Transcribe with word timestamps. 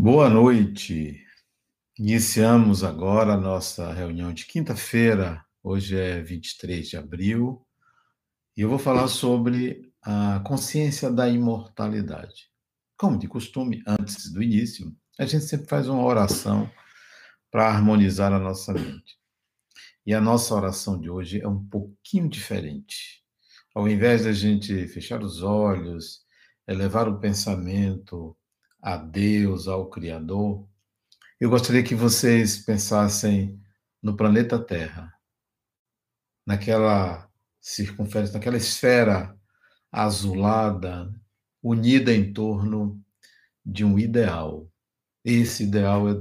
Boa 0.00 0.30
noite. 0.30 1.20
Iniciamos 1.98 2.84
agora 2.84 3.32
a 3.32 3.36
nossa 3.36 3.92
reunião 3.92 4.32
de 4.32 4.46
quinta-feira. 4.46 5.44
Hoje 5.60 5.98
é 5.98 6.22
23 6.22 6.88
de 6.88 6.96
abril 6.96 7.66
e 8.56 8.60
eu 8.60 8.68
vou 8.68 8.78
falar 8.78 9.08
sobre 9.08 9.92
a 10.00 10.40
consciência 10.46 11.10
da 11.10 11.28
imortalidade. 11.28 12.48
Como 12.96 13.18
de 13.18 13.26
costume, 13.26 13.82
antes 13.84 14.32
do 14.32 14.40
início, 14.40 14.94
a 15.18 15.26
gente 15.26 15.46
sempre 15.46 15.66
faz 15.66 15.88
uma 15.88 16.04
oração 16.04 16.70
para 17.50 17.66
harmonizar 17.68 18.32
a 18.32 18.38
nossa 18.38 18.72
mente. 18.72 19.18
E 20.06 20.14
a 20.14 20.20
nossa 20.20 20.54
oração 20.54 21.00
de 21.00 21.10
hoje 21.10 21.40
é 21.40 21.48
um 21.48 21.64
pouquinho 21.64 22.28
diferente. 22.28 23.24
Ao 23.74 23.88
invés 23.88 24.22
da 24.22 24.32
gente 24.32 24.86
fechar 24.86 25.24
os 25.24 25.42
olhos, 25.42 26.20
elevar 26.68 27.08
o 27.08 27.18
pensamento 27.18 28.37
a 28.80 28.96
Deus, 28.96 29.66
ao 29.66 29.90
Criador, 29.90 30.68
eu 31.40 31.50
gostaria 31.50 31.82
que 31.82 31.94
vocês 31.94 32.58
pensassem 32.58 33.60
no 34.02 34.16
planeta 34.16 34.58
Terra, 34.58 35.12
naquela 36.46 37.28
circunferência, 37.60 38.34
naquela 38.34 38.56
esfera 38.56 39.36
azulada, 39.90 41.12
unida 41.62 42.14
em 42.14 42.32
torno 42.32 43.02
de 43.64 43.84
um 43.84 43.98
ideal. 43.98 44.70
Esse 45.24 45.64
ideal 45.64 46.08
é, 46.08 46.14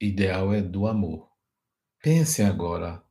ideal 0.00 0.54
é 0.54 0.62
do 0.62 0.86
amor. 0.86 1.28
Pensem 2.02 2.46
agora 2.46 3.02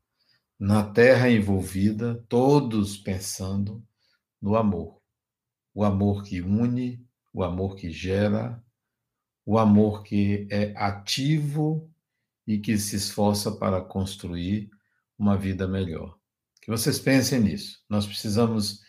na 0.59 0.83
Terra 0.83 1.29
envolvida, 1.29 2.23
todos 2.29 2.97
pensando 2.97 3.85
no 4.41 4.55
amor. 4.55 5.01
O 5.73 5.83
amor 5.83 6.23
que 6.23 6.41
une, 6.41 7.05
o 7.33 7.43
amor 7.43 7.75
que 7.75 7.89
gera, 7.89 8.62
o 9.45 9.57
amor 9.57 10.03
que 10.03 10.47
é 10.49 10.73
ativo 10.75 11.89
e 12.47 12.57
que 12.57 12.77
se 12.77 12.95
esforça 12.95 13.51
para 13.51 13.81
construir 13.81 14.69
uma 15.17 15.37
vida 15.37 15.67
melhor. 15.67 16.17
Que 16.61 16.71
vocês 16.71 16.99
pensem 16.99 17.39
nisso. 17.39 17.79
Nós 17.89 18.05
precisamos 18.05 18.81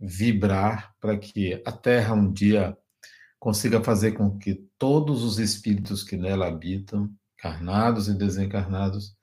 vibrar 0.00 0.94
para 1.00 1.18
que 1.18 1.62
a 1.64 1.72
Terra 1.72 2.14
um 2.14 2.32
dia 2.32 2.76
consiga 3.38 3.82
fazer 3.82 4.12
com 4.12 4.38
que 4.38 4.54
todos 4.78 5.22
os 5.22 5.38
espíritos 5.38 6.02
que 6.02 6.16
nela 6.16 6.48
habitam, 6.48 7.12
encarnados 7.38 8.08
e 8.08 8.14
desencarnados, 8.14 9.16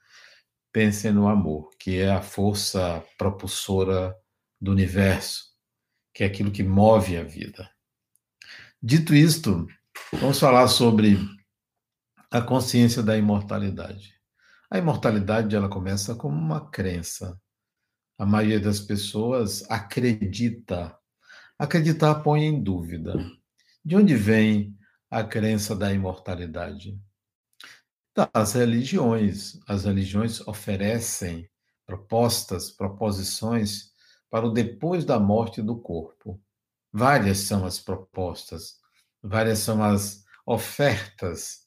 pensem 0.71 1.11
no 1.11 1.27
amor, 1.27 1.69
que 1.79 1.97
é 1.97 2.11
a 2.11 2.21
força 2.21 3.03
propulsora 3.17 4.15
do 4.59 4.71
universo, 4.71 5.43
que 6.13 6.23
é 6.23 6.27
aquilo 6.27 6.51
que 6.51 6.63
move 6.63 7.17
a 7.17 7.23
vida. 7.23 7.69
Dito 8.81 9.13
isto, 9.13 9.67
Vamos 10.21 10.39
falar 10.39 10.67
sobre 10.69 11.17
a 12.31 12.41
consciência 12.41 13.03
da 13.03 13.17
imortalidade. 13.17 14.13
A 14.71 14.77
imortalidade 14.77 15.55
ela 15.55 15.67
começa 15.67 16.15
como 16.15 16.35
uma 16.35 16.69
crença. 16.69 17.39
A 18.17 18.25
maioria 18.25 18.59
das 18.59 18.79
pessoas 18.79 19.69
acredita. 19.69 20.97
Acreditar 21.59 22.15
põe 22.15 22.43
em 22.45 22.63
dúvida. 22.63 23.13
De 23.83 23.95
onde 23.95 24.15
vem 24.15 24.77
a 25.11 25.21
crença 25.23 25.75
da 25.75 25.93
imortalidade? 25.93 26.97
Das 28.15 28.53
religiões. 28.53 29.59
As 29.67 29.83
religiões 29.83 30.39
oferecem 30.47 31.49
propostas, 31.85 32.71
proposições 32.71 33.91
para 34.29 34.47
o 34.47 34.51
depois 34.51 35.03
da 35.03 35.19
morte 35.19 35.61
do 35.61 35.77
corpo. 35.77 36.41
Várias 36.91 37.39
são 37.39 37.65
as 37.65 37.79
propostas 37.79 38.84
várias 39.25 39.59
são 39.59 39.83
as 39.83 40.23
ofertas. 40.45 41.65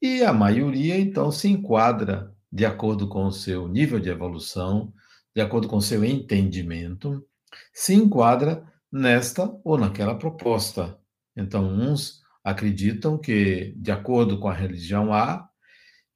E 0.00 0.22
a 0.22 0.32
maioria, 0.32 0.98
então, 0.98 1.32
se 1.32 1.48
enquadra 1.48 2.32
de 2.52 2.64
acordo 2.64 3.08
com 3.08 3.24
o 3.26 3.32
seu 3.32 3.66
nível 3.66 3.98
de 3.98 4.10
evolução, 4.10 4.92
de 5.34 5.40
acordo 5.40 5.66
com 5.66 5.78
o 5.78 5.82
seu 5.82 6.04
entendimento, 6.04 7.26
se 7.72 7.94
enquadra 7.94 8.64
nesta 8.92 9.50
ou 9.64 9.78
naquela 9.78 10.14
proposta. 10.16 10.98
Então, 11.36 11.66
uns 11.66 12.22
acreditam 12.44 13.18
que, 13.18 13.74
de 13.76 13.90
acordo 13.90 14.38
com 14.38 14.48
a 14.48 14.54
religião 14.54 15.12
A, 15.12 15.48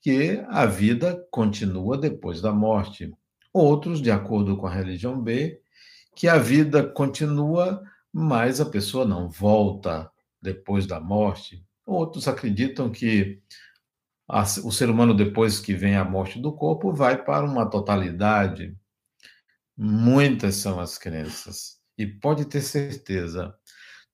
que 0.01 0.45
a 0.49 0.67
vida 0.67 1.27
continua 1.31 1.99
depois 1.99 2.41
da 2.41 2.53
morte. 2.53 3.13
Outros, 3.53 4.01
de 4.01 4.11
acordo 4.11 4.57
com 4.57 4.67
a 4.67 4.73
religião 4.73 5.21
B, 5.21 5.61
que 6.15 6.29
a 6.29 6.39
vida 6.39 6.85
continua, 6.85 7.83
mas 8.13 8.61
a 8.61 8.67
pessoa 8.67 9.05
não 9.05 9.29
volta 9.29 10.11
depois 10.41 10.87
da 10.87 11.01
morte. 11.01 11.65
Outros 11.87 12.29
acreditam 12.29 12.91
que 12.91 13.43
a, 14.29 14.43
o 14.43 14.71
ser 14.71 14.91
humano, 14.91 15.15
depois 15.15 15.59
que 15.59 15.75
vem 15.75 15.97
a 15.97 16.05
morte 16.05 16.39
do 16.39 16.53
corpo, 16.53 16.93
vai 16.93 17.23
para 17.25 17.47
uma 17.47 17.69
totalidade. 17.69 18.77
Muitas 19.77 20.57
são 20.57 20.79
as 20.79 20.99
crenças. 20.99 21.79
E 21.97 22.07
pode 22.07 22.45
ter 22.45 22.61
certeza, 22.61 23.55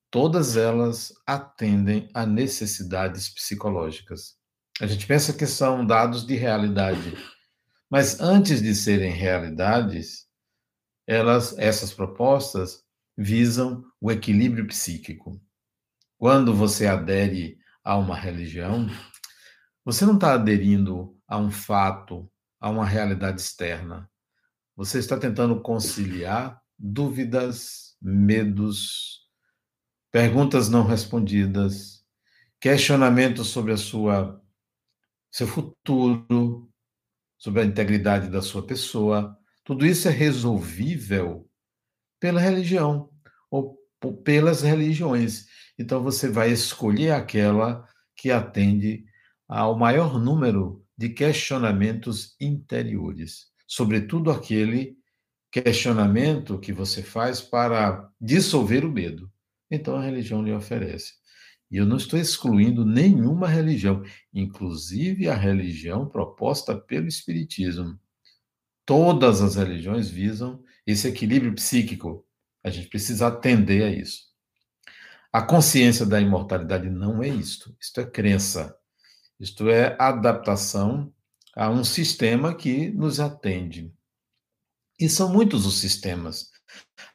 todas 0.09 0.55
elas 0.55 1.13
atendem 1.27 2.09
a 2.13 2.25
necessidades 2.25 3.29
psicológicas. 3.29 4.37
A 4.81 4.87
gente 4.87 5.05
pensa 5.05 5.33
que 5.33 5.45
são 5.45 5.85
dados 5.85 6.25
de 6.25 6.35
realidade, 6.35 7.13
mas 7.89 8.19
antes 8.19 8.61
de 8.61 8.73
serem 8.73 9.11
realidades, 9.11 10.25
elas, 11.07 11.57
essas 11.57 11.93
propostas 11.93 12.83
visam 13.17 13.83
o 14.01 14.11
equilíbrio 14.11 14.67
psíquico. 14.67 15.39
Quando 16.17 16.53
você 16.53 16.87
adere 16.87 17.57
a 17.83 17.97
uma 17.97 18.15
religião, 18.15 18.87
você 19.83 20.05
não 20.05 20.15
está 20.15 20.33
aderindo 20.33 21.15
a 21.27 21.37
um 21.37 21.51
fato, 21.51 22.31
a 22.59 22.69
uma 22.69 22.85
realidade 22.85 23.41
externa. 23.41 24.09
Você 24.75 24.99
está 24.99 25.17
tentando 25.17 25.61
conciliar 25.61 26.61
dúvidas, 26.77 27.95
medos, 28.01 29.29
perguntas 30.11 30.69
não 30.69 30.85
respondidas, 30.85 32.05
questionamentos 32.59 33.47
sobre 33.47 33.73
a 33.73 33.77
sua 33.77 34.41
seu 35.31 35.47
futuro, 35.47 36.71
sobre 37.37 37.61
a 37.61 37.65
integridade 37.65 38.29
da 38.29 38.41
sua 38.41 38.65
pessoa. 38.65 39.37
Tudo 39.65 39.85
isso 39.85 40.07
é 40.07 40.11
resolvível 40.11 41.49
pela 42.21 42.39
religião 42.39 43.09
ou 43.51 43.77
pelas 44.23 44.61
religiões. 44.61 45.47
Então 45.77 46.01
você 46.01 46.29
vai 46.29 46.51
escolher 46.51 47.11
aquela 47.11 47.87
que 48.15 48.31
atende 48.31 49.05
ao 49.47 49.77
maior 49.77 50.19
número 50.19 50.83
de 50.97 51.09
questionamentos 51.09 52.35
interiores, 52.39 53.47
sobretudo 53.67 54.31
aquele 54.31 54.97
questionamento 55.51 56.59
que 56.59 56.73
você 56.73 57.01
faz 57.01 57.41
para 57.41 58.09
dissolver 58.19 58.85
o 58.85 58.91
medo. 58.91 59.31
Então 59.69 59.95
a 59.95 60.03
religião 60.03 60.43
lhe 60.43 60.53
oferece. 60.53 61.13
E 61.69 61.77
eu 61.77 61.85
não 61.85 61.97
estou 61.97 62.19
excluindo 62.19 62.85
nenhuma 62.85 63.47
religião, 63.47 64.03
inclusive 64.33 65.27
a 65.27 65.35
religião 65.35 66.07
proposta 66.07 66.75
pelo 66.75 67.07
Espiritismo. 67.07 67.99
Todas 68.85 69.41
as 69.41 69.55
religiões 69.55 70.09
visam 70.09 70.63
esse 70.85 71.07
equilíbrio 71.07 71.53
psíquico. 71.53 72.24
A 72.65 72.71
gente 72.71 72.89
precisa 72.89 73.27
atender 73.27 73.83
a 73.83 73.89
isso. 73.89 74.23
A 75.31 75.39
consciência 75.43 76.03
da 76.03 76.19
imortalidade 76.19 76.89
não 76.89 77.21
é 77.21 77.27
isto. 77.27 77.77
Isto 77.79 78.01
é 78.01 78.05
crença. 78.05 78.75
Isto 79.39 79.69
é 79.69 79.95
adaptação 79.99 81.13
a 81.55 81.69
um 81.69 81.83
sistema 81.83 82.55
que 82.55 82.89
nos 82.89 83.19
atende. 83.19 83.93
E 84.99 85.07
são 85.07 85.31
muitos 85.31 85.67
os 85.67 85.77
sistemas. 85.77 86.49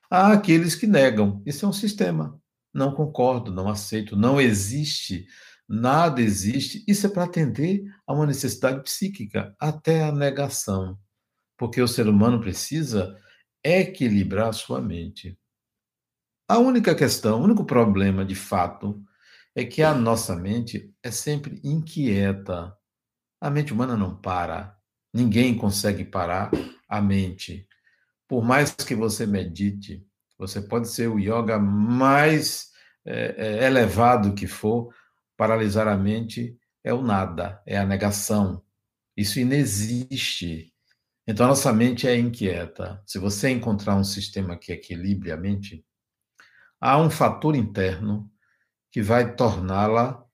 Há 0.09 0.33
aqueles 0.33 0.77
que 0.77 0.87
negam. 0.87 1.43
Isso 1.45 1.67
é 1.67 1.69
um 1.69 1.73
sistema. 1.73 2.41
Não 2.73 2.95
concordo, 2.95 3.53
não 3.53 3.69
aceito, 3.69 4.15
não 4.15 4.41
existe, 4.41 5.27
nada 5.69 6.23
existe. 6.23 6.85
Isso 6.87 7.07
é 7.07 7.11
para 7.11 7.25
atender 7.25 7.83
a 8.07 8.15
uma 8.15 8.27
necessidade 8.27 8.85
psíquica, 8.85 9.53
até 9.59 10.05
a 10.05 10.13
negação. 10.13 10.97
Porque 11.59 11.83
o 11.83 11.89
ser 11.89 12.07
humano 12.07 12.41
precisa 12.41 13.19
equilibrar 13.65 14.55
sua 14.55 14.81
mente. 14.81 15.40
A 16.51 16.59
única 16.59 16.97
questão, 16.97 17.41
o 17.41 17.45
único 17.45 17.65
problema 17.65 18.25
de 18.25 18.35
fato 18.35 19.01
é 19.55 19.65
que 19.65 19.85
a 19.85 19.95
nossa 19.95 20.35
mente 20.35 20.93
é 21.01 21.09
sempre 21.09 21.61
inquieta. 21.63 22.77
A 23.41 23.49
mente 23.49 23.73
humana 23.73 23.97
não 23.97 24.17
para. 24.17 24.77
Ninguém 25.15 25.57
consegue 25.57 26.05
parar 26.05 26.51
a 26.89 27.01
mente. 27.01 27.69
Por 28.27 28.43
mais 28.43 28.73
que 28.73 28.97
você 28.97 29.27
medite, 29.27 30.05
você 30.37 30.61
pode 30.61 30.89
ser 30.89 31.07
o 31.07 31.21
yoga 31.21 31.57
mais 31.57 32.71
é, 33.07 33.61
é, 33.63 33.67
elevado 33.67 34.35
que 34.35 34.49
for, 34.49 34.93
paralisar 35.37 35.87
a 35.87 35.97
mente 35.97 36.59
é 36.83 36.93
o 36.93 37.01
nada, 37.01 37.63
é 37.65 37.79
a 37.79 37.87
negação. 37.87 38.61
Isso 39.17 39.39
inexiste. 39.39 40.75
Então, 41.29 41.47
a 41.47 41.51
nossa 41.51 41.73
mente 41.73 42.09
é 42.09 42.19
inquieta. 42.19 43.01
Se 43.07 43.21
você 43.21 43.51
encontrar 43.51 43.95
um 43.95 44.03
sistema 44.03 44.59
que 44.59 44.73
equilibre 44.73 45.31
a 45.31 45.37
mente, 45.37 45.85
há 46.81 46.99
um 46.99 47.11
fator 47.11 47.55
interno 47.55 48.31
que 48.91 49.03
vai 49.03 49.35
torná-la 49.35 50.25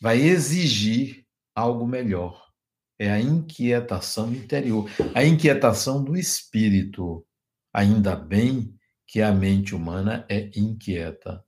vai 0.00 0.20
exigir 0.20 1.24
algo 1.54 1.86
melhor. 1.86 2.42
É 2.98 3.10
a 3.10 3.20
inquietação 3.20 4.32
interior, 4.32 4.90
a 5.14 5.24
inquietação 5.24 6.02
do 6.02 6.16
espírito. 6.16 7.24
Ainda 7.72 8.14
bem 8.14 8.74
que 9.06 9.22
a 9.22 9.32
mente 9.32 9.74
humana 9.74 10.26
é 10.28 10.50
inquieta. 10.56 11.42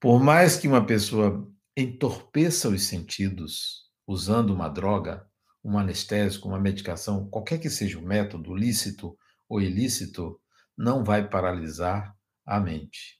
Por 0.00 0.22
mais 0.22 0.56
que 0.56 0.68
uma 0.68 0.84
pessoa 0.84 1.48
entorpeça 1.76 2.68
os 2.68 2.84
sentidos 2.84 3.86
usando 4.06 4.50
uma 4.50 4.68
droga, 4.68 5.26
um 5.64 5.78
anestésico, 5.78 6.48
uma 6.48 6.60
medicação, 6.60 7.28
qualquer 7.28 7.58
que 7.58 7.68
seja 7.68 7.98
o 7.98 8.02
método, 8.02 8.54
lícito 8.54 9.16
ou 9.48 9.60
ilícito, 9.60 10.40
não 10.76 11.02
vai 11.02 11.28
paralisar 11.28 12.14
a 12.44 12.60
mente. 12.60 13.18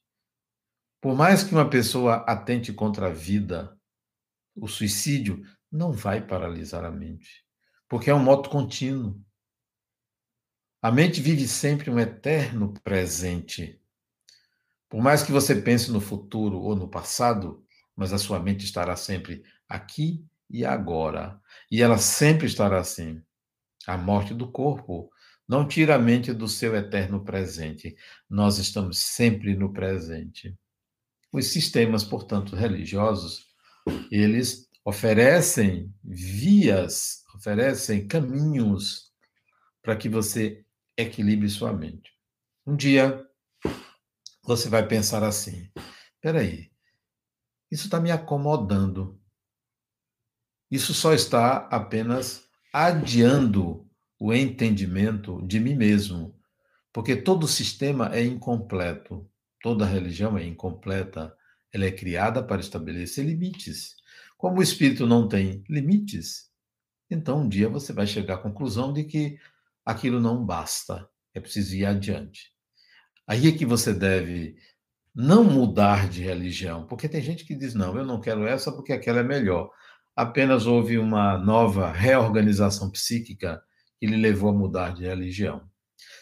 Por 1.06 1.14
mais 1.14 1.44
que 1.44 1.53
uma 1.55 1.70
pessoa 1.70 2.17
atente 2.26 2.73
contra 2.73 3.06
a 3.06 3.12
vida, 3.12 3.79
o 4.56 4.67
suicídio 4.67 5.41
não 5.70 5.93
vai 5.93 6.20
paralisar 6.20 6.85
a 6.85 6.91
mente, 6.91 7.44
porque 7.88 8.11
é 8.11 8.14
um 8.14 8.19
modo 8.19 8.49
contínuo. 8.49 9.17
A 10.82 10.91
mente 10.91 11.20
vive 11.20 11.47
sempre 11.47 11.93
um 11.93 12.00
eterno 12.00 12.75
presente. 12.82 13.81
Por 14.88 15.00
mais 15.00 15.23
que 15.23 15.31
você 15.31 15.55
pense 15.55 15.93
no 15.93 16.00
futuro 16.00 16.58
ou 16.58 16.75
no 16.75 16.88
passado, 16.88 17.64
mas 17.94 18.12
a 18.12 18.19
sua 18.19 18.41
mente 18.41 18.64
estará 18.64 18.97
sempre 18.97 19.44
aqui 19.69 20.26
e 20.50 20.64
agora. 20.64 21.41
E 21.70 21.82
ela 21.82 21.99
sempre 21.99 22.49
estará 22.49 22.81
assim. 22.81 23.23
A 23.87 23.97
morte 23.97 24.35
do 24.35 24.50
corpo 24.50 25.09
não 25.47 25.69
tira 25.69 25.94
a 25.94 26.00
mente 26.00 26.32
do 26.32 26.49
seu 26.49 26.75
eterno 26.75 27.23
presente. 27.23 27.94
Nós 28.29 28.59
estamos 28.59 28.99
sempre 28.99 29.55
no 29.55 29.73
presente. 29.73 30.59
Os 31.37 31.49
sistemas, 31.49 32.03
portanto, 32.03 32.56
religiosos, 32.56 33.44
eles 34.11 34.71
oferecem 34.83 35.94
vias, 36.03 37.25
oferecem 37.35 38.09
caminhos 38.09 39.12
para 39.83 39.94
que 39.94 40.09
você 40.09 40.65
equilibre 40.97 41.47
sua 41.50 41.75
mente. 41.75 42.11
Um 42.67 42.75
dia 42.75 43.23
você 44.44 44.71
vai 44.71 44.88
pensar 44.88 45.23
assim: 45.23 45.71
peraí, 46.23 46.73
isso 47.71 47.85
está 47.85 48.00
me 48.00 48.11
acomodando. 48.11 49.21
Isso 50.71 50.94
só 50.94 51.12
está 51.12 51.69
apenas 51.71 52.49
adiando 52.73 53.87
o 54.19 54.33
entendimento 54.33 55.47
de 55.47 55.61
mim 55.61 55.75
mesmo, 55.75 56.35
porque 56.94 57.15
todo 57.15 57.47
sistema 57.47 58.09
é 58.17 58.25
incompleto, 58.25 59.31
toda 59.67 59.85
religião 59.85 60.39
é 60.39 60.47
incompleta, 60.47 61.37
ela 61.73 61.87
é 61.87 61.91
criada 61.91 62.41
para 62.41 62.61
estabelecer 62.61 63.27
limites. 63.27 63.97
Como 64.39 64.61
o 64.61 64.63
espírito 64.63 65.09
não 65.09 65.27
tem 65.27 65.65
limites, 65.69 66.53
então 67.11 67.41
um 67.41 67.49
dia 67.49 67.69
você 67.69 67.93
vai 67.93 68.07
chegar 68.07 68.35
à 68.35 68.39
conclusão 68.39 68.93
de 68.93 69.03
que 69.03 69.37
aquilo 69.85 70.21
não 70.21 70.47
basta, 70.47 71.11
é 71.35 71.41
preciso 71.41 71.75
ir 71.75 71.85
adiante. 71.85 72.53
Aí 73.27 73.49
é 73.49 73.51
que 73.51 73.67
você 73.67 73.93
deve 73.93 74.55
não 75.13 75.43
mudar 75.43 76.09
de 76.09 76.23
religião, 76.23 76.87
porque 76.87 77.09
tem 77.09 77.21
gente 77.21 77.45
que 77.45 77.57
diz: 77.57 77.75
não, 77.75 77.99
eu 77.99 78.07
não 78.07 78.21
quero 78.21 78.47
essa 78.47 78.71
porque 78.71 78.93
aquela 78.93 79.19
é 79.19 79.25
melhor. 79.25 79.69
Apenas 80.15 80.65
houve 80.65 80.97
uma 80.97 81.37
nova 81.39 81.91
reorganização 81.91 82.89
psíquica 82.89 83.61
que 83.99 84.07
lhe 84.07 84.17
levou 84.17 84.51
a 84.51 84.55
mudar 84.55 84.95
de 84.95 85.03
religião. 85.03 85.69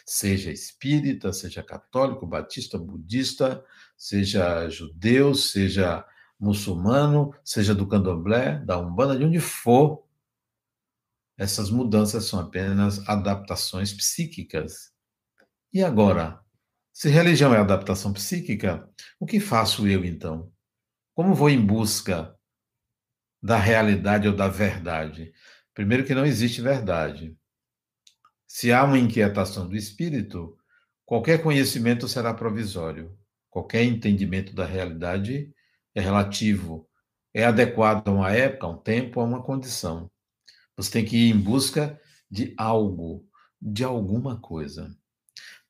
Seja 0.05 0.51
espírita, 0.51 1.33
seja 1.33 1.63
católico, 1.63 2.27
batista, 2.27 2.79
budista, 2.79 3.65
seja 3.97 4.69
judeu, 4.69 5.35
seja 5.35 6.05
muçulmano, 6.39 7.35
seja 7.43 7.75
do 7.75 7.87
candomblé, 7.89 8.59
da 8.59 8.79
umbanda, 8.79 9.17
de 9.17 9.25
onde 9.25 9.41
for, 9.41 10.05
essas 11.37 11.71
mudanças 11.71 12.25
são 12.27 12.39
apenas 12.39 13.07
adaptações 13.09 13.93
psíquicas. 13.93 14.93
E 15.73 15.83
agora, 15.83 16.41
se 16.93 17.09
religião 17.09 17.53
é 17.53 17.59
adaptação 17.59 18.13
psíquica, 18.13 18.89
o 19.19 19.27
que 19.27 19.41
faço 19.41 19.89
eu 19.89 20.05
então? 20.05 20.53
Como 21.13 21.35
vou 21.35 21.51
em 21.51 21.61
busca 21.61 22.39
da 23.43 23.57
realidade 23.57 24.29
ou 24.29 24.35
da 24.35 24.49
verdade? 24.49 25.33
Primeiro, 25.75 26.05
que 26.05 26.15
não 26.15 26.25
existe 26.25 26.61
verdade. 26.61 27.37
Se 28.57 28.73
há 28.73 28.85
uma 28.85 28.97
inquietação 28.97 29.69
do 29.69 29.75
espírito, 29.75 30.57
qualquer 31.05 31.43
conhecimento 31.43 32.07
será 32.07 32.33
provisório. 32.33 33.19
Qualquer 33.51 33.83
entendimento 33.83 34.55
da 34.55 34.65
realidade 34.65 35.53
é 35.93 36.01
relativo, 36.01 36.89
é 37.35 37.45
adequado 37.45 38.07
a 38.07 38.13
uma 38.13 38.31
época, 38.31 38.69
a 38.69 38.71
um 38.71 38.77
tempo, 38.79 39.19
a 39.19 39.25
uma 39.25 39.43
condição. 39.43 40.09
Você 40.77 40.89
tem 40.89 41.05
que 41.05 41.17
ir 41.17 41.35
em 41.35 41.37
busca 41.37 42.01
de 42.31 42.55
algo, 42.57 43.29
de 43.61 43.83
alguma 43.83 44.41
coisa. 44.41 44.97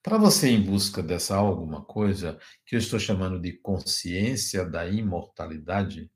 Para 0.03 0.19
você 0.19 0.51
ir 0.51 0.57
em 0.57 0.63
busca 0.63 1.03
dessa 1.03 1.37
alguma 1.37 1.83
coisa, 1.83 2.39
que 2.67 2.77
eu 2.77 2.79
estou 2.79 2.99
chamando 2.99 3.41
de 3.41 3.55
consciência 3.55 4.63
da 4.63 4.87
imortalidade, 4.87 6.13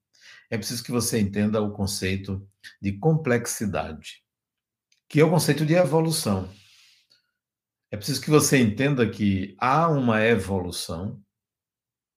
é 0.50 0.58
preciso 0.58 0.84
que 0.84 0.92
você 0.92 1.18
entenda 1.18 1.62
o 1.62 1.72
conceito 1.72 2.46
de 2.78 2.92
complexidade, 2.98 4.27
que 5.08 5.20
é 5.20 5.24
o 5.24 5.30
conceito 5.30 5.64
de 5.64 5.74
evolução. 5.74 6.52
É 7.90 7.96
preciso 7.96 8.20
que 8.20 8.30
você 8.30 8.58
entenda 8.58 9.08
que 9.08 9.56
há 9.58 9.88
uma 9.88 10.22
evolução, 10.24 11.22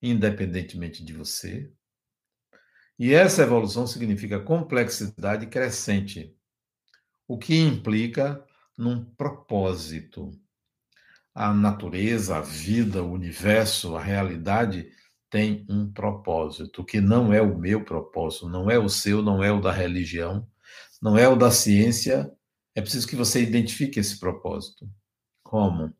independentemente 0.01 1.03
de 1.03 1.13
você, 1.13 1.71
e 2.99 3.13
essa 3.13 3.41
evolução 3.41 3.87
significa 3.87 4.39
complexidade 4.39 5.47
crescente 5.47 6.35
o 7.27 7.37
que 7.37 7.57
implica 7.57 8.43
num 8.77 9.03
propósito. 9.03 10.31
A 11.33 11.53
natureza, 11.53 12.37
a 12.37 12.41
vida, 12.41 13.01
o 13.01 13.11
universo, 13.13 13.95
a 13.95 14.03
realidade 14.03 14.91
tem 15.29 15.65
um 15.69 15.89
propósito, 15.89 16.83
que 16.83 16.99
não 16.99 17.33
é 17.33 17.41
o 17.41 17.57
meu 17.57 17.85
propósito, 17.85 18.49
não 18.49 18.69
é 18.69 18.77
o 18.77 18.89
seu, 18.89 19.21
não 19.21 19.41
é 19.41 19.49
o 19.49 19.61
da 19.61 19.71
religião, 19.71 20.45
não 21.01 21.17
é 21.17 21.27
o 21.27 21.37
da 21.37 21.49
ciência. 21.49 22.29
É 22.73 22.81
preciso 22.81 23.07
que 23.07 23.15
você 23.15 23.41
identifique 23.41 23.99
esse 23.99 24.19
propósito. 24.19 24.89
Como? 25.43 25.93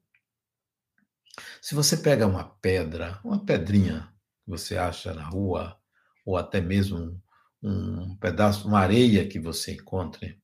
Se 1.62 1.76
você 1.76 1.98
pega 1.98 2.26
uma 2.26 2.44
pedra, 2.44 3.20
uma 3.24 3.44
pedrinha 3.46 4.14
que 4.44 4.50
você 4.50 4.78
acha 4.78 5.14
na 5.14 5.24
rua, 5.24 5.78
ou 6.26 6.38
até 6.38 6.62
mesmo 6.62 7.22
um, 7.62 8.12
um 8.12 8.18
pedaço, 8.18 8.68
uma 8.68 8.80
areia 8.80 9.28
que 9.28 9.40
você 9.40 9.74
encontre, 9.74 10.42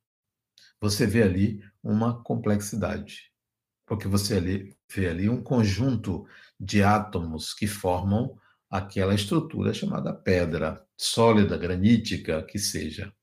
você 0.80 1.08
vê 1.08 1.24
ali 1.24 1.64
uma 1.82 2.22
complexidade, 2.24 3.32
porque 3.86 4.08
você 4.08 4.36
ali, 4.36 4.78
vê 4.94 5.08
ali 5.10 5.30
um 5.30 5.42
conjunto 5.42 6.28
de 6.60 6.84
átomos 6.84 7.54
que 7.54 7.68
formam 7.68 8.38
aquela 8.70 9.16
estrutura 9.16 9.74
chamada 9.74 10.14
pedra, 10.14 10.86
sólida, 10.98 11.58
granítica, 11.58 12.44
que 12.44 12.60
seja 12.60 13.14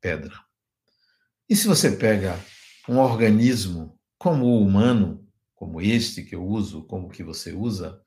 pedra. 0.00 0.34
E 1.52 1.54
se 1.54 1.66
você 1.66 1.90
pega 1.90 2.34
um 2.88 2.96
organismo 2.96 4.00
como 4.16 4.46
o 4.46 4.62
humano, 4.62 5.28
como 5.54 5.82
este 5.82 6.22
que 6.22 6.34
eu 6.34 6.42
uso, 6.42 6.82
como 6.84 7.10
que 7.10 7.22
você 7.22 7.52
usa, 7.52 8.02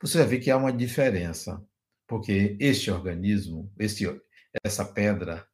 você 0.00 0.16
vai 0.16 0.26
ver 0.26 0.38
que 0.38 0.50
há 0.50 0.56
uma 0.56 0.72
diferença, 0.72 1.62
porque 2.06 2.56
este 2.58 2.90
organismo, 2.90 3.70
este, 3.78 4.06
essa 4.64 4.86
pedra, 4.86 5.46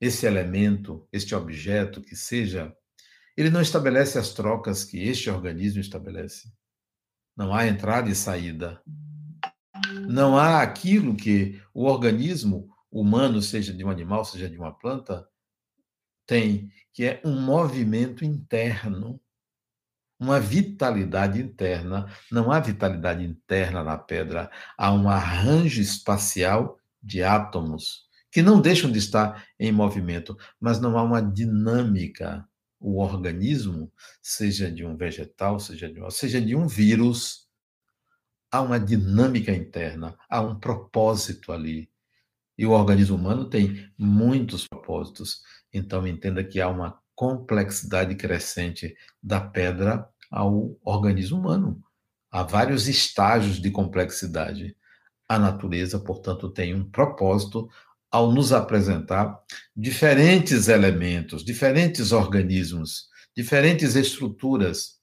esse 0.00 0.24
elemento, 0.24 1.04
este 1.12 1.34
objeto 1.34 2.00
que 2.00 2.14
seja, 2.14 2.72
ele 3.36 3.50
não 3.50 3.60
estabelece 3.60 4.16
as 4.16 4.32
trocas 4.32 4.84
que 4.84 5.02
este 5.02 5.28
organismo 5.28 5.80
estabelece. 5.80 6.48
Não 7.36 7.52
há 7.52 7.66
entrada 7.66 8.08
e 8.08 8.14
saída. 8.14 8.80
Não 10.08 10.38
há 10.38 10.62
aquilo 10.62 11.16
que 11.16 11.60
o 11.74 11.86
organismo 11.86 12.68
humano, 12.88 13.42
seja 13.42 13.72
de 13.72 13.84
um 13.84 13.90
animal, 13.90 14.24
seja 14.24 14.48
de 14.48 14.56
uma 14.56 14.72
planta, 14.72 15.28
tem, 16.28 16.70
que 16.92 17.04
é 17.04 17.20
um 17.24 17.40
movimento 17.40 18.24
interno, 18.24 19.18
uma 20.20 20.38
vitalidade 20.38 21.40
interna. 21.40 22.06
Não 22.30 22.52
há 22.52 22.60
vitalidade 22.60 23.24
interna 23.24 23.82
na 23.82 23.96
pedra, 23.96 24.50
há 24.76 24.92
um 24.92 25.08
arranjo 25.08 25.80
espacial 25.80 26.78
de 27.02 27.22
átomos 27.22 28.06
que 28.30 28.42
não 28.42 28.60
deixam 28.60 28.92
de 28.92 28.98
estar 28.98 29.46
em 29.58 29.72
movimento, 29.72 30.36
mas 30.60 30.78
não 30.78 30.98
há 30.98 31.02
uma 31.02 31.22
dinâmica. 31.22 32.46
O 32.78 33.00
organismo, 33.02 33.90
seja 34.22 34.70
de 34.70 34.84
um 34.84 34.96
vegetal, 34.96 35.58
seja 35.58 35.90
de, 35.90 36.00
um, 36.00 36.10
seja 36.10 36.40
de 36.40 36.54
um 36.54 36.68
vírus, 36.68 37.48
há 38.52 38.60
uma 38.60 38.78
dinâmica 38.78 39.50
interna, 39.52 40.14
há 40.28 40.42
um 40.42 40.60
propósito 40.60 41.52
ali. 41.52 41.90
E 42.56 42.66
o 42.66 42.72
organismo 42.72 43.16
humano 43.16 43.48
tem 43.48 43.88
muitos 43.96 44.66
propósitos. 44.66 45.42
Então, 45.72 46.06
entenda 46.06 46.42
que 46.42 46.60
há 46.60 46.68
uma 46.68 46.98
complexidade 47.14 48.14
crescente 48.14 48.96
da 49.22 49.40
pedra 49.40 50.08
ao 50.30 50.76
organismo 50.84 51.38
humano. 51.38 51.82
Há 52.30 52.42
vários 52.42 52.86
estágios 52.86 53.60
de 53.60 53.70
complexidade. 53.70 54.76
A 55.28 55.38
natureza, 55.38 55.98
portanto, 55.98 56.48
tem 56.50 56.74
um 56.74 56.88
propósito 56.88 57.68
ao 58.10 58.32
nos 58.32 58.52
apresentar 58.52 59.38
diferentes 59.76 60.68
elementos, 60.68 61.44
diferentes 61.44 62.12
organismos, 62.12 63.08
diferentes 63.36 63.96
estruturas. 63.96 64.98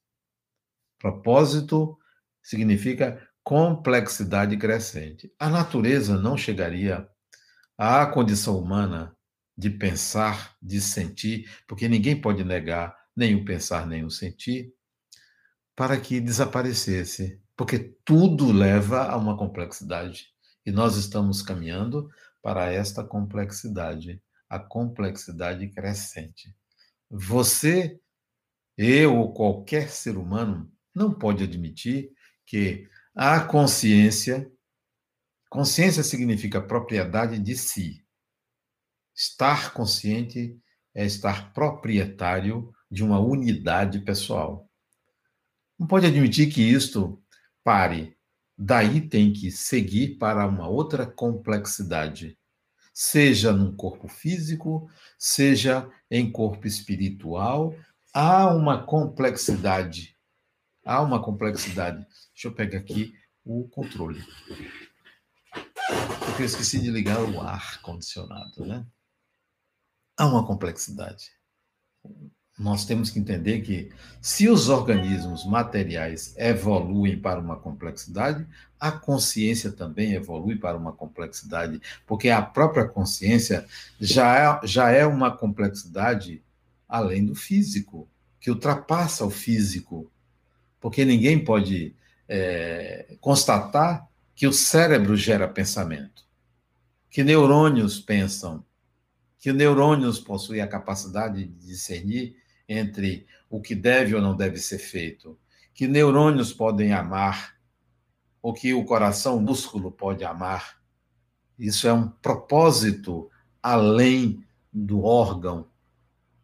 Propósito 0.99 1.97
significa 2.41 3.21
complexidade 3.43 4.57
crescente. 4.57 5.31
A 5.39 5.49
natureza 5.49 6.17
não 6.17 6.35
chegaria 6.35 7.07
à 7.77 8.05
condição 8.05 8.57
humana 8.57 9.14
de 9.57 9.69
pensar, 9.69 10.55
de 10.61 10.81
sentir, 10.81 11.49
porque 11.67 11.87
ninguém 11.87 12.19
pode 12.19 12.43
negar 12.43 12.95
nem 13.15 13.35
o 13.35 13.45
pensar, 13.45 13.87
nem 13.87 14.03
o 14.03 14.09
sentir, 14.09 14.73
para 15.75 15.99
que 15.99 16.19
desaparecesse, 16.19 17.41
porque 17.55 17.95
tudo 18.03 18.51
leva 18.51 19.03
a 19.03 19.17
uma 19.17 19.37
complexidade. 19.37 20.27
E 20.65 20.71
nós 20.71 20.95
estamos 20.97 21.41
caminhando 21.41 22.09
para 22.41 22.71
esta 22.71 23.03
complexidade, 23.03 24.21
a 24.49 24.59
complexidade 24.59 25.67
crescente. 25.69 26.55
Você, 27.09 27.99
eu 28.77 29.15
ou 29.15 29.33
qualquer 29.33 29.89
ser 29.89 30.17
humano 30.17 30.71
não 30.93 31.13
pode 31.13 31.43
admitir 31.43 32.11
que 32.45 32.87
a 33.15 33.39
consciência, 33.39 34.51
consciência 35.49 36.03
significa 36.03 36.61
propriedade 36.61 37.39
de 37.39 37.55
si. 37.55 38.04
Estar 39.15 39.73
consciente 39.73 40.59
é 40.93 41.05
estar 41.05 41.53
proprietário 41.53 42.73
de 42.91 43.01
uma 43.03 43.19
unidade 43.19 43.99
pessoal. 43.99 44.69
Não 45.79 45.87
pode 45.87 46.05
admitir 46.05 46.51
que 46.51 46.61
isto 46.61 47.21
pare. 47.63 48.17
Daí 48.57 49.01
tem 49.01 49.33
que 49.33 49.51
seguir 49.51 50.17
para 50.17 50.45
uma 50.45 50.67
outra 50.67 51.05
complexidade, 51.05 52.37
seja 52.93 53.51
num 53.51 53.75
corpo 53.75 54.07
físico, 54.07 54.89
seja 55.17 55.89
em 56.09 56.31
corpo 56.31 56.65
espiritual, 56.65 57.75
há 58.13 58.53
uma 58.53 58.85
complexidade. 58.85 60.15
Há 60.85 61.01
uma 61.01 61.21
complexidade. 61.21 62.05
Deixa 62.33 62.47
eu 62.47 62.53
pegar 62.53 62.79
aqui 62.79 63.13
o 63.43 63.67
controle. 63.69 64.23
Porque 66.19 66.41
eu 66.41 66.45
esqueci 66.45 66.79
de 66.81 66.91
ligar 66.91 67.21
o 67.21 67.41
ar 67.41 67.81
condicionado, 67.81 68.65
né? 68.65 68.85
Há 70.17 70.25
uma 70.27 70.45
complexidade. 70.45 71.31
Nós 72.57 72.85
temos 72.85 73.09
que 73.09 73.19
entender 73.19 73.61
que 73.61 73.91
se 74.21 74.47
os 74.47 74.69
organismos 74.69 75.45
materiais 75.45 76.33
evoluem 76.37 77.19
para 77.19 77.39
uma 77.39 77.57
complexidade, 77.57 78.47
a 78.79 78.91
consciência 78.91 79.71
também 79.71 80.13
evolui 80.13 80.55
para 80.55 80.77
uma 80.77 80.93
complexidade, 80.93 81.81
porque 82.07 82.29
a 82.29 82.41
própria 82.41 82.87
consciência 82.87 83.65
já 83.99 84.59
é, 84.63 84.67
já 84.67 84.89
é 84.89 85.05
uma 85.05 85.35
complexidade 85.35 86.41
além 86.87 87.25
do 87.25 87.35
físico, 87.35 88.07
que 88.39 88.49
ultrapassa 88.49 89.25
o 89.25 89.29
físico, 89.29 90.09
porque 90.79 91.03
ninguém 91.03 91.43
pode 91.43 91.93
é, 92.29 93.17
constatar 93.19 94.07
que 94.33 94.47
o 94.47 94.53
cérebro 94.53 95.17
gera 95.17 95.47
pensamento, 95.47 96.23
que 97.09 97.23
neurônios 97.23 97.99
pensam, 97.99 98.63
que 99.45 99.53
neurônios 99.53 100.19
possuem 100.19 100.59
a 100.59 100.67
capacidade 100.67 101.45
de 101.45 101.67
discernir 101.67 102.35
entre 102.67 103.27
o 103.47 103.61
que 103.61 103.75
deve 103.75 104.15
ou 104.15 104.19
não 104.19 104.35
deve 104.35 104.57
ser 104.57 104.79
feito, 104.79 105.37
que 105.71 105.87
neurônios 105.87 106.51
podem 106.51 106.93
amar, 106.93 107.55
ou 108.41 108.55
que 108.55 108.73
o 108.73 108.83
coração, 108.83 109.37
o 109.37 109.39
músculo 109.39 109.91
pode 109.91 110.23
amar. 110.23 110.81
Isso 111.59 111.87
é 111.87 111.93
um 111.93 112.07
propósito 112.09 113.29
além 113.61 114.43
do 114.73 115.03
órgão. 115.03 115.67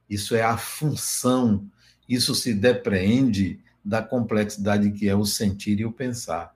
Isso 0.08 0.36
é 0.36 0.44
a 0.44 0.56
função. 0.56 1.68
Isso 2.08 2.36
se 2.36 2.54
depreende 2.54 3.60
da 3.84 4.04
complexidade 4.04 4.92
que 4.92 5.10
é 5.10 5.16
o 5.16 5.26
sentir 5.26 5.80
e 5.80 5.86
o 5.86 5.92
pensar. 5.92 6.56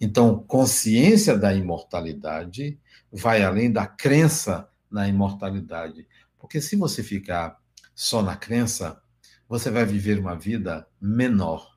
Então, 0.00 0.38
consciência 0.38 1.36
da 1.36 1.52
imortalidade 1.52 2.78
vai 3.10 3.42
além 3.42 3.72
da 3.72 3.88
crença 3.88 4.68
na 4.94 5.08
imortalidade. 5.08 6.06
Porque 6.38 6.60
se 6.60 6.76
você 6.76 7.02
ficar 7.02 7.60
só 7.96 8.22
na 8.22 8.36
crença, 8.36 9.02
você 9.48 9.68
vai 9.68 9.84
viver 9.84 10.20
uma 10.20 10.36
vida 10.36 10.86
menor. 11.00 11.76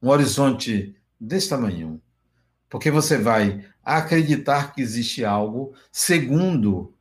Um 0.00 0.08
horizonte 0.08 0.96
desse 1.20 1.48
tamanho. 1.48 2.00
Porque 2.70 2.92
você 2.92 3.18
vai 3.18 3.66
acreditar 3.82 4.72
que 4.72 4.80
existe 4.80 5.24
algo 5.24 5.74
segundo 5.90 6.94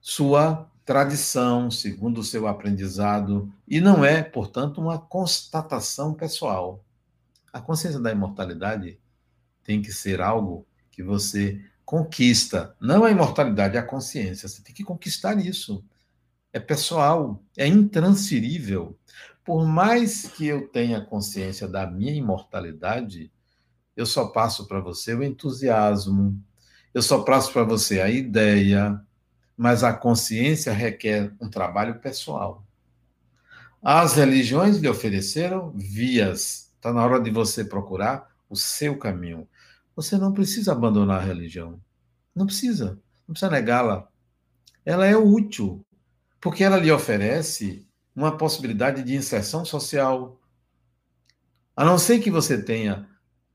sua 0.00 0.70
tradição, 0.84 1.68
segundo 1.68 2.20
o 2.20 2.24
seu 2.24 2.46
aprendizado, 2.46 3.52
e 3.66 3.80
não 3.80 4.04
é, 4.04 4.22
portanto, 4.22 4.80
uma 4.80 5.00
constatação 5.00 6.14
pessoal. 6.14 6.84
A 7.52 7.60
consciência 7.60 7.98
da 7.98 8.12
imortalidade 8.12 9.00
tem 9.64 9.82
que 9.82 9.92
ser 9.92 10.20
algo 10.20 10.64
que 10.92 11.02
você 11.02 11.60
conquista, 11.86 12.76
não 12.78 13.04
a 13.04 13.10
imortalidade, 13.10 13.78
a 13.78 13.82
consciência. 13.82 14.46
Você 14.46 14.62
tem 14.62 14.74
que 14.74 14.84
conquistar 14.84 15.38
isso 15.38 15.82
é 16.56 16.60
pessoal, 16.60 17.42
é 17.56 17.66
intransferível. 17.66 18.98
Por 19.44 19.66
mais 19.66 20.26
que 20.26 20.46
eu 20.46 20.66
tenha 20.68 21.00
consciência 21.00 21.68
da 21.68 21.86
minha 21.86 22.14
imortalidade, 22.14 23.30
eu 23.94 24.06
só 24.06 24.28
passo 24.28 24.66
para 24.66 24.80
você 24.80 25.14
o 25.14 25.22
entusiasmo, 25.22 26.42
eu 26.94 27.02
só 27.02 27.22
passo 27.22 27.52
para 27.52 27.62
você 27.62 28.00
a 28.00 28.08
ideia, 28.08 28.98
mas 29.54 29.84
a 29.84 29.92
consciência 29.92 30.72
requer 30.72 31.30
um 31.38 31.48
trabalho 31.50 32.00
pessoal. 32.00 32.64
As 33.82 34.14
religiões 34.14 34.78
lhe 34.78 34.88
ofereceram 34.88 35.70
vias. 35.72 36.72
Está 36.74 36.90
na 36.92 37.04
hora 37.04 37.20
de 37.20 37.30
você 37.30 37.64
procurar 37.64 38.34
o 38.48 38.56
seu 38.56 38.98
caminho. 38.98 39.46
Você 39.96 40.18
não 40.18 40.32
precisa 40.32 40.72
abandonar 40.72 41.20
a 41.20 41.24
religião. 41.24 41.80
Não 42.34 42.44
precisa. 42.44 43.00
Não 43.26 43.32
precisa 43.32 43.50
negá-la. 43.50 44.06
Ela 44.84 45.06
é 45.06 45.16
útil 45.16 45.84
porque 46.40 46.62
ela 46.62 46.76
lhe 46.76 46.92
oferece 46.92 47.88
uma 48.14 48.36
possibilidade 48.36 49.02
de 49.02 49.16
inserção 49.16 49.64
social. 49.64 50.38
A 51.74 51.84
não 51.84 51.98
ser 51.98 52.20
que 52.20 52.30
você 52.30 52.62
tenha 52.62 53.08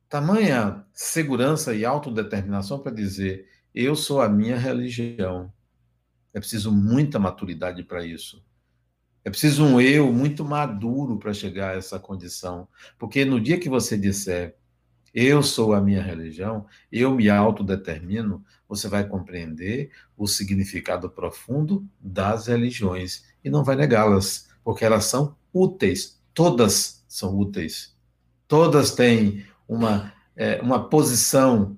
tamanha 0.10 0.86
segurança 0.91 1.74
e 1.74 1.86
autodeterminação 1.86 2.79
para 2.79 2.91
dizer: 2.91 3.48
eu 3.74 3.95
sou 3.95 4.19
a 4.19 4.27
minha 4.27 4.57
religião. 4.57 5.53
É 6.33 6.39
preciso 6.39 6.71
muita 6.71 7.19
maturidade 7.19 7.83
para 7.83 8.05
isso. 8.05 8.43
É 9.24 9.29
preciso 9.29 9.63
um 9.63 9.79
eu 9.79 10.12
muito 10.12 10.43
maduro 10.43 11.17
para 11.17 11.33
chegar 11.33 11.71
a 11.71 11.77
essa 11.77 12.00
condição. 12.00 12.67
Porque 12.98 13.24
no 13.24 13.39
dia 13.39 13.60
que 13.60 13.69
você 13.69 13.98
disser, 13.98 14.57
eu 15.13 15.44
sou 15.44 15.74
a 15.74 15.82
minha 15.82 16.01
religião, 16.01 16.65
eu 16.91 17.13
me 17.13 17.30
autodetermino, 17.30 18.44
você 18.68 18.88
vai 18.88 19.08
compreender 19.08 19.91
o 20.18 20.27
significado 20.27 21.10
profundo 21.10 21.86
das 22.00 22.48
religiões 22.48 23.25
e 23.44 23.50
não 23.50 23.63
vai 23.63 23.75
negá-las, 23.75 24.50
porque 24.63 24.86
elas 24.86 25.06
são 25.06 25.36
úteis, 25.53 26.22
todas 26.34 27.03
são 27.08 27.38
úteis. 27.38 27.96
Todas 28.48 28.96
têm 28.96 29.46
uma, 29.68 30.13
é, 30.36 30.62
uma 30.62 30.89
posição, 30.89 31.77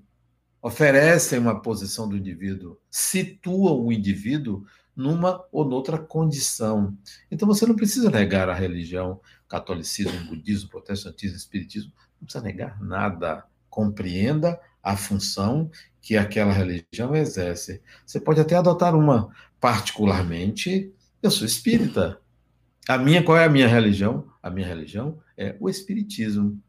oferecem 0.61 1.39
uma 1.39 1.61
posição 1.61 2.07
do 2.07 2.17
indivíduo, 2.17 2.79
situam 2.89 3.83
o 3.83 3.91
indivíduo 3.91 4.65
numa 4.95 5.43
ou 5.51 5.65
noutra 5.65 5.97
condição. 5.97 6.95
Então 7.31 7.47
você 7.47 7.65
não 7.65 7.75
precisa 7.75 8.11
negar 8.11 8.49
a 8.49 8.53
religião, 8.53 9.19
catolicismo, 9.47 10.25
budismo, 10.25 10.69
protestantismo, 10.69 11.37
espiritismo, 11.37 11.91
não 12.23 12.25
precisa 12.25 12.43
negar 12.43 12.81
nada. 12.81 13.43
Compreenda 13.69 14.59
a 14.81 14.95
função 14.95 15.69
que 16.01 16.17
aquela 16.17 16.53
religião 16.53 17.15
exerce. 17.15 17.81
Você 18.05 18.19
pode 18.19 18.39
até 18.39 18.55
adotar 18.55 18.95
uma. 18.95 19.29
Particularmente, 19.59 20.93
eu 21.21 21.29
sou 21.29 21.45
espírita. 21.45 22.19
A 22.87 22.97
minha, 22.97 23.23
qual 23.23 23.37
é 23.37 23.45
a 23.45 23.49
minha 23.49 23.67
religião? 23.67 24.27
A 24.41 24.49
minha 24.49 24.67
religião 24.67 25.19
é 25.37 25.55
o 25.59 25.69
espiritismo. 25.69 26.61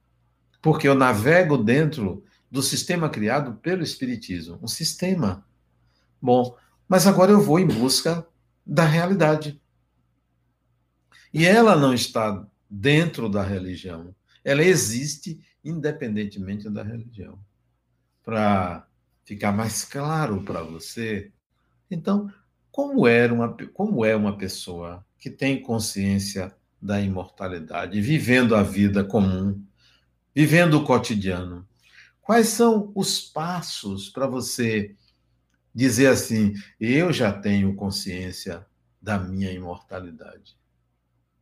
Porque 0.63 0.89
eu 0.89 0.95
navego 0.95 1.59
dentro 1.59 2.25
do 2.51 2.63
sistema 2.63 3.09
criado 3.09 3.55
pelo 3.55 3.83
espiritismo, 3.83 4.59
um 4.63 4.69
sistema. 4.69 5.45
Bom, 6.23 6.57
mas 6.89 7.07
agora 7.07 7.33
eu 7.33 7.41
vou 7.41 7.59
em 7.59 7.67
busca 7.67 8.27
da 8.65 8.85
realidade. 8.85 9.61
E 11.33 11.45
ela 11.45 11.75
não 11.75 11.93
está 11.93 12.47
dentro 12.71 13.29
da 13.29 13.43
religião 13.43 14.15
ela 14.45 14.63
existe 14.63 15.41
independentemente 15.65 16.69
da 16.69 16.83
religião. 16.83 17.39
Para 18.23 18.87
ficar 19.25 19.53
mais 19.53 19.85
claro 19.85 20.43
para 20.45 20.63
você, 20.63 21.33
então, 21.91 22.31
como, 22.71 23.07
era 23.07 23.33
uma, 23.33 23.57
como 23.73 24.05
é 24.05 24.15
uma 24.15 24.37
pessoa 24.37 25.05
que 25.19 25.31
tem 25.31 25.63
consciência 25.63 26.55
da 26.81 27.01
imortalidade, 27.01 28.01
vivendo 28.01 28.55
a 28.55 28.63
vida 28.63 29.03
comum, 29.03 29.65
vivendo 30.35 30.75
o 30.75 30.85
cotidiano? 30.85 31.67
Quais 32.21 32.49
são 32.49 32.93
os 32.95 33.21
passos 33.21 34.11
para 34.11 34.27
você 34.27 34.95
dizer 35.75 36.09
assim: 36.09 36.55
eu 36.79 37.13
já 37.13 37.33
tenho 37.33 37.75
consciência 37.75 38.67
da 39.01 39.19
minha 39.19 39.51
imortalidade. 39.51 40.57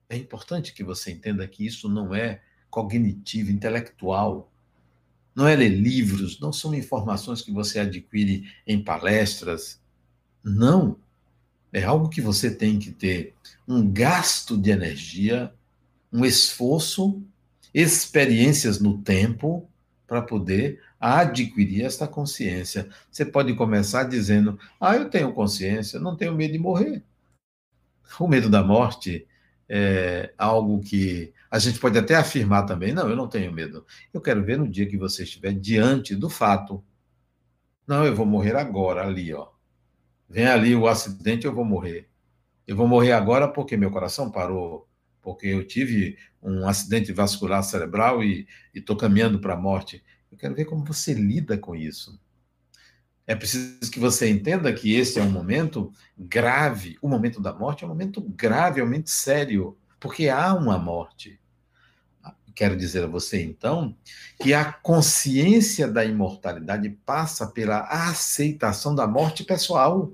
É 0.09 0.17
importante 0.17 0.75
que 0.75 0.83
você 0.83 1.13
entenda 1.13 1.47
que 1.47 1.65
isso 1.65 1.89
não 1.89 2.15
é 2.15 2.43
cognitivo, 2.73 3.51
intelectual. 3.51 4.51
Não 5.35 5.47
é 5.47 5.55
ler 5.55 5.69
livros, 5.69 6.41
não 6.41 6.53
são 6.53 6.75
informações 6.75 7.43
que 7.43 7.53
você 7.53 7.79
adquire 7.79 8.51
em 8.67 8.83
palestras. 8.83 9.79
Não. 10.43 10.97
É 11.71 11.85
algo 11.85 12.09
que 12.09 12.21
você 12.21 12.55
tem 12.55 12.79
que 12.79 12.91
ter 12.91 13.35
um 13.69 13.87
gasto 13.91 14.57
de 14.57 14.71
energia, 14.71 15.53
um 16.11 16.25
esforço, 16.25 17.23
experiências 17.73 18.81
no 18.81 18.99
tempo 18.99 19.69
para 20.07 20.23
poder 20.23 20.81
adquirir 20.99 21.85
esta 21.85 22.09
consciência. 22.09 22.89
Você 23.11 23.25
pode 23.25 23.55
começar 23.55 24.05
dizendo: 24.05 24.59
Ah, 24.81 24.97
eu 24.97 25.11
tenho 25.11 25.33
consciência, 25.33 26.01
não 26.01 26.17
tenho 26.17 26.35
medo 26.35 26.53
de 26.53 26.59
morrer. 26.59 27.03
O 28.19 28.27
medo 28.29 28.49
da 28.51 28.63
morte 28.63 29.27
é 29.69 30.35
algo 30.37 30.81
que 30.81 31.33
a 31.53 31.59
gente 31.59 31.79
pode 31.79 31.99
até 31.99 32.15
afirmar 32.15 32.65
também. 32.65 32.95
Não, 32.95 33.11
eu 33.11 33.15
não 33.15 33.29
tenho 33.29 33.53
medo. 33.53 33.85
Eu 34.11 34.23
quero 34.23 34.43
ver 34.43 34.57
no 34.57 34.67
dia 34.67 34.87
que 34.89 34.97
você 34.97 35.23
estiver 35.25 35.53
diante 35.53 36.17
do 36.17 36.31
fato. 36.31 36.83
Não, 37.87 38.07
eu 38.07 38.17
vou 38.17 38.25
morrer 38.25 38.57
agora, 38.57 39.07
ali, 39.07 39.35
ó. 39.35 39.49
Vem 40.27 40.47
ali 40.47 40.75
o 40.75 40.87
acidente, 40.89 41.45
eu 41.45 41.55
vou 41.55 41.63
morrer. 41.63 42.09
Eu 42.67 42.75
vou 42.75 42.89
morrer 42.89 43.13
agora 43.13 43.47
porque 43.47 43.77
meu 43.77 43.91
coração 43.91 44.31
parou, 44.31 44.89
porque 45.21 45.47
eu 45.47 45.67
tive 45.67 46.17
um 46.43 46.67
acidente 46.67 47.13
vascular 47.13 47.63
cerebral 47.63 48.25
e 48.25 48.49
estou 48.73 48.97
caminhando 48.97 49.39
para 49.39 49.53
a 49.53 49.61
morte. 49.61 50.03
Eu 50.31 50.39
quero 50.39 50.55
ver 50.55 50.65
como 50.65 50.87
você 50.87 51.13
lida 51.13 51.59
com 51.59 51.77
isso. 51.77 52.19
É 53.27 53.35
preciso 53.35 53.91
que 53.91 54.01
você 54.01 54.31
entenda 54.31 54.73
que 54.73 54.95
esse 54.95 55.21
é 55.21 55.23
um 55.23 55.31
momento 55.31 55.93
grave. 56.17 56.97
O 57.03 57.09
momento 57.09 57.43
da 57.43 57.53
morte 57.53 57.85
é 57.85 57.87
um 57.87 57.91
momento 57.91 58.23
gravemente 58.23 59.11
sério, 59.11 59.77
porque 60.01 60.31
há 60.31 60.55
uma 60.55 60.79
morte. 60.79 61.42
Quero 62.55 62.77
dizer 62.77 63.05
a 63.05 63.07
você, 63.07 63.43
então, 63.43 63.97
que 64.41 64.53
a 64.53 64.73
consciência 64.73 65.89
da 65.89 66.05
imortalidade 66.05 66.89
passa 66.91 67.47
pela 67.47 67.81
aceitação 67.89 68.95
da 68.95 69.07
morte 69.07 69.45
pessoal. 69.45 70.13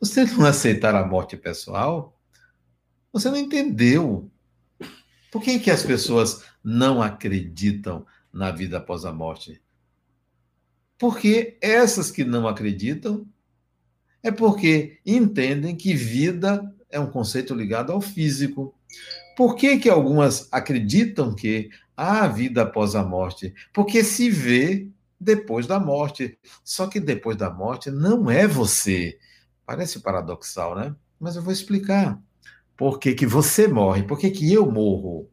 Você 0.00 0.24
não 0.24 0.44
aceitar 0.46 0.94
a 0.94 1.06
morte 1.06 1.36
pessoal, 1.36 2.16
você 3.12 3.28
não 3.30 3.36
entendeu. 3.36 4.30
Por 5.30 5.42
que, 5.42 5.58
que 5.58 5.70
as 5.70 5.82
pessoas 5.82 6.44
não 6.62 7.02
acreditam 7.02 8.06
na 8.32 8.50
vida 8.50 8.78
após 8.78 9.04
a 9.04 9.12
morte? 9.12 9.60
Porque 10.98 11.58
essas 11.60 12.10
que 12.10 12.24
não 12.24 12.46
acreditam 12.46 13.26
é 14.22 14.30
porque 14.30 14.98
entendem 15.04 15.76
que 15.76 15.94
vida 15.94 16.74
é 16.88 16.98
um 16.98 17.10
conceito 17.10 17.54
ligado 17.54 17.92
ao 17.92 18.00
físico. 18.00 18.74
Por 19.36 19.56
que, 19.56 19.78
que 19.78 19.88
algumas 19.88 20.48
acreditam 20.52 21.34
que 21.34 21.70
há 21.96 22.26
vida 22.26 22.62
após 22.62 22.94
a 22.94 23.02
morte? 23.02 23.54
Porque 23.72 24.04
se 24.04 24.30
vê 24.30 24.88
depois 25.24 25.66
da 25.66 25.80
morte. 25.80 26.38
Só 26.62 26.86
que 26.86 27.00
depois 27.00 27.36
da 27.36 27.50
morte 27.50 27.90
não 27.90 28.30
é 28.30 28.46
você. 28.46 29.18
Parece 29.66 30.00
paradoxal, 30.00 30.76
né? 30.76 30.94
Mas 31.18 31.36
eu 31.36 31.42
vou 31.42 31.52
explicar. 31.52 32.20
Por 32.76 32.98
que, 32.98 33.14
que 33.14 33.26
você 33.26 33.66
morre? 33.66 34.02
Por 34.02 34.18
que, 34.18 34.30
que 34.30 34.52
eu 34.52 34.70
morro? 34.70 35.30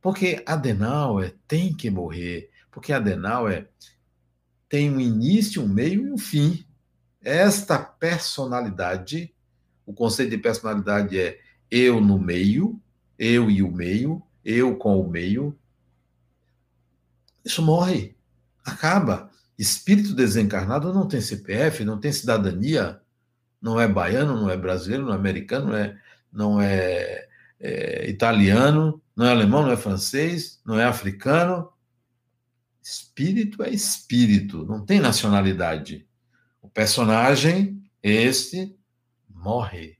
Porque 0.00 0.42
Adenauer 0.46 1.36
tem 1.48 1.74
que 1.74 1.90
morrer. 1.90 2.50
Porque 2.70 2.92
Adenauer 2.92 3.68
tem 4.68 4.90
um 4.90 5.00
início, 5.00 5.62
um 5.62 5.68
meio 5.68 6.06
e 6.06 6.12
um 6.12 6.18
fim. 6.18 6.64
Esta 7.20 7.78
personalidade, 7.78 9.34
o 9.86 9.92
conceito 9.92 10.30
de 10.30 10.38
personalidade 10.38 11.18
é 11.18 11.38
eu 11.70 12.00
no 12.00 12.18
meio, 12.18 12.80
eu 13.18 13.50
e 13.50 13.62
o 13.62 13.70
meio, 13.70 14.22
eu 14.44 14.76
com 14.76 15.00
o 15.00 15.08
meio. 15.08 15.56
Isso 17.44 17.62
morre, 17.62 18.16
acaba. 18.64 19.30
Espírito 19.58 20.14
desencarnado 20.14 20.92
não 20.92 21.06
tem 21.06 21.20
CPF, 21.20 21.84
não 21.84 21.98
tem 21.98 22.12
cidadania, 22.12 23.00
não 23.60 23.80
é 23.80 23.86
baiano, 23.86 24.40
não 24.40 24.50
é 24.50 24.56
brasileiro, 24.56 25.04
não 25.04 25.12
é 25.12 25.16
americano, 25.16 25.66
não 25.68 25.76
é, 25.76 26.00
não 26.32 26.60
é, 26.60 27.28
é 27.60 28.08
italiano, 28.08 29.00
não 29.14 29.26
é 29.26 29.30
alemão, 29.30 29.62
não 29.62 29.72
é 29.72 29.76
francês, 29.76 30.60
não 30.64 30.78
é 30.78 30.84
africano, 30.84 31.72
Espírito 32.82 33.62
é 33.62 33.70
espírito, 33.70 34.64
não 34.66 34.84
tem 34.84 34.98
nacionalidade. 34.98 36.04
O 36.60 36.68
personagem, 36.68 37.80
este, 38.02 38.76
morre. 39.28 39.98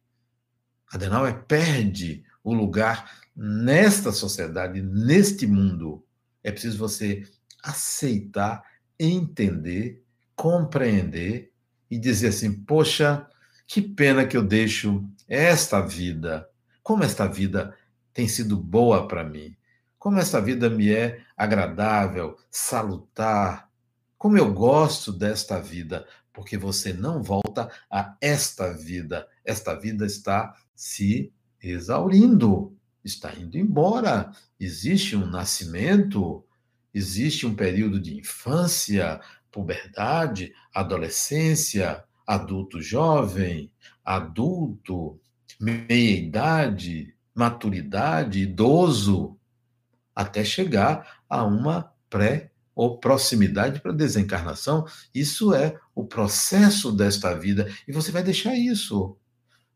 Adenauer 0.90 1.44
perde 1.44 2.25
o 2.42 2.52
lugar 2.52 3.20
nesta 3.35 4.12
sociedade, 4.12 4.83
neste 4.83 5.46
mundo. 5.46 6.05
É 6.42 6.50
preciso 6.50 6.78
você 6.78 7.24
aceitar, 7.62 8.62
entender, 8.98 10.02
compreender 10.35 11.52
e 11.90 11.98
dizer 11.98 12.28
assim: 12.28 12.52
poxa, 12.52 13.26
que 13.66 13.81
pena 13.81 14.26
que 14.26 14.37
eu 14.37 14.42
deixo 14.42 15.09
esta 15.28 15.81
vida. 15.81 16.48
Como 16.83 17.05
esta 17.05 17.26
vida 17.26 17.76
tem 18.12 18.28
sido 18.28 18.57
boa 18.57 19.07
para 19.07 19.24
mim. 19.24 19.57
Como 19.98 20.18
essa 20.18 20.40
vida 20.40 20.68
me 20.68 20.92
é 20.92 21.20
agradável, 21.37 22.37
salutar. 22.50 23.70
Como 24.18 24.37
eu 24.37 24.52
gosto 24.52 25.12
desta 25.12 25.61
vida, 25.61 26.07
porque 26.33 26.59
você 26.59 26.92
não 26.92 27.22
volta 27.22 27.70
a 27.90 28.16
esta 28.20 28.72
vida. 28.72 29.28
Esta 29.44 29.74
vida 29.74 30.05
está 30.05 30.57
se 30.74 31.33
exaurindo, 31.62 32.77
está 33.05 33.35
indo 33.35 33.57
embora. 33.59 34.33
Existe 34.59 35.16
um 35.16 35.27
nascimento, 35.27 36.44
existe 36.92 37.46
um 37.46 37.55
período 37.55 38.01
de 38.01 38.18
infância, 38.18 39.20
puberdade, 39.51 40.53
adolescência, 40.75 42.03
adulto 42.27 42.81
jovem, 42.81 43.70
adulto, 44.05 45.20
meia-idade, 45.61 47.14
maturidade, 47.35 48.40
idoso 48.40 49.38
até 50.14 50.44
chegar 50.44 51.22
a 51.29 51.44
uma 51.44 51.92
pré 52.09 52.51
ou 52.75 52.98
proximidade 52.98 53.81
para 53.81 53.92
desencarnação. 53.92 54.87
Isso 55.14 55.55
é 55.55 55.79
o 55.94 56.05
processo 56.05 56.92
desta 56.92 57.35
vida 57.35 57.70
e 57.87 57.92
você 57.92 58.11
vai 58.11 58.22
deixar 58.22 58.55
isso. 58.55 59.16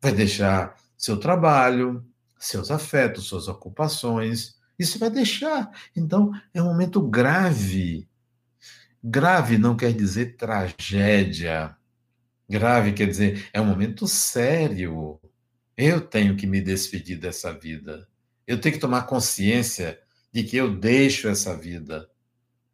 Vai 0.01 0.13
deixar 0.13 0.77
seu 0.97 1.19
trabalho, 1.19 2.05
seus 2.39 2.71
afetos, 2.71 3.27
suas 3.27 3.49
ocupações. 3.49 4.57
Isso 4.79 4.99
vai 4.99 5.11
deixar. 5.11 5.71
Então, 5.95 6.33
é 6.53 6.63
um 6.63 6.67
momento 6.67 7.01
grave. 7.01 8.09
Grave 9.03 9.59
não 9.59 9.77
quer 9.77 9.93
dizer 9.93 10.37
tragédia. 10.37 11.77
Grave 12.49 12.93
quer 12.93 13.07
dizer 13.07 13.49
é 13.53 13.61
um 13.61 13.67
momento 13.67 14.07
sério. 14.07 15.21
Eu 15.77 16.01
tenho 16.01 16.37
que 16.37 16.47
me 16.47 16.61
despedir 16.61 17.19
dessa 17.19 17.53
vida. 17.53 18.09
Eu 18.47 18.61
tenho 18.61 18.75
que 18.75 18.81
tomar 18.81 19.03
consciência 19.03 19.99
de 20.33 20.45
que 20.45 20.57
eu 20.57 20.75
deixo 20.75 21.29
essa 21.29 21.57
vida. 21.57 22.09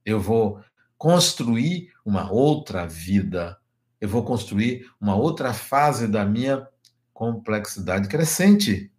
Eu 0.05 0.21
vou 0.21 0.63
construir 0.99 1.93
uma 2.05 2.31
outra 2.31 2.87
vida. 2.87 3.59
Eu 4.01 4.09
vou 4.09 4.25
construir 4.25 4.91
uma 5.01 5.17
outra 5.17 5.53
fase 5.55 6.07
da 6.07 6.25
minha 6.25 6.67
complexidade 7.23 8.09
crescente. 8.09 8.91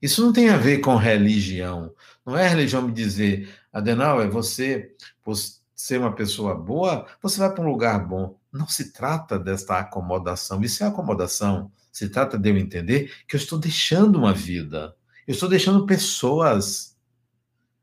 Isso 0.00 0.24
não 0.24 0.32
tem 0.32 0.48
a 0.48 0.56
ver 0.56 0.78
com 0.78 0.96
religião. 0.96 1.94
Não 2.24 2.38
é 2.38 2.48
religião 2.48 2.80
me 2.80 2.90
dizer, 2.90 3.54
Adenal, 3.70 4.22
é 4.22 4.26
você, 4.26 4.96
por 5.22 5.36
ser 5.76 6.00
uma 6.00 6.14
pessoa 6.14 6.54
boa, 6.54 7.06
você 7.20 7.38
vai 7.38 7.52
para 7.52 7.62
um 7.62 7.68
lugar 7.68 8.08
bom. 8.08 8.38
Não 8.50 8.66
se 8.66 8.92
trata 8.94 9.38
desta 9.38 9.78
acomodação. 9.78 10.62
Isso 10.62 10.82
é 10.82 10.86
acomodação. 10.86 11.70
Se 11.92 12.08
trata 12.08 12.38
de 12.38 12.48
eu 12.48 12.56
entender 12.56 13.12
que 13.28 13.36
eu 13.36 13.38
estou 13.38 13.58
deixando 13.58 14.16
uma 14.16 14.32
vida. 14.32 14.96
Eu 15.26 15.32
estou 15.32 15.50
deixando 15.50 15.84
pessoas. 15.84 16.96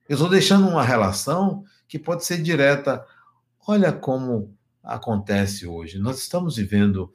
Eu 0.07 0.15
estou 0.15 0.27
deixando 0.27 0.67
uma 0.67 0.83
relação 0.83 1.63
que 1.87 1.99
pode 1.99 2.25
ser 2.25 2.41
direta. 2.41 3.05
Olha 3.67 3.93
como 3.93 4.57
acontece 4.83 5.67
hoje. 5.67 5.99
Nós 5.99 6.17
estamos 6.17 6.55
vivendo, 6.55 7.13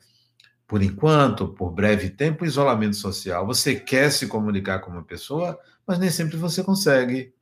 por 0.66 0.82
enquanto, 0.82 1.48
por 1.48 1.70
breve 1.70 2.10
tempo, 2.10 2.44
isolamento 2.44 2.96
social. 2.96 3.46
Você 3.46 3.78
quer 3.78 4.10
se 4.10 4.26
comunicar 4.26 4.80
com 4.80 4.90
uma 4.90 5.02
pessoa, 5.02 5.58
mas 5.86 5.98
nem 5.98 6.10
sempre 6.10 6.36
você 6.36 6.62
consegue. 6.62 7.34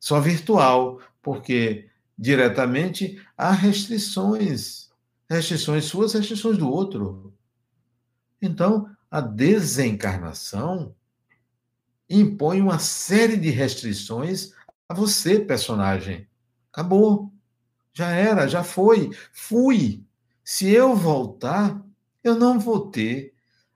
Só 0.00 0.20
virtual, 0.20 1.00
porque 1.22 1.88
diretamente 2.18 3.20
há 3.36 3.50
restrições. 3.52 4.90
Restrições 5.28 5.84
suas, 5.84 6.12
restrições 6.12 6.58
do 6.58 6.68
outro. 6.68 7.32
Então, 8.42 8.88
a 9.10 9.20
desencarnação 9.20 10.94
impõe 12.10 12.60
uma 12.60 12.78
série 12.78 13.36
de 13.36 13.48
restrições 13.48 14.52
a 14.88 14.94
você, 14.94 15.40
personagem. 15.40 16.28
Acabou. 16.72 17.32
Já 17.92 18.10
era, 18.10 18.48
já 18.48 18.62
foi. 18.62 19.10
Fui. 19.32 20.04
Se 20.42 20.68
eu 20.68 20.94
voltar, 20.94 21.80
eu 22.24 22.34
não 22.34 22.58
vou 22.58 22.90
ter 22.90 23.34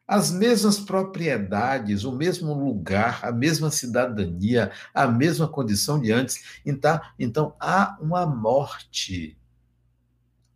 as 0.09 0.31
mesmas 0.31 0.81
propriedades, 0.81 2.03
o 2.03 2.13
mesmo 2.13 2.55
lugar, 2.55 3.21
a 3.23 3.31
mesma 3.31 3.71
cidadania, 3.71 4.73
a 4.95 5.07
mesma 5.07 5.47
condição 5.47 6.01
de 6.01 6.11
antes. 6.11 6.61
Então, 6.65 6.99
então 7.19 7.55
há 7.61 7.99
uma 8.01 8.25
morte. 8.25 9.37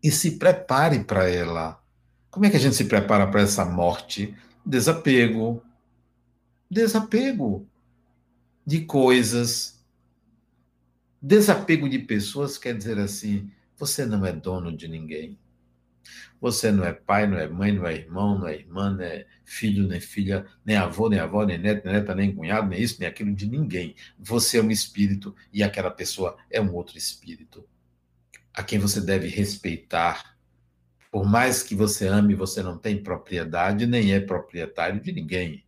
E 0.03 0.11
se 0.11 0.39
prepare 0.39 1.05
para 1.05 1.29
ela. 1.29 1.79
Como 2.31 2.47
é 2.47 2.51
que 2.51 2.57
a 2.57 2.61
gente 2.61 2.75
se 2.75 2.87
prepara 2.87 3.27
para 3.27 3.43
essa 3.43 3.63
morte? 3.67 4.35
Desapego. 4.65 5.63
Desapego 6.71 7.69
de 8.67 8.87
coisas. 8.87 9.85
Desapego 11.21 11.91
de 11.91 11.99
pessoas 11.99 12.57
quer 12.57 12.75
dizer 12.75 12.99
assim: 12.99 13.51
você 13.77 14.07
não 14.07 14.25
é 14.25 14.33
dono 14.33 14.75
de 14.75 14.89
ninguém. 14.89 15.39
Você 16.41 16.73
não 16.73 16.85
é 16.85 16.93
pai, 16.93 17.27
não 17.27 17.39
é 17.39 17.49
mãe, 17.49 17.73
não 17.73 17.87
é 17.87 17.95
irmão, 17.95 18.39
não 18.39 18.49
é 18.49 18.55
irmã, 18.57 18.91
não 18.91 19.05
é 19.05 19.27
filho, 19.45 19.87
nem 19.87 20.01
filha, 20.01 20.47
nem 20.65 20.77
avô, 20.77 21.09
nem 21.09 21.19
avó, 21.19 21.45
nem 21.45 21.59
neto, 21.59 21.85
nem 21.85 21.95
neta, 21.95 22.15
nem 22.15 22.35
cunhado, 22.35 22.69
nem 22.69 22.81
isso, 22.81 22.97
nem 22.99 23.09
aquilo 23.09 23.33
de 23.35 23.47
ninguém. 23.47 23.95
Você 24.19 24.59
é 24.59 24.63
um 24.63 24.71
espírito 24.71 25.35
e 25.53 25.63
aquela 25.63 25.91
pessoa 25.91 26.37
é 26.51 26.61
um 26.61 26.73
outro 26.75 26.99
espírito 26.99 27.65
a 28.55 28.63
quem 28.63 28.79
você 28.79 29.01
deve 29.01 29.29
respeitar. 29.29 30.37
Por 31.11 31.25
mais 31.25 31.63
que 31.63 31.75
você 31.75 32.07
ame, 32.07 32.35
você 32.35 32.63
não 32.63 32.79
tem 32.79 33.03
propriedade, 33.03 33.87
nem 33.87 34.13
é 34.13 34.21
proprietário 34.21 35.01
de 35.01 35.13
ninguém. 35.13 35.65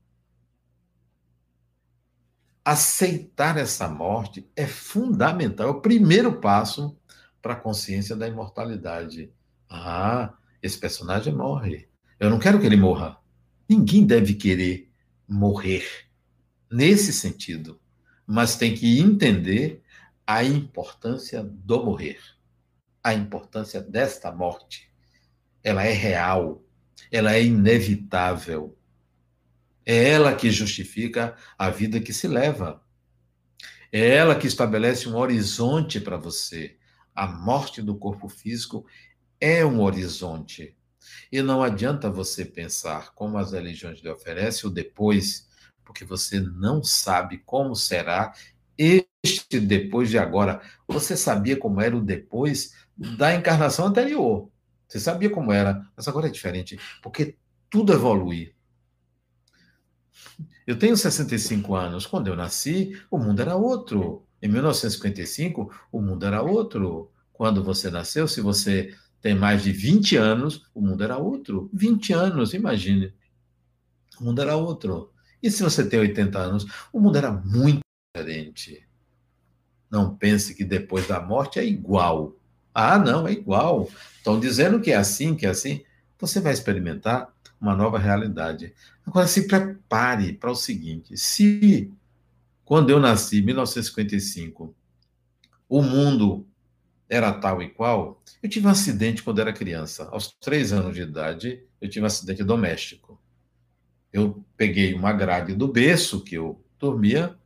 Aceitar 2.64 3.58
essa 3.58 3.88
morte 3.88 4.48
é 4.56 4.66
fundamental, 4.66 5.68
é 5.68 5.70
o 5.70 5.80
primeiro 5.80 6.40
passo 6.40 6.98
para 7.42 7.52
a 7.52 7.60
consciência 7.60 8.16
da 8.16 8.26
imortalidade. 8.26 9.30
Ah, 9.76 10.34
esse 10.62 10.78
personagem 10.78 11.34
morre. 11.34 11.88
Eu 12.20 12.30
não 12.30 12.38
quero 12.38 12.60
que 12.60 12.66
ele 12.66 12.76
morra. 12.76 13.18
Ninguém 13.68 14.06
deve 14.06 14.34
querer 14.34 14.90
morrer 15.28 15.84
nesse 16.70 17.12
sentido, 17.12 17.80
mas 18.26 18.56
tem 18.56 18.74
que 18.74 19.00
entender 19.00 19.82
a 20.26 20.44
importância 20.44 21.42
do 21.42 21.84
morrer, 21.84 22.20
a 23.02 23.14
importância 23.14 23.80
desta 23.80 24.30
morte. 24.30 24.90
Ela 25.62 25.84
é 25.84 25.92
real, 25.92 26.62
ela 27.10 27.34
é 27.34 27.42
inevitável. 27.42 28.78
É 29.84 30.10
ela 30.10 30.34
que 30.34 30.50
justifica 30.50 31.36
a 31.58 31.68
vida 31.68 32.00
que 32.00 32.12
se 32.12 32.28
leva. 32.28 32.82
É 33.92 34.16
ela 34.16 34.34
que 34.34 34.46
estabelece 34.46 35.08
um 35.08 35.16
horizonte 35.16 36.00
para 36.00 36.16
você. 36.16 36.76
A 37.14 37.26
morte 37.26 37.82
do 37.82 37.96
corpo 37.96 38.28
físico 38.28 38.86
é 39.44 39.62
um 39.62 39.82
horizonte. 39.82 40.74
E 41.30 41.42
não 41.42 41.62
adianta 41.62 42.08
você 42.08 42.46
pensar 42.46 43.12
como 43.14 43.36
as 43.36 43.52
religiões 43.52 44.00
lhe 44.00 44.08
oferecem 44.08 44.70
o 44.70 44.72
depois, 44.72 45.46
porque 45.84 46.02
você 46.02 46.40
não 46.40 46.82
sabe 46.82 47.36
como 47.44 47.76
será 47.76 48.32
este 48.78 49.60
depois 49.60 50.08
de 50.08 50.16
agora. 50.16 50.62
Você 50.88 51.14
sabia 51.14 51.58
como 51.58 51.78
era 51.78 51.94
o 51.94 52.00
depois 52.00 52.72
da 52.96 53.34
encarnação 53.34 53.86
anterior. 53.86 54.48
Você 54.88 54.98
sabia 54.98 55.28
como 55.28 55.52
era, 55.52 55.86
mas 55.94 56.08
agora 56.08 56.28
é 56.28 56.30
diferente, 56.30 56.80
porque 57.02 57.36
tudo 57.68 57.92
evolui. 57.92 58.54
Eu 60.66 60.78
tenho 60.78 60.96
65 60.96 61.74
anos. 61.74 62.06
Quando 62.06 62.28
eu 62.28 62.36
nasci, 62.36 62.98
o 63.10 63.18
mundo 63.18 63.42
era 63.42 63.56
outro. 63.56 64.26
Em 64.40 64.48
1955, 64.48 65.70
o 65.92 66.00
mundo 66.00 66.24
era 66.24 66.40
outro. 66.40 67.10
Quando 67.30 67.62
você 67.62 67.90
nasceu, 67.90 68.26
se 68.26 68.40
você 68.40 68.94
tem 69.24 69.34
mais 69.34 69.62
de 69.62 69.72
20 69.72 70.16
anos, 70.16 70.66
o 70.74 70.82
mundo 70.82 71.02
era 71.02 71.16
outro. 71.16 71.70
20 71.72 72.12
anos, 72.12 72.52
imagine. 72.52 73.10
O 74.20 74.24
mundo 74.24 74.42
era 74.42 74.54
outro. 74.54 75.14
E 75.42 75.50
se 75.50 75.62
você 75.62 75.88
tem 75.88 75.98
80 75.98 76.38
anos, 76.38 76.66
o 76.92 77.00
mundo 77.00 77.16
era 77.16 77.32
muito 77.32 77.80
diferente. 78.14 78.86
Não 79.90 80.14
pense 80.14 80.54
que 80.54 80.62
depois 80.62 81.08
da 81.08 81.22
morte 81.22 81.58
é 81.58 81.64
igual. 81.64 82.36
Ah, 82.74 82.98
não, 82.98 83.26
é 83.26 83.32
igual. 83.32 83.88
Estão 84.18 84.38
dizendo 84.38 84.78
que 84.78 84.90
é 84.92 84.96
assim, 84.96 85.34
que 85.34 85.46
é 85.46 85.48
assim. 85.48 85.82
Você 86.18 86.38
vai 86.38 86.52
experimentar 86.52 87.34
uma 87.58 87.74
nova 87.74 87.98
realidade. 87.98 88.74
Agora, 89.06 89.26
se 89.26 89.48
prepare 89.48 90.34
para 90.34 90.50
o 90.50 90.54
seguinte: 90.54 91.16
se 91.16 91.90
quando 92.62 92.90
eu 92.90 93.00
nasci, 93.00 93.38
em 93.38 93.42
1955, 93.42 94.76
o 95.66 95.80
mundo 95.80 96.46
era 97.08 97.32
tal 97.32 97.62
e 97.62 97.68
qual. 97.68 98.22
Eu 98.42 98.48
tive 98.48 98.66
um 98.66 98.70
acidente 98.70 99.22
quando 99.22 99.40
era 99.40 99.52
criança. 99.52 100.08
Aos 100.10 100.28
três 100.40 100.72
anos 100.72 100.94
de 100.94 101.02
idade, 101.02 101.62
eu 101.80 101.88
tive 101.88 102.02
um 102.02 102.06
acidente 102.06 102.42
doméstico. 102.42 103.20
Eu 104.12 104.44
peguei 104.56 104.94
uma 104.94 105.12
grade 105.12 105.54
do 105.54 105.68
berço 105.68 106.22
que 106.22 106.36
eu 106.36 106.64
dormia, 106.78 107.36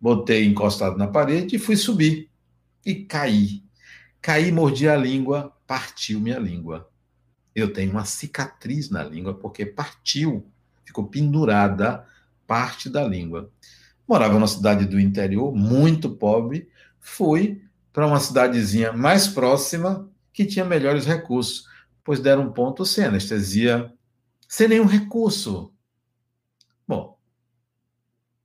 botei 0.00 0.44
encostado 0.44 0.96
na 0.96 1.06
parede 1.06 1.56
e 1.56 1.58
fui 1.58 1.76
subir. 1.76 2.30
E 2.84 2.94
caí. 2.94 3.62
Caí, 4.20 4.52
mordi 4.52 4.88
a 4.88 4.96
língua, 4.96 5.56
partiu 5.66 6.20
minha 6.20 6.38
língua. 6.38 6.90
Eu 7.54 7.72
tenho 7.72 7.90
uma 7.90 8.04
cicatriz 8.04 8.90
na 8.90 9.02
língua 9.02 9.34
porque 9.34 9.66
partiu, 9.66 10.46
ficou 10.84 11.06
pendurada 11.06 12.06
parte 12.46 12.88
da 12.90 13.06
língua. 13.06 13.50
Morava 14.06 14.34
numa 14.34 14.46
cidade 14.46 14.84
do 14.86 14.98
interior, 14.98 15.54
muito 15.54 16.10
pobre, 16.10 16.68
fui 16.98 17.62
para 17.92 18.06
uma 18.06 18.20
cidadezinha 18.20 18.92
mais 18.92 19.26
próxima 19.28 20.08
que 20.32 20.46
tinha 20.46 20.64
melhores 20.64 21.04
recursos, 21.06 21.66
pois 22.04 22.20
deram 22.20 22.42
um 22.42 22.52
ponto 22.52 22.84
sem 22.84 23.04
anestesia, 23.04 23.92
sem 24.48 24.68
nenhum 24.68 24.86
recurso. 24.86 25.72
Bom, 26.86 27.18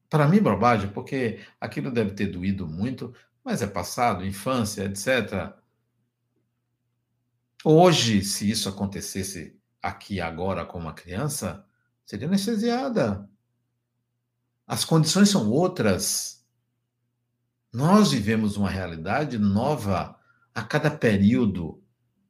para 0.10 0.28
mim, 0.28 0.42
bobagem, 0.42 0.90
porque 0.90 1.40
aquilo 1.60 1.92
deve 1.92 2.12
ter 2.12 2.28
doído 2.28 2.68
muito, 2.68 3.14
mas 3.44 3.62
é 3.62 3.68
passado, 3.68 4.26
infância, 4.26 4.84
etc. 4.84 5.54
Hoje, 7.64 8.24
se 8.24 8.50
isso 8.50 8.70
acontecesse 8.70 9.60
aqui 9.82 10.20
agora 10.22 10.66
com 10.66 10.80
uma 10.80 10.94
criança, 10.94 11.66
seria 12.06 12.28
anestesiada. 12.28 13.30
As 14.68 14.84
condições 14.84 15.30
são 15.30 15.50
outras. 15.52 16.35
Nós 17.76 18.14
vivemos 18.14 18.56
uma 18.56 18.70
realidade 18.70 19.38
nova 19.38 20.18
a 20.54 20.64
cada 20.64 20.90
período 20.90 21.84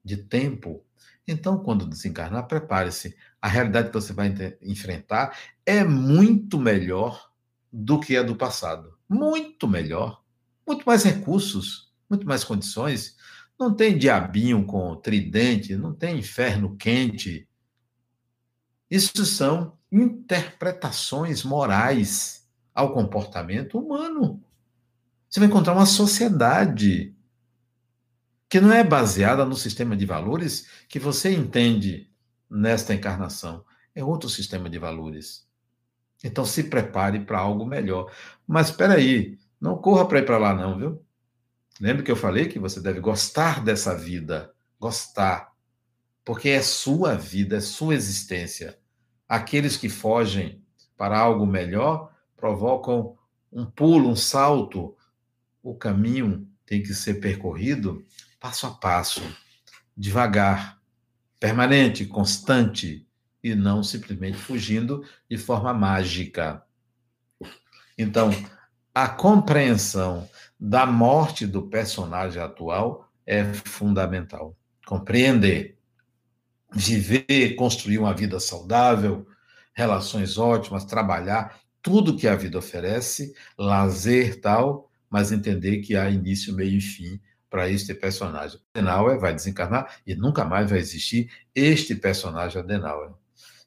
de 0.03 0.17
tempo. 0.17 0.83
Então, 1.27 1.59
quando 1.59 1.85
desencarnar, 1.85 2.47
prepare-se. 2.47 3.15
A 3.39 3.47
realidade 3.47 3.89
que 3.89 3.93
você 3.93 4.11
vai 4.11 4.33
enfrentar 4.59 5.37
é 5.63 5.83
muito 5.83 6.57
melhor 6.57 7.29
do 7.71 7.99
que 7.99 8.17
a 8.17 8.23
do 8.23 8.35
passado. 8.35 8.97
Muito 9.07 9.67
melhor. 9.67 10.23
Muito 10.65 10.83
mais 10.83 11.03
recursos, 11.03 11.93
muito 12.09 12.25
mais 12.25 12.43
condições. 12.43 13.15
Não 13.59 13.71
tem 13.71 13.99
diabinho 13.99 14.65
com 14.65 14.95
tridente, 14.95 15.75
não 15.75 15.93
tem 15.93 16.17
inferno 16.17 16.75
quente. 16.75 17.47
Isso 18.89 19.23
são 19.23 19.77
interpretações 19.91 21.43
morais 21.43 22.49
ao 22.73 22.95
comportamento 22.95 23.77
humano. 23.77 24.43
Você 25.35 25.41
vai 25.41 25.49
encontrar 25.49 25.73
uma 25.73 25.85
sociedade 25.85 27.13
que 28.47 28.61
não 28.61 28.71
é 28.71 28.85
baseada 28.85 29.43
no 29.43 29.57
sistema 29.57 29.93
de 29.93 30.05
valores 30.05 30.65
que 30.87 30.97
você 30.97 31.29
entende 31.29 32.09
nesta 32.49 32.93
encarnação. 32.93 33.65
É 33.93 34.01
outro 34.01 34.29
sistema 34.29 34.69
de 34.69 34.79
valores. 34.79 35.45
Então 36.23 36.45
se 36.45 36.63
prepare 36.63 37.19
para 37.19 37.37
algo 37.37 37.65
melhor. 37.65 38.09
Mas 38.47 38.69
espera 38.69 38.93
aí, 38.93 39.37
não 39.59 39.77
corra 39.77 40.07
para 40.07 40.19
ir 40.19 40.25
para 40.25 40.37
lá 40.37 40.55
não, 40.55 40.77
viu? 40.77 41.03
Lembra 41.81 42.03
que 42.03 42.11
eu 42.11 42.15
falei 42.15 42.47
que 42.47 42.57
você 42.57 42.79
deve 42.79 43.01
gostar 43.01 43.61
dessa 43.61 43.93
vida, 43.93 44.53
gostar, 44.79 45.51
porque 46.23 46.47
é 46.47 46.61
sua 46.61 47.15
vida, 47.15 47.57
é 47.57 47.59
sua 47.59 47.93
existência. 47.93 48.79
Aqueles 49.27 49.75
que 49.75 49.89
fogem 49.89 50.63
para 50.95 51.19
algo 51.19 51.45
melhor 51.45 52.09
provocam 52.37 53.17
um 53.51 53.65
pulo, 53.65 54.07
um 54.07 54.15
salto 54.15 54.95
o 55.65 55.73
caminho 55.73 56.47
tem 56.63 56.83
que 56.83 56.93
ser 56.93 57.15
percorrido 57.15 58.05
passo 58.39 58.67
a 58.67 58.71
passo, 58.71 59.23
devagar, 59.97 60.79
permanente, 61.39 62.05
constante, 62.05 63.07
e 63.43 63.55
não 63.55 63.83
simplesmente 63.83 64.37
fugindo 64.37 65.03
de 65.29 65.37
forma 65.37 65.73
mágica. 65.73 66.63
Então, 67.97 68.29
a 68.93 69.07
compreensão 69.07 70.29
da 70.59 70.85
morte 70.85 71.47
do 71.47 71.63
personagem 71.63 72.41
atual 72.41 73.09
é 73.25 73.43
fundamental. 73.53 74.55
Compreender, 74.85 75.79
viver, 76.71 77.55
construir 77.55 77.97
uma 77.97 78.13
vida 78.13 78.39
saudável, 78.39 79.27
relações 79.73 80.37
ótimas, 80.37 80.85
trabalhar, 80.85 81.59
tudo 81.81 82.17
que 82.17 82.27
a 82.27 82.35
vida 82.35 82.57
oferece, 82.57 83.33
lazer 83.57 84.39
tal, 84.41 84.89
mas 85.15 85.31
entender 85.31 85.77
que 85.77 85.95
há 85.95 86.09
início, 86.09 86.53
meio 86.53 86.77
e 86.77 86.81
fim 86.81 87.21
para 87.49 87.69
este 87.69 87.93
personagem. 87.93 88.59
Adenauer 88.73 89.17
vai 89.17 89.33
desencarnar 89.33 90.01
e 90.05 90.13
nunca 90.13 90.43
mais 90.43 90.69
vai 90.69 90.77
existir 90.77 91.31
este 91.55 91.95
personagem 91.95 92.61
Adenauer. 92.61 93.11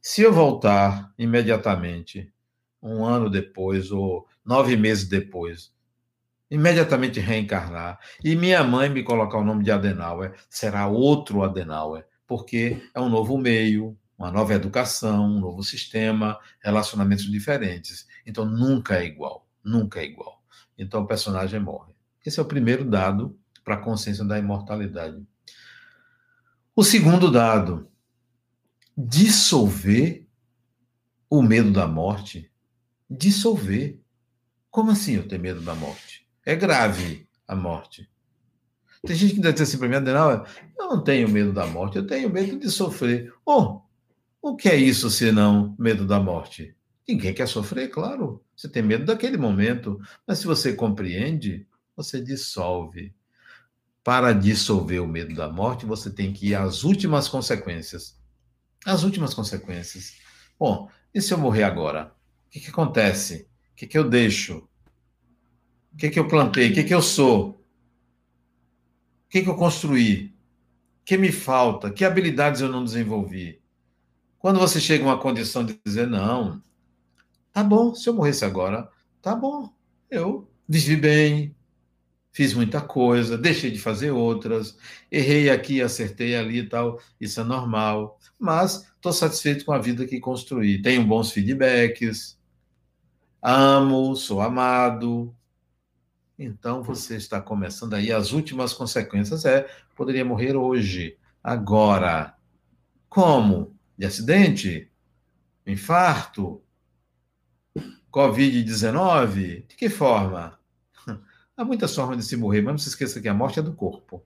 Se 0.02 0.20
eu 0.20 0.30
voltar 0.30 1.10
imediatamente, 1.18 2.30
um 2.82 3.02
ano 3.02 3.30
depois 3.30 3.90
ou 3.90 4.26
nove 4.44 4.76
meses 4.76 5.08
depois, 5.08 5.72
imediatamente 6.50 7.18
reencarnar 7.18 7.98
e 8.22 8.36
minha 8.36 8.62
mãe 8.62 8.90
me 8.90 9.02
colocar 9.02 9.38
o 9.38 9.44
nome 9.44 9.64
de 9.64 9.70
Adenauer, 9.70 10.34
será 10.50 10.86
outro 10.86 11.42
Adenauer, 11.42 12.04
porque 12.26 12.86
é 12.92 13.00
um 13.00 13.08
novo 13.08 13.38
meio, 13.38 13.96
uma 14.18 14.30
nova 14.30 14.52
educação, 14.52 15.24
um 15.24 15.40
novo 15.40 15.62
sistema, 15.62 16.38
relacionamentos 16.62 17.24
diferentes. 17.24 18.06
Então 18.26 18.44
nunca 18.44 18.98
é 18.98 19.06
igual, 19.06 19.48
nunca 19.64 20.00
é 20.00 20.04
igual. 20.04 20.37
Então 20.78 21.02
o 21.02 21.06
personagem 21.06 21.58
morre. 21.60 21.92
Esse 22.24 22.38
é 22.38 22.42
o 22.42 22.46
primeiro 22.46 22.84
dado 22.84 23.38
para 23.64 23.74
a 23.74 23.80
consciência 23.80 24.24
da 24.24 24.38
imortalidade. 24.38 25.26
O 26.74 26.84
segundo 26.84 27.30
dado, 27.30 27.90
dissolver 28.96 30.26
o 31.28 31.42
medo 31.42 31.72
da 31.72 31.86
morte. 31.86 32.50
Dissolver. 33.10 34.00
Como 34.70 34.90
assim 34.90 35.16
eu 35.16 35.26
tenho 35.26 35.42
medo 35.42 35.60
da 35.60 35.74
morte? 35.74 36.26
É 36.46 36.54
grave 36.54 37.28
a 37.46 37.56
morte. 37.56 38.08
Tem 39.04 39.16
gente 39.16 39.34
que 39.34 39.40
deve 39.40 39.56
ter 39.56 39.62
assim 39.62 39.78
para 39.78 39.88
mim, 39.88 39.94
eu 40.78 40.86
não 40.88 41.02
tenho 41.02 41.28
medo 41.28 41.52
da 41.52 41.66
morte, 41.66 41.96
eu 41.96 42.06
tenho 42.06 42.30
medo 42.30 42.58
de 42.58 42.70
sofrer. 42.70 43.32
Oh, 43.44 43.80
o 44.42 44.56
que 44.56 44.68
é 44.68 44.76
isso 44.76 45.10
senão 45.10 45.74
medo 45.78 46.06
da 46.06 46.18
morte? 46.20 46.76
Ninguém 47.08 47.32
quer 47.32 47.48
sofrer, 47.48 47.88
claro. 47.88 48.44
Você 48.54 48.68
tem 48.68 48.82
medo 48.82 49.06
daquele 49.06 49.38
momento, 49.38 49.98
mas 50.26 50.40
se 50.40 50.46
você 50.46 50.74
compreende, 50.74 51.66
você 51.96 52.20
dissolve. 52.20 53.14
Para 54.04 54.34
dissolver 54.34 55.02
o 55.02 55.08
medo 55.08 55.34
da 55.34 55.48
morte, 55.50 55.86
você 55.86 56.10
tem 56.10 56.32
que 56.32 56.48
ir 56.48 56.54
às 56.54 56.84
últimas 56.84 57.26
consequências. 57.26 58.20
As 58.84 59.04
últimas 59.04 59.32
consequências. 59.32 60.18
Bom, 60.58 60.90
e 61.14 61.22
se 61.22 61.32
eu 61.32 61.38
morrer 61.38 61.62
agora? 61.62 62.14
O 62.46 62.50
que, 62.50 62.60
que 62.60 62.70
acontece? 62.70 63.48
O 63.72 63.76
que, 63.76 63.86
que 63.86 63.96
eu 63.96 64.08
deixo? 64.08 64.68
O 65.92 65.96
que, 65.96 66.10
que 66.10 66.18
eu 66.18 66.28
plantei? 66.28 66.70
O 66.70 66.74
que, 66.74 66.84
que 66.84 66.94
eu 66.94 67.02
sou? 67.02 67.50
O 69.26 69.30
que, 69.30 69.42
que 69.42 69.48
eu 69.48 69.56
construí? 69.56 70.26
O 71.00 71.04
que 71.06 71.16
me 71.16 71.32
falta? 71.32 71.90
Que 71.90 72.04
habilidades 72.04 72.60
eu 72.60 72.68
não 72.68 72.84
desenvolvi? 72.84 73.62
Quando 74.38 74.58
você 74.58 74.78
chega 74.78 75.04
a 75.04 75.08
uma 75.08 75.18
condição 75.20 75.64
de 75.64 75.78
dizer, 75.84 76.06
não, 76.06 76.62
tá 77.58 77.64
bom, 77.64 77.92
se 77.92 78.08
eu 78.08 78.14
morresse 78.14 78.44
agora, 78.44 78.88
tá 79.20 79.34
bom, 79.34 79.68
eu 80.08 80.48
vivi 80.68 80.94
bem, 80.94 81.56
fiz 82.30 82.54
muita 82.54 82.80
coisa, 82.80 83.36
deixei 83.36 83.68
de 83.68 83.80
fazer 83.80 84.12
outras, 84.12 84.78
errei 85.10 85.50
aqui, 85.50 85.82
acertei 85.82 86.36
ali 86.36 86.60
e 86.60 86.68
tal, 86.68 87.00
isso 87.20 87.40
é 87.40 87.42
normal, 87.42 88.16
mas 88.38 88.88
estou 88.94 89.12
satisfeito 89.12 89.64
com 89.64 89.72
a 89.72 89.78
vida 89.78 90.06
que 90.06 90.20
construí. 90.20 90.80
Tenho 90.80 91.04
bons 91.04 91.32
feedbacks, 91.32 92.38
amo, 93.42 94.14
sou 94.14 94.40
amado. 94.40 95.34
Então 96.38 96.80
você 96.80 97.16
está 97.16 97.40
começando 97.40 97.94
aí 97.94 98.12
as 98.12 98.30
últimas 98.30 98.72
consequências 98.72 99.44
é 99.44 99.66
poderia 99.96 100.24
morrer 100.24 100.54
hoje, 100.54 101.18
agora. 101.42 102.36
Como? 103.08 103.74
De 103.96 104.06
acidente? 104.06 104.88
Infarto? 105.66 106.62
Covid-19? 108.18 109.66
De 109.68 109.76
que 109.76 109.88
forma? 109.88 110.58
Há 111.56 111.64
muitas 111.64 111.94
formas 111.94 112.18
de 112.18 112.24
se 112.24 112.36
morrer, 112.36 112.62
mas 112.62 112.72
não 112.72 112.78
se 112.78 112.88
esqueça 112.88 113.20
que 113.20 113.28
a 113.28 113.34
morte 113.34 113.60
é 113.60 113.62
do 113.62 113.72
corpo. 113.72 114.24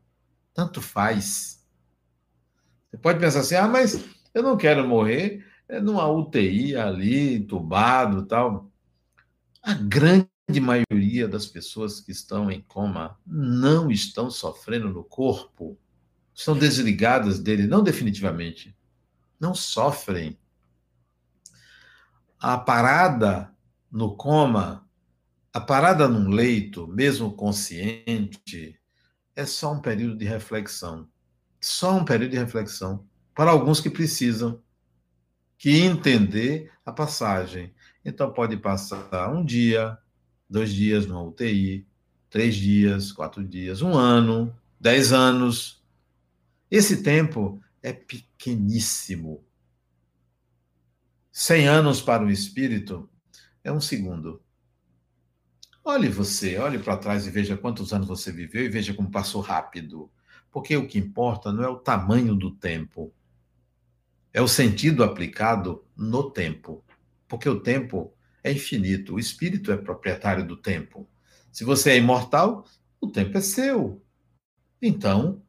Tanto 0.55 0.81
faz. 0.81 1.63
Você 2.91 2.97
pode 2.97 3.19
pensar 3.19 3.41
assim, 3.41 3.55
ah, 3.55 3.69
mas 3.69 4.03
eu 4.33 4.43
não 4.43 4.57
quero 4.57 4.89
morrer 4.89 5.45
é 5.69 5.81
numa 5.81 6.07
UTI 6.07 6.75
ali, 6.77 7.37
entubado 7.37 8.25
tal. 8.25 8.71
A 9.63 9.75
grande 9.75 10.29
maioria 10.61 11.29
das 11.29 11.47
pessoas 11.47 12.01
que 12.01 12.13
estão 12.13 12.51
em 12.51 12.61
coma 12.63 13.19
não 13.27 13.91
estão 13.91 14.31
sofrendo 14.31 14.89
no 14.91 15.05
corpo, 15.05 15.79
estão 16.35 16.57
desligadas 16.57 17.39
dele, 17.39 17.67
não 17.67 17.83
definitivamente, 17.83 18.77
não 19.39 19.55
sofrem. 19.55 20.39
A 22.39 22.59
parada 22.59 23.52
no 23.93 24.17
coma 24.17 24.89
a 25.53 25.61
parada 25.61 26.09
num 26.09 26.31
leito, 26.31 26.89
mesmo 26.89 27.31
consciente, 27.31 28.81
é 29.37 29.45
só 29.45 29.75
um 29.75 29.81
período 29.83 30.17
de 30.17 30.25
reflexão. 30.25 31.07
Só 31.61 31.95
um 31.95 32.05
período 32.05 32.31
de 32.31 32.39
reflexão. 32.39 33.07
Para 33.35 33.51
alguns 33.51 33.79
que 33.81 33.91
precisam 33.91 34.63
que 35.59 35.83
entender 35.83 36.73
a 36.85 36.91
passagem. 36.91 37.75
Então 38.03 38.33
pode 38.33 38.57
passar 38.57 39.31
um 39.31 39.45
dia, 39.45 39.97
dois 40.49 40.73
dias 40.73 41.07
no 41.07 41.29
UTI, 41.29 41.87
três 42.31 42.55
dias, 42.55 43.13
quatro 43.13 43.47
dias, 43.47 43.83
um 43.83 43.93
ano, 43.93 44.57
dez 44.81 45.13
anos. 45.13 45.85
Esse 46.71 47.03
tempo 47.03 47.61
é 47.83 47.93
pequeníssimo. 47.93 49.45
Cem 51.31 51.69
anos 51.69 52.01
para 52.01 52.25
o 52.25 52.31
espírito 52.31 53.09
é 53.65 53.73
um 53.73 53.81
segundo. 53.81 54.43
Olhe 55.85 56.09
você, 56.09 56.59
olhe 56.59 56.79
para 56.79 56.97
trás 56.97 57.27
e 57.27 57.31
veja 57.31 57.57
quantos 57.57 57.93
anos 57.93 58.07
você 58.07 58.31
viveu 58.31 58.65
e 58.65 58.69
veja 58.69 58.95
como 58.95 59.11
passou 59.11 59.41
rápido. 59.41 60.11
Porque 60.51 60.77
o 60.77 60.87
que 60.87 60.99
importa 60.99 61.53
não 61.53 61.65
é 61.65 61.69
o 61.69 61.79
tamanho 61.79 62.35
do 62.35 62.51
tempo, 62.51 63.13
é 64.33 64.41
o 64.41 64.49
sentido 64.49 65.03
aplicado 65.03 65.85
no 65.97 66.31
tempo. 66.31 66.85
Porque 67.27 67.49
o 67.49 67.61
tempo 67.61 68.15
é 68.45 68.53
infinito, 68.53 69.15
o 69.15 69.19
espírito 69.19 69.73
é 69.73 69.77
proprietário 69.77 70.47
do 70.47 70.57
tempo. 70.57 71.09
Se 71.51 71.65
você 71.65 71.93
é 71.93 71.97
imortal, 71.99 72.67
o 73.01 73.09
tempo 73.09 73.37
é 73.37 73.41
seu. 73.41 74.03
Então, 74.81 75.43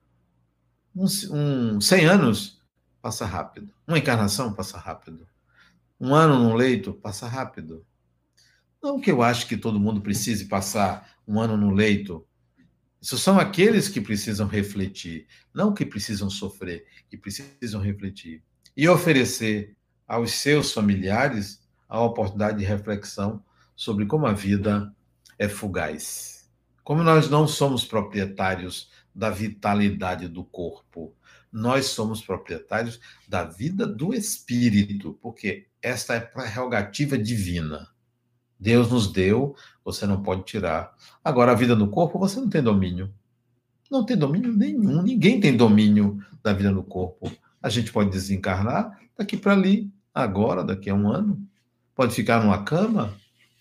um, 0.95 1.05
um 1.31 1.81
100 1.81 2.05
anos 2.05 2.61
passa 3.01 3.25
rápido. 3.25 3.73
Uma 3.87 3.97
encarnação 3.97 4.53
passa 4.53 4.77
rápido. 4.77 5.27
Um 5.99 6.13
ano 6.13 6.39
num 6.39 6.55
leito 6.55 6.93
passa 6.93 7.27
rápido. 7.27 7.85
Não 8.83 8.99
que 8.99 9.09
eu 9.09 9.23
acho 9.23 9.47
que 9.47 9.55
todo 9.55 9.79
mundo 9.79 10.01
precise 10.01 10.43
passar 10.43 11.15
um 11.25 11.39
ano 11.39 11.55
no 11.55 11.71
leito. 11.71 12.27
Isso 13.01 13.17
são 13.17 13.39
aqueles 13.39 13.87
que 13.87 14.01
precisam 14.01 14.45
refletir, 14.45 15.25
não 15.53 15.73
que 15.73 15.85
precisam 15.85 16.29
sofrer, 16.29 16.85
que 17.09 17.17
precisam 17.17 17.81
refletir. 17.81 18.43
E 18.75 18.85
oferecer 18.89 19.77
aos 20.05 20.33
seus 20.33 20.73
familiares 20.73 21.61
a 21.87 22.01
oportunidade 22.01 22.57
de 22.57 22.65
reflexão 22.65 23.41
sobre 23.73 24.05
como 24.05 24.25
a 24.25 24.33
vida 24.33 24.93
é 25.39 25.47
fugaz. 25.47 26.49
Como 26.83 27.03
nós 27.03 27.29
não 27.29 27.47
somos 27.47 27.85
proprietários 27.85 28.91
da 29.15 29.29
vitalidade 29.29 30.27
do 30.27 30.43
corpo, 30.43 31.15
nós 31.49 31.85
somos 31.85 32.21
proprietários 32.21 32.99
da 33.29 33.45
vida 33.45 33.87
do 33.87 34.13
espírito, 34.13 35.17
porque 35.21 35.67
esta 35.81 36.15
é 36.15 36.19
prerrogativa 36.19 37.17
divina. 37.17 37.92
Deus 38.63 38.89
nos 38.89 39.11
deu, 39.11 39.55
você 39.83 40.07
não 40.07 40.23
pode 40.23 40.43
tirar. 40.43 40.93
Agora, 41.21 41.51
a 41.51 41.55
vida 41.55 41.75
no 41.75 41.89
corpo, 41.89 42.17
você 42.17 42.39
não 42.39 42.49
tem 42.49 42.63
domínio. 42.63 43.13
Não 43.91 44.05
tem 44.05 44.15
domínio 44.15 44.53
nenhum. 44.53 45.01
Ninguém 45.01 45.41
tem 45.41 45.55
domínio 45.55 46.23
da 46.41 46.53
vida 46.53 46.71
no 46.71 46.81
corpo. 46.81 47.29
A 47.61 47.67
gente 47.67 47.91
pode 47.91 48.09
desencarnar 48.09 48.97
daqui 49.17 49.35
para 49.35 49.51
ali, 49.51 49.91
agora, 50.13 50.63
daqui 50.63 50.89
a 50.89 50.95
um 50.95 51.11
ano. 51.11 51.45
Pode 51.93 52.15
ficar 52.15 52.41
numa 52.41 52.63
cama. 52.63 53.13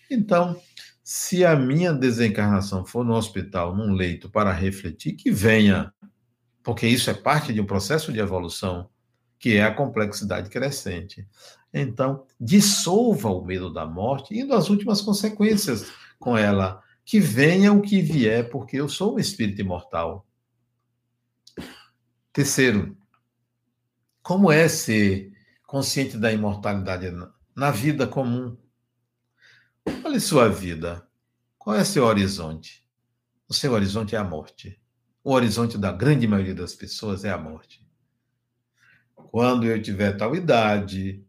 Então, 0.09 0.57
se 1.03 1.43
a 1.43 1.53
minha 1.53 1.91
desencarnação 1.91 2.85
for 2.85 3.03
no 3.03 3.13
hospital, 3.13 3.75
num 3.75 3.91
leito, 3.91 4.29
para 4.29 4.53
refletir, 4.53 5.13
que 5.13 5.29
venha. 5.29 5.93
Porque 6.63 6.87
isso 6.87 7.09
é 7.09 7.13
parte 7.13 7.51
de 7.51 7.59
um 7.59 7.65
processo 7.65 8.13
de 8.13 8.19
evolução, 8.19 8.89
que 9.43 9.57
é 9.57 9.63
a 9.65 9.75
complexidade 9.75 10.49
crescente. 10.49 11.27
Então, 11.73 12.25
dissolva 12.39 13.27
o 13.27 13.43
medo 13.43 13.73
da 13.73 13.85
morte, 13.85 14.33
indo 14.33 14.53
às 14.53 14.69
últimas 14.69 15.01
consequências 15.01 15.91
com 16.17 16.37
ela. 16.37 16.81
Que 17.03 17.19
venha 17.19 17.73
o 17.73 17.81
que 17.81 18.01
vier, 18.01 18.49
porque 18.49 18.77
eu 18.77 18.87
sou 18.87 19.15
um 19.15 19.19
espírito 19.19 19.59
imortal. 19.59 20.25
Terceiro, 22.31 22.97
como 24.21 24.49
é 24.49 24.69
ser 24.69 25.33
consciente 25.67 26.17
da 26.17 26.31
imortalidade 26.31 27.11
na 27.53 27.69
vida 27.69 28.07
comum? 28.07 28.55
Olhe 30.05 30.21
sua 30.21 30.47
vida. 30.47 31.05
Qual 31.57 31.75
é 31.75 31.83
seu 31.83 32.05
horizonte? 32.05 32.87
O 33.49 33.53
seu 33.53 33.73
horizonte 33.73 34.15
é 34.15 34.17
a 34.17 34.23
morte. 34.23 34.79
O 35.21 35.33
horizonte 35.33 35.77
da 35.77 35.91
grande 35.91 36.25
maioria 36.29 36.55
das 36.55 36.73
pessoas 36.73 37.25
é 37.25 37.29
a 37.29 37.37
morte. 37.37 37.82
Quando 39.33 39.65
eu 39.65 39.81
tiver 39.81 40.15
tal 40.15 40.35
idade, 40.35 41.25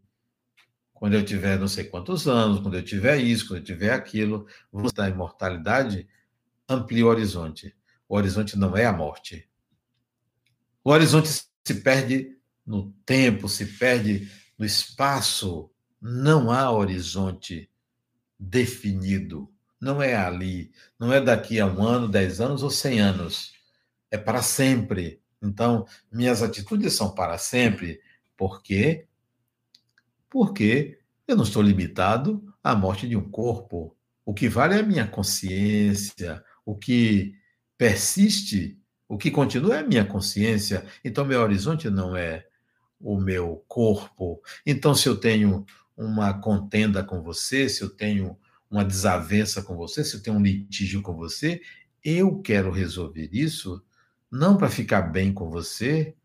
quando 0.93 1.15
eu 1.15 1.25
tiver 1.25 1.57
não 1.57 1.67
sei 1.67 1.85
quantos 1.85 2.27
anos, 2.27 2.59
quando 2.59 2.75
eu 2.75 2.83
tiver 2.83 3.17
isso, 3.17 3.47
quando 3.47 3.61
eu 3.61 3.63
tiver 3.63 3.91
aquilo, 3.91 4.45
vamos 4.71 4.93
da 4.93 5.09
imortalidade, 5.09 6.07
amplia 6.69 7.03
o 7.03 7.09
horizonte. 7.09 7.75
O 8.07 8.15
horizonte 8.15 8.59
não 8.59 8.77
é 8.77 8.85
a 8.85 8.93
morte. 8.93 9.49
O 10.83 10.91
horizonte 10.91 11.29
se 11.29 11.81
perde 11.81 12.37
no 12.63 12.91
tempo, 13.07 13.49
se 13.49 13.65
perde 13.65 14.31
no 14.55 14.63
espaço. 14.63 15.71
Não 15.99 16.51
há 16.51 16.69
horizonte 16.69 17.71
definido. 18.37 19.51
Não 19.81 19.99
é 19.99 20.15
ali. 20.15 20.71
Não 20.99 21.11
é 21.11 21.19
daqui 21.19 21.59
a 21.59 21.65
um 21.65 21.81
ano, 21.81 22.07
dez 22.07 22.39
anos 22.39 22.61
ou 22.61 22.69
cem 22.69 22.99
anos. 22.99 23.51
É 24.11 24.17
para 24.19 24.43
sempre. 24.43 25.24
Então, 25.41 25.85
minhas 26.11 26.41
atitudes 26.41 26.93
são 26.93 27.13
para 27.13 27.37
sempre. 27.37 28.01
Por 28.37 28.61
quê? 28.61 29.07
Porque 30.29 30.99
eu 31.27 31.35
não 31.35 31.43
estou 31.43 31.61
limitado 31.61 32.43
à 32.63 32.75
morte 32.75 33.07
de 33.07 33.15
um 33.15 33.29
corpo. 33.29 33.95
O 34.25 34.33
que 34.33 34.49
vale 34.49 34.75
é 34.75 34.79
a 34.79 34.83
minha 34.83 35.07
consciência. 35.07 36.43
O 36.65 36.75
que 36.75 37.35
persiste, 37.77 38.79
o 39.07 39.17
que 39.17 39.29
continua 39.29 39.77
é 39.77 39.79
a 39.79 39.87
minha 39.87 40.05
consciência. 40.05 40.85
Então, 41.03 41.25
meu 41.25 41.41
horizonte 41.41 41.89
não 41.89 42.15
é 42.15 42.45
o 42.99 43.19
meu 43.19 43.63
corpo. 43.67 44.41
Então, 44.65 44.95
se 44.95 45.07
eu 45.07 45.17
tenho 45.17 45.65
uma 45.95 46.33
contenda 46.33 47.03
com 47.03 47.21
você, 47.21 47.69
se 47.69 47.81
eu 47.81 47.89
tenho 47.89 48.37
uma 48.69 48.83
desavença 48.83 49.61
com 49.61 49.75
você, 49.75 50.03
se 50.03 50.15
eu 50.15 50.21
tenho 50.21 50.37
um 50.37 50.41
litígio 50.41 51.01
com 51.01 51.15
você, 51.15 51.61
eu 52.03 52.39
quero 52.41 52.71
resolver 52.71 53.29
isso 53.31 53.83
não 54.31 54.57
para 54.57 54.69
ficar 54.69 55.01
bem 55.03 55.33
com 55.33 55.49
você, 55.49 56.15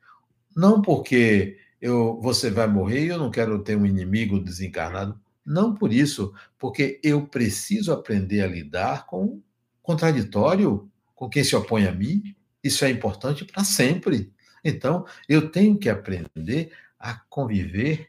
não 0.56 0.82
porque 0.82 1.58
eu, 1.80 2.20
você 2.20 2.50
vai 2.50 2.66
morrer 2.66 3.04
e 3.04 3.08
eu 3.08 3.18
não 3.18 3.30
quero 3.30 3.62
ter 3.62 3.76
um 3.76 3.86
inimigo 3.86 4.42
desencarnado. 4.42 5.18
Não 5.44 5.74
por 5.74 5.92
isso, 5.92 6.34
porque 6.58 7.00
eu 7.02 7.26
preciso 7.26 7.92
aprender 7.92 8.42
a 8.42 8.46
lidar 8.46 9.06
com 9.06 9.24
o 9.24 9.42
contraditório, 9.82 10.90
com 11.14 11.28
quem 11.28 11.42
se 11.42 11.56
opõe 11.56 11.86
a 11.86 11.92
mim. 11.92 12.34
Isso 12.62 12.84
é 12.84 12.90
importante 12.90 13.44
para 13.44 13.64
sempre. 13.64 14.32
Então, 14.64 15.06
eu 15.28 15.50
tenho 15.50 15.78
que 15.78 15.88
aprender 15.88 16.72
a 16.98 17.14
conviver 17.14 18.08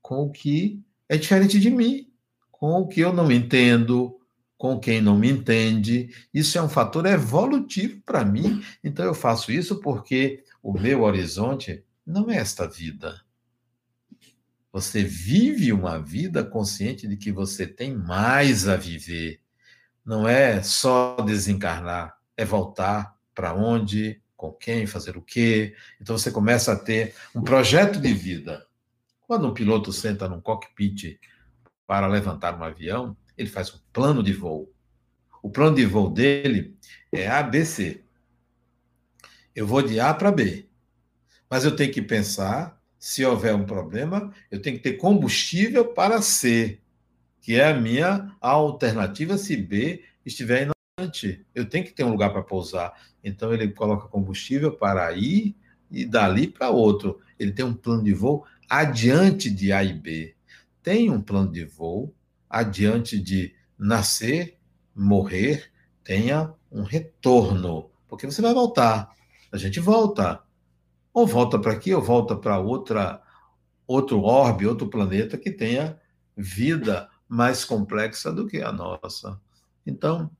com 0.00 0.22
o 0.22 0.30
que 0.30 0.82
é 1.08 1.16
diferente 1.16 1.60
de 1.60 1.70
mim, 1.70 2.10
com 2.50 2.72
o 2.72 2.88
que 2.88 3.00
eu 3.00 3.12
não 3.12 3.30
entendo, 3.30 4.19
com 4.60 4.78
quem 4.78 5.00
não 5.00 5.16
me 5.16 5.30
entende. 5.30 6.14
Isso 6.34 6.58
é 6.58 6.62
um 6.62 6.68
fator 6.68 7.06
evolutivo 7.06 8.02
para 8.04 8.26
mim. 8.26 8.62
Então, 8.84 9.06
eu 9.06 9.14
faço 9.14 9.50
isso 9.50 9.80
porque 9.80 10.44
o 10.62 10.78
meu 10.78 11.00
horizonte 11.00 11.82
não 12.06 12.30
é 12.30 12.36
esta 12.36 12.68
vida. 12.68 13.22
Você 14.70 15.02
vive 15.02 15.72
uma 15.72 15.98
vida 15.98 16.44
consciente 16.44 17.08
de 17.08 17.16
que 17.16 17.32
você 17.32 17.66
tem 17.66 17.96
mais 17.96 18.68
a 18.68 18.76
viver. 18.76 19.40
Não 20.04 20.28
é 20.28 20.62
só 20.62 21.16
desencarnar, 21.22 22.18
é 22.36 22.44
voltar 22.44 23.16
para 23.34 23.54
onde, 23.54 24.20
com 24.36 24.52
quem, 24.52 24.86
fazer 24.86 25.16
o 25.16 25.22
quê. 25.22 25.74
Então 25.98 26.18
você 26.18 26.30
começa 26.30 26.72
a 26.72 26.78
ter 26.78 27.14
um 27.34 27.40
projeto 27.40 27.98
de 27.98 28.12
vida. 28.12 28.66
Quando 29.26 29.48
um 29.48 29.54
piloto 29.54 29.90
senta 29.90 30.28
num 30.28 30.42
cockpit 30.42 31.18
para 31.86 32.06
levantar 32.06 32.60
um 32.60 32.62
avião, 32.62 33.16
ele 33.40 33.48
faz 33.48 33.74
um 33.74 33.78
plano 33.90 34.22
de 34.22 34.34
voo. 34.34 34.70
O 35.42 35.48
plano 35.48 35.76
de 35.76 35.86
voo 35.86 36.10
dele 36.10 36.76
é 37.10 37.26
ABC. 37.26 38.02
Eu 39.56 39.66
vou 39.66 39.80
de 39.80 39.98
A 39.98 40.12
para 40.12 40.30
B. 40.30 40.66
Mas 41.48 41.64
eu 41.64 41.74
tenho 41.74 41.90
que 41.90 42.02
pensar, 42.02 42.78
se 42.98 43.24
houver 43.24 43.54
um 43.54 43.64
problema, 43.64 44.32
eu 44.50 44.60
tenho 44.60 44.76
que 44.76 44.82
ter 44.82 44.92
combustível 44.92 45.86
para 45.86 46.20
C, 46.20 46.78
que 47.40 47.54
é 47.54 47.68
a 47.68 47.74
minha 47.74 48.30
alternativa 48.40 49.38
se 49.38 49.56
B 49.56 50.04
estiver 50.24 50.70
inocente. 50.98 51.44
Eu 51.54 51.64
tenho 51.64 51.84
que 51.84 51.92
ter 51.92 52.04
um 52.04 52.10
lugar 52.10 52.30
para 52.30 52.42
pousar. 52.42 52.92
Então 53.24 53.54
ele 53.54 53.68
coloca 53.68 54.06
combustível 54.06 54.72
para 54.72 55.10
ir 55.14 55.56
e 55.90 56.04
dali 56.04 56.46
para 56.46 56.68
outro. 56.68 57.20
Ele 57.38 57.52
tem 57.52 57.64
um 57.64 57.74
plano 57.74 58.04
de 58.04 58.12
voo 58.12 58.44
adiante 58.68 59.48
de 59.48 59.72
A 59.72 59.82
e 59.82 59.94
B. 59.94 60.34
Tem 60.82 61.10
um 61.10 61.22
plano 61.22 61.50
de 61.50 61.64
voo 61.64 62.14
adiante 62.50 63.18
de 63.18 63.54
nascer, 63.78 64.58
morrer, 64.94 65.70
tenha 66.04 66.52
um 66.70 66.82
retorno, 66.82 67.88
porque 68.08 68.26
você 68.26 68.42
vai 68.42 68.52
voltar. 68.52 69.08
A 69.52 69.56
gente 69.56 69.78
volta. 69.78 70.42
Ou 71.12 71.26
volta 71.26 71.58
para 71.58 71.72
aqui, 71.72 71.94
ou 71.94 72.02
volta 72.02 72.36
para 72.36 72.58
outra 72.58 73.22
outro 73.86 74.22
orbe, 74.22 74.68
outro 74.68 74.88
planeta 74.88 75.36
que 75.36 75.50
tenha 75.50 75.98
vida 76.36 77.08
mais 77.28 77.64
complexa 77.64 78.32
do 78.32 78.46
que 78.46 78.62
a 78.62 78.70
nossa. 78.70 79.40
Então, 79.84 80.30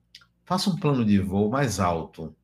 faça 0.44 0.70
um 0.70 0.76
plano 0.76 1.04
de 1.04 1.18
voo 1.18 1.50
mais 1.50 1.80
alto. 1.80 2.34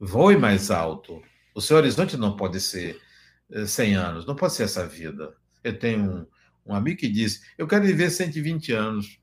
Voe 0.00 0.36
mais 0.36 0.72
alto. 0.72 1.22
O 1.54 1.60
seu 1.60 1.76
horizonte 1.76 2.16
não 2.16 2.36
pode 2.36 2.60
ser 2.60 3.00
100 3.66 3.92
eh, 3.92 3.96
anos, 3.96 4.26
não 4.26 4.34
pode 4.34 4.54
ser 4.54 4.64
essa 4.64 4.84
vida. 4.84 5.32
Eu 5.62 5.78
tenho 5.78 6.26
um, 6.66 6.74
amigo 6.74 6.98
que 6.98 7.08
disse: 7.08 7.42
Eu 7.56 7.66
quero 7.66 7.84
viver 7.84 8.10
120 8.10 8.72
anos. 8.72 9.18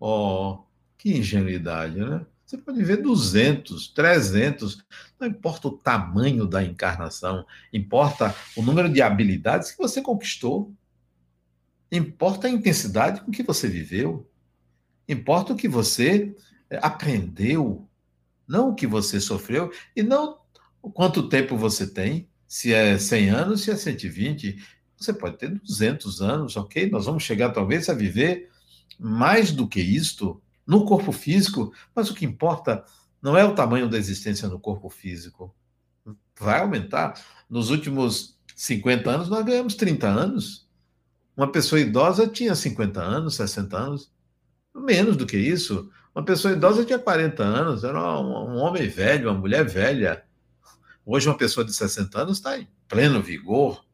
Oh, 0.00 0.60
que 0.96 1.16
ingenuidade, 1.16 1.98
né? 1.98 2.24
Você 2.44 2.56
pode 2.56 2.78
viver 2.78 3.02
200, 3.02 3.88
300, 3.88 4.82
não 5.20 5.28
importa 5.28 5.68
o 5.68 5.76
tamanho 5.76 6.46
da 6.46 6.64
encarnação, 6.64 7.44
importa 7.70 8.34
o 8.56 8.62
número 8.62 8.88
de 8.90 9.02
habilidades 9.02 9.70
que 9.70 9.76
você 9.76 10.00
conquistou, 10.00 10.72
importa 11.92 12.46
a 12.46 12.50
intensidade 12.50 13.20
com 13.20 13.30
que 13.30 13.42
você 13.42 13.68
viveu, 13.68 14.26
importa 15.06 15.52
o 15.52 15.56
que 15.56 15.68
você 15.68 16.34
eh, 16.70 16.80
aprendeu, 16.80 17.86
não 18.46 18.70
o 18.70 18.74
que 18.74 18.86
você 18.86 19.20
sofreu 19.20 19.70
e 19.94 20.02
não 20.02 20.38
quanto 20.94 21.28
tempo 21.28 21.54
você 21.54 21.86
tem, 21.86 22.28
se 22.46 22.72
é 22.72 22.98
100 22.98 23.28
anos, 23.28 23.62
se 23.62 23.70
é 23.70 23.76
120, 23.76 24.56
você 24.98 25.12
pode 25.12 25.36
ter 25.36 25.50
200 25.50 26.20
anos, 26.20 26.56
ok? 26.56 26.90
Nós 26.90 27.06
vamos 27.06 27.22
chegar 27.22 27.50
talvez 27.50 27.88
a 27.88 27.94
viver 27.94 28.50
mais 28.98 29.52
do 29.52 29.68
que 29.68 29.80
isto 29.80 30.42
no 30.66 30.84
corpo 30.84 31.12
físico, 31.12 31.72
mas 31.94 32.10
o 32.10 32.14
que 32.14 32.24
importa 32.24 32.84
não 33.22 33.36
é 33.36 33.44
o 33.44 33.54
tamanho 33.54 33.88
da 33.88 33.96
existência 33.96 34.48
no 34.48 34.58
corpo 34.58 34.88
físico. 34.88 35.54
Vai 36.38 36.60
aumentar. 36.60 37.14
Nos 37.48 37.70
últimos 37.70 38.38
50 38.54 39.10
anos, 39.10 39.28
nós 39.28 39.44
ganhamos 39.44 39.74
30 39.74 40.06
anos. 40.06 40.68
Uma 41.36 41.50
pessoa 41.50 41.80
idosa 41.80 42.26
tinha 42.26 42.54
50 42.54 43.00
anos, 43.00 43.36
60 43.36 43.76
anos. 43.76 44.10
Menos 44.74 45.16
do 45.16 45.26
que 45.26 45.36
isso. 45.36 45.90
Uma 46.14 46.24
pessoa 46.24 46.52
idosa 46.52 46.84
tinha 46.84 46.98
40 46.98 47.42
anos, 47.42 47.84
era 47.84 48.20
um, 48.20 48.56
homem 48.56 48.88
velho, 48.88 49.30
uma 49.30 49.38
mulher 49.38 49.64
velha. 49.64 50.24
Hoje, 51.06 51.28
uma 51.28 51.38
pessoa 51.38 51.64
de 51.64 51.72
60 51.72 52.20
anos 52.20 52.38
está 52.38 52.58
em 52.58 52.68
pleno 52.88 53.22
vigor, 53.22 53.84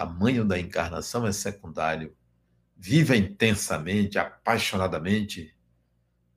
tamanho 0.00 0.46
da 0.46 0.58
encarnação 0.58 1.26
é 1.26 1.32
secundário. 1.32 2.14
Viva 2.74 3.14
intensamente, 3.14 4.18
apaixonadamente, 4.18 5.54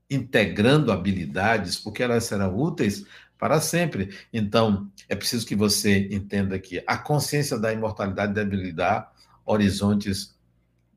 integrando 0.10 0.92
habilidades, 0.92 1.78
porque 1.78 2.04
elas 2.04 2.26
serão 2.26 2.54
úteis 2.58 3.06
para 3.38 3.62
sempre. 3.62 4.14
Então, 4.34 4.92
é 5.08 5.16
preciso 5.16 5.48
que 5.48 5.56
você 5.56 6.10
entenda 6.12 6.60
que 6.60 6.84
a 6.86 6.98
consciência 6.98 7.58
da 7.58 7.72
imortalidade 7.72 8.34
deve 8.34 8.58
lhe 8.58 8.74
dar 8.74 9.14
horizontes 9.46 10.38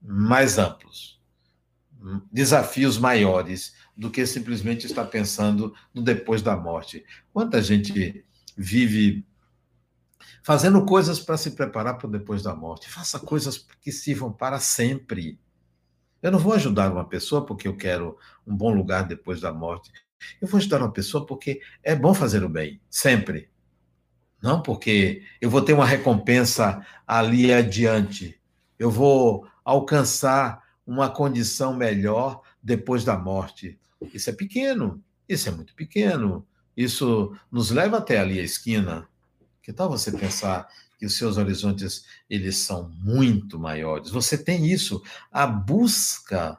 mais 0.03 0.59
amplos, 0.59 1.21
desafios 2.33 2.99
maiores 2.99 3.77
do 3.97 4.11
que 4.11 4.27
simplesmente 4.27 4.87
estar 4.87 5.05
pensando 5.05 5.73
no 5.95 6.03
depois 6.03 6.43
da 6.43 6.57
morte. 6.57 7.05
Quanta 7.33 7.63
gente 7.63 8.25
vive 8.57 9.25
fazendo 10.43 10.85
coisas 10.85 11.21
para 11.21 11.37
se 11.37 11.53
preparar 11.53 11.99
para 11.99 12.11
depois 12.11 12.43
da 12.43 12.55
morte. 12.55 12.91
Faça 12.91 13.19
coisas 13.19 13.67
que 13.81 13.93
sirvam 13.93 14.33
para 14.33 14.59
sempre. 14.59 15.39
Eu 16.23 16.31
não 16.31 16.39
vou 16.39 16.55
ajudar 16.55 16.93
uma 16.93 17.05
pessoa 17.05 17.45
porque 17.45 17.69
eu 17.69 17.77
quero 17.77 18.17
um 18.47 18.57
bom 18.57 18.73
lugar 18.73 19.05
depois 19.07 19.41
da 19.41 19.53
morte. 19.53 19.93
Eu 20.41 20.49
vou 20.49 20.59
ajudar 20.59 20.81
uma 20.81 20.93
pessoa 20.93 21.27
porque 21.27 21.61
é 21.83 21.95
bom 21.95 22.15
fazer 22.15 22.43
o 22.43 22.49
bem, 22.49 22.81
sempre. 22.89 23.51
Não 24.43 24.63
porque 24.63 25.23
eu 25.41 25.51
vou 25.51 25.63
ter 25.63 25.73
uma 25.73 25.87
recompensa 25.87 26.85
ali 27.07 27.53
adiante. 27.53 28.41
Eu 28.79 28.91
vou 28.91 29.47
alcançar 29.65 30.63
uma 30.87 31.11
condição 31.11 31.75
melhor 31.75 32.43
depois 32.63 33.05
da 33.05 33.17
morte. 33.19 33.79
Isso 34.13 34.31
é 34.31 34.33
pequeno, 34.33 35.03
isso 35.29 35.49
é 35.49 35.53
muito 35.53 35.75
pequeno. 35.75 36.47
Isso 36.77 37.37
nos 37.51 37.71
leva 37.71 37.99
até 37.99 38.19
ali 38.19 38.39
a 38.39 38.43
esquina. 38.43 39.09
Que 39.67 39.73
tal 39.73 39.89
você 39.89 40.13
pensar 40.13 40.69
que 40.97 41.05
os 41.05 41.19
seus 41.19 41.37
horizontes 41.37 42.05
eles 42.31 42.57
são 42.57 42.89
muito 43.01 43.59
maiores? 43.59 44.11
Você 44.11 44.39
tem 44.39 44.65
isso. 44.65 45.03
A 45.29 45.45
busca 45.45 46.57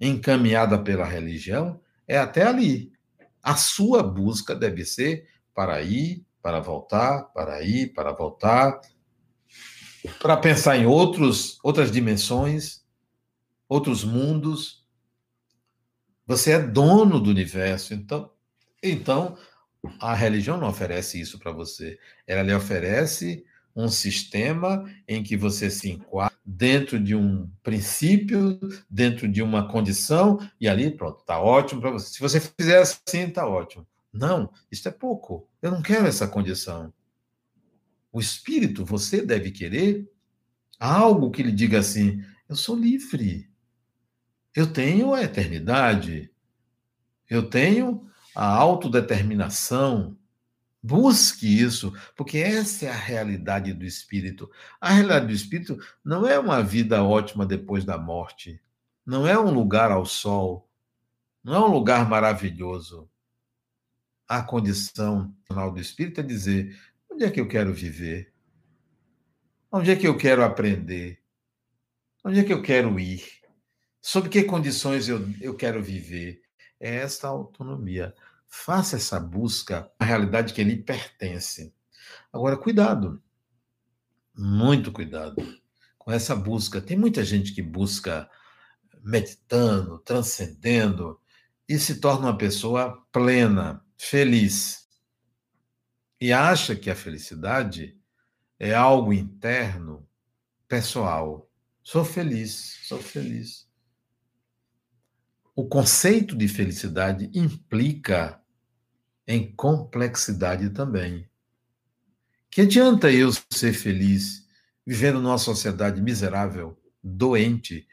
encaminhada 0.00 0.76
pela 0.76 1.04
religião 1.04 1.80
é 2.04 2.18
até 2.18 2.44
ali. 2.44 2.92
A 3.40 3.54
sua 3.54 4.02
busca 4.02 4.56
deve 4.56 4.84
ser 4.84 5.28
para 5.54 5.80
ir, 5.82 6.26
para 6.42 6.58
voltar, 6.58 7.26
para 7.32 7.62
ir, 7.62 7.94
para 7.94 8.10
voltar, 8.10 8.80
para 10.20 10.36
pensar 10.36 10.76
em 10.76 10.84
outros, 10.84 11.60
outras 11.62 11.92
dimensões, 11.92 12.84
outros 13.68 14.02
mundos. 14.02 14.84
Você 16.26 16.50
é 16.50 16.58
dono 16.58 17.20
do 17.20 17.30
universo, 17.30 17.94
então 17.94 18.32
Então, 18.82 19.38
a 20.00 20.14
religião 20.14 20.58
não 20.58 20.68
oferece 20.68 21.20
isso 21.20 21.38
para 21.38 21.52
você. 21.52 21.98
Ela 22.26 22.42
lhe 22.42 22.54
oferece 22.54 23.44
um 23.74 23.88
sistema 23.88 24.90
em 25.06 25.22
que 25.22 25.36
você 25.36 25.70
se 25.70 25.90
enquadra 25.90 26.36
dentro 26.44 26.98
de 26.98 27.14
um 27.14 27.50
princípio, 27.62 28.58
dentro 28.88 29.28
de 29.28 29.42
uma 29.42 29.68
condição, 29.68 30.38
e 30.60 30.68
ali, 30.68 30.90
pronto, 30.90 31.20
está 31.20 31.40
ótimo 31.40 31.80
para 31.80 31.90
você. 31.90 32.14
Se 32.14 32.20
você 32.20 32.40
fizer 32.40 32.78
assim, 32.78 33.26
está 33.26 33.46
ótimo. 33.46 33.86
Não, 34.12 34.50
isso 34.70 34.88
é 34.88 34.92
pouco. 34.92 35.48
Eu 35.60 35.72
não 35.72 35.82
quero 35.82 36.06
essa 36.06 36.26
condição. 36.26 36.92
O 38.12 38.20
espírito, 38.20 38.84
você 38.84 39.20
deve 39.20 39.50
querer 39.50 40.10
algo 40.78 41.30
que 41.30 41.42
lhe 41.42 41.52
diga 41.52 41.80
assim: 41.80 42.22
eu 42.48 42.56
sou 42.56 42.76
livre. 42.76 43.50
Eu 44.54 44.72
tenho 44.72 45.12
a 45.12 45.22
eternidade. 45.22 46.30
Eu 47.28 47.50
tenho 47.50 48.08
a 48.36 48.46
autodeterminação. 48.46 50.14
Busque 50.82 51.46
isso, 51.46 51.92
porque 52.14 52.36
essa 52.38 52.84
é 52.84 52.90
a 52.90 52.94
realidade 52.94 53.72
do 53.72 53.84
espírito. 53.84 54.48
A 54.78 54.90
realidade 54.90 55.26
do 55.26 55.32
espírito 55.32 55.78
não 56.04 56.26
é 56.26 56.38
uma 56.38 56.62
vida 56.62 57.02
ótima 57.02 57.46
depois 57.46 57.82
da 57.82 57.96
morte. 57.96 58.62
Não 59.06 59.26
é 59.26 59.38
um 59.38 59.50
lugar 59.50 59.90
ao 59.90 60.04
sol. 60.04 60.68
Não 61.42 61.54
é 61.54 61.60
um 61.60 61.72
lugar 61.72 62.08
maravilhoso. 62.08 63.08
A 64.28 64.42
condição 64.42 65.34
do 65.48 65.80
espírito 65.80 66.20
é 66.20 66.22
dizer: 66.22 66.78
onde 67.10 67.24
é 67.24 67.30
que 67.30 67.40
eu 67.40 67.48
quero 67.48 67.72
viver? 67.72 68.32
Onde 69.72 69.90
é 69.90 69.96
que 69.96 70.06
eu 70.06 70.16
quero 70.16 70.44
aprender? 70.44 71.22
Onde 72.22 72.40
é 72.40 72.44
que 72.44 72.52
eu 72.52 72.60
quero 72.60 73.00
ir? 73.00 73.24
Sob 74.02 74.28
que 74.28 74.42
condições 74.42 75.08
eu, 75.08 75.26
eu 75.40 75.54
quero 75.56 75.82
viver? 75.82 76.42
É 76.78 76.96
essa 76.96 77.28
autonomia. 77.28 78.14
Faça 78.48 78.96
essa 78.96 79.20
busca 79.20 79.90
a 79.98 80.04
realidade 80.04 80.52
que 80.52 80.62
lhe 80.62 80.76
pertence. 80.76 81.74
Agora, 82.32 82.56
cuidado. 82.56 83.22
Muito 84.34 84.92
cuidado 84.92 85.36
com 85.98 86.12
essa 86.12 86.36
busca. 86.36 86.80
Tem 86.80 86.96
muita 86.96 87.24
gente 87.24 87.52
que 87.52 87.62
busca 87.62 88.30
meditando, 89.02 89.98
transcendendo 89.98 91.20
e 91.68 91.78
se 91.78 92.00
torna 92.00 92.28
uma 92.28 92.38
pessoa 92.38 93.04
plena, 93.10 93.84
feliz. 93.98 94.88
E 96.20 96.32
acha 96.32 96.76
que 96.76 96.90
a 96.90 96.94
felicidade 96.94 97.98
é 98.58 98.74
algo 98.74 99.12
interno, 99.12 100.08
pessoal. 100.68 101.50
Sou 101.82 102.04
feliz, 102.04 102.80
sou 102.84 102.98
feliz. 102.98 103.65
O 105.58 105.66
conceito 105.66 106.36
de 106.36 106.46
felicidade 106.48 107.30
implica 107.32 108.38
em 109.26 109.50
complexidade 109.52 110.68
também. 110.68 111.26
Que 112.50 112.60
adianta 112.60 113.10
eu 113.10 113.30
ser 113.50 113.72
feliz 113.72 114.46
vivendo 114.86 115.18
numa 115.18 115.38
sociedade 115.38 116.02
miserável, 116.02 116.78
doente? 117.02 117.88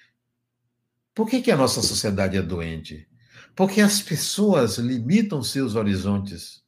Por 1.16 1.26
que, 1.26 1.42
que 1.42 1.52
a 1.52 1.56
nossa 1.56 1.82
sociedade 1.82 2.36
é 2.36 2.42
doente? 2.42 3.08
Porque 3.56 3.80
as 3.80 4.02
pessoas 4.02 4.78
limitam 4.78 5.42
seus 5.42 5.76
horizontes 5.76 6.64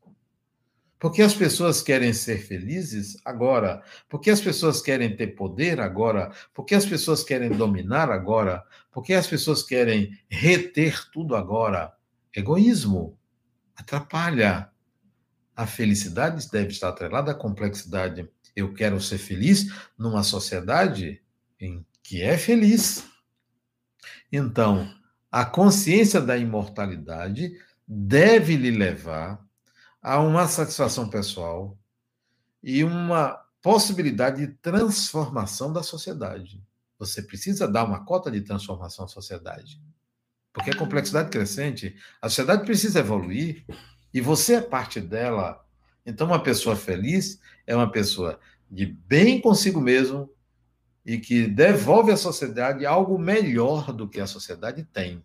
porque 1.05 1.21
as 1.21 1.35
pessoas 1.35 1.83
querem 1.83 2.13
ser 2.13 2.39
felizes 2.39 3.15
agora, 3.23 3.83
porque 4.09 4.31
as 4.31 4.41
pessoas 4.41 4.81
querem 4.81 5.15
ter 5.15 5.27
poder 5.35 5.79
agora, 5.79 6.31
porque 6.51 6.73
as 6.73 6.83
pessoas 6.83 7.23
querem 7.23 7.51
dominar 7.51 8.09
agora, 8.09 8.63
porque 8.95 9.13
as 9.13 9.27
pessoas 9.27 9.61
querem 9.61 10.17
reter 10.29 11.11
tudo 11.11 11.35
agora. 11.35 11.93
Egoísmo 12.33 13.19
atrapalha. 13.75 14.71
A 15.53 15.67
felicidade 15.67 16.49
deve 16.49 16.69
estar 16.69 16.87
atrelada 16.87 17.33
à 17.33 17.35
complexidade. 17.35 18.25
Eu 18.55 18.73
quero 18.73 19.01
ser 19.01 19.17
feliz 19.17 19.69
numa 19.97 20.23
sociedade 20.23 21.21
em 21.59 21.85
que 22.01 22.21
é 22.21 22.37
feliz. 22.37 23.05
Então, 24.31 24.89
a 25.29 25.43
consciência 25.43 26.21
da 26.21 26.37
imortalidade 26.37 27.51
deve 27.85 28.55
lhe 28.55 28.71
levar 28.71 29.45
a 30.01 30.21
uma 30.21 30.47
satisfação 30.47 31.09
pessoal 31.09 31.77
e 32.63 32.81
uma 32.81 33.45
possibilidade 33.61 34.47
de 34.47 34.53
transformação 34.53 35.73
da 35.73 35.83
sociedade. 35.83 36.63
Você 36.97 37.21
precisa 37.21 37.67
dar 37.67 37.83
uma 37.83 38.05
cota 38.05 38.31
de 38.31 38.41
transformação 38.41 39.05
à 39.05 39.07
sociedade. 39.07 39.81
Porque 40.53 40.69
a 40.69 40.77
complexidade 40.77 41.29
crescente, 41.29 41.95
a 42.21 42.29
sociedade 42.29 42.65
precisa 42.65 42.99
evoluir 42.99 43.65
e 44.13 44.21
você 44.21 44.55
é 44.55 44.61
parte 44.61 45.01
dela. 45.01 45.65
Então, 46.05 46.27
uma 46.27 46.41
pessoa 46.41 46.75
feliz 46.75 47.39
é 47.67 47.75
uma 47.75 47.91
pessoa 47.91 48.39
de 48.71 48.85
bem 48.85 49.41
consigo 49.41 49.81
mesmo 49.81 50.29
e 51.05 51.17
que 51.17 51.47
devolve 51.47 52.11
à 52.11 52.17
sociedade 52.17 52.85
algo 52.85 53.17
melhor 53.19 53.91
do 53.91 54.07
que 54.07 54.19
a 54.19 54.27
sociedade 54.27 54.83
tem. 54.83 55.23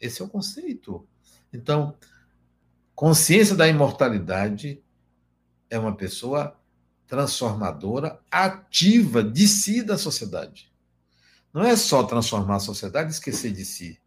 Esse 0.00 0.20
é 0.20 0.24
o 0.24 0.28
conceito. 0.28 1.08
Então, 1.52 1.96
Consciência 2.96 3.54
da 3.54 3.68
imortalidade 3.68 4.82
é 5.68 5.78
uma 5.78 5.94
pessoa 5.94 6.58
transformadora, 7.06 8.20
ativa 8.30 9.22
de 9.22 9.46
si 9.46 9.82
da 9.82 9.96
sociedade. 9.96 10.70
Não 11.52 11.62
é 11.62 11.76
só 11.76 12.02
transformar 12.02 12.56
a 12.56 12.60
sociedade 12.60 13.08
e 13.08 13.12
esquecer 13.12 13.52
de 13.52 13.64
si. 13.64 14.00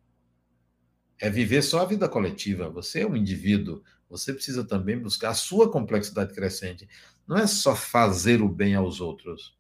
É 1.20 1.30
viver 1.30 1.62
só 1.62 1.82
a 1.82 1.86
vida 1.86 2.08
coletiva. 2.08 2.70
Você 2.70 3.02
é 3.02 3.08
um 3.08 3.16
indivíduo, 3.16 3.84
você 4.10 4.34
precisa 4.34 4.64
também 4.64 5.00
buscar 5.00 5.30
a 5.30 5.34
sua 5.34 5.72
complexidade 5.72 6.34
crescente. 6.34 6.88
Não 7.28 7.38
é 7.38 7.48
só 7.48 7.76
fazer 7.76 8.42
o 8.42 8.50
bem 8.50 8.76
aos 8.76 9.02
outros, 9.02 9.58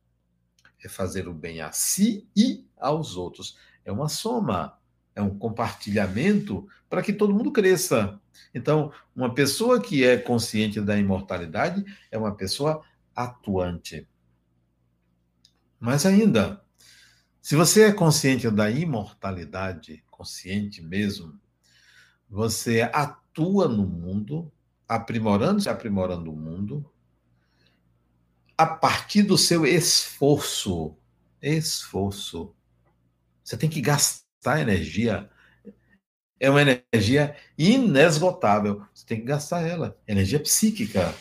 é 0.83 0.87
fazer 0.87 1.27
o 1.27 1.33
bem 1.33 1.61
a 1.61 1.71
si 1.71 2.27
e 2.35 2.65
aos 2.77 3.15
outros. 3.15 3.57
É 3.83 3.91
uma 3.91 4.09
soma 4.09 4.79
é 5.19 5.21
um 5.21 5.37
compartilhamento 5.37 6.67
para 6.89 7.01
que 7.01 7.13
todo 7.13 7.33
mundo 7.33 7.51
cresça. 7.51 8.19
Então, 8.53 8.91
uma 9.15 9.33
pessoa 9.33 9.81
que 9.81 10.03
é 10.03 10.17
consciente 10.17 10.79
da 10.79 10.97
imortalidade 10.97 11.85
é 12.09 12.17
uma 12.17 12.33
pessoa 12.33 12.81
atuante. 13.19 14.07
Mas 15.77 16.05
ainda, 16.05 16.63
se 17.41 17.55
você 17.55 17.83
é 17.83 17.91
consciente 17.91 18.49
da 18.49 18.71
imortalidade, 18.71 20.03
consciente 20.09 20.81
mesmo, 20.81 21.37
você 22.29 22.81
atua 22.93 23.67
no 23.67 23.85
mundo, 23.85 24.51
aprimorando 24.87 25.61
e 25.61 25.67
aprimorando 25.67 26.31
o 26.31 26.35
mundo, 26.35 26.89
a 28.57 28.65
partir 28.65 29.23
do 29.23 29.37
seu 29.37 29.65
esforço. 29.65 30.95
Esforço. 31.41 32.55
Você 33.43 33.57
tem 33.57 33.69
que 33.69 33.81
gastar 33.81 34.61
energia 34.61 35.29
é 36.39 36.49
uma 36.49 36.61
energia 36.61 37.35
inesgotável. 37.57 38.81
Você 38.93 39.05
tem 39.05 39.19
que 39.19 39.25
gastar 39.25 39.67
ela. 39.67 39.99
Energia 40.07 40.39
psíquica, 40.39 41.13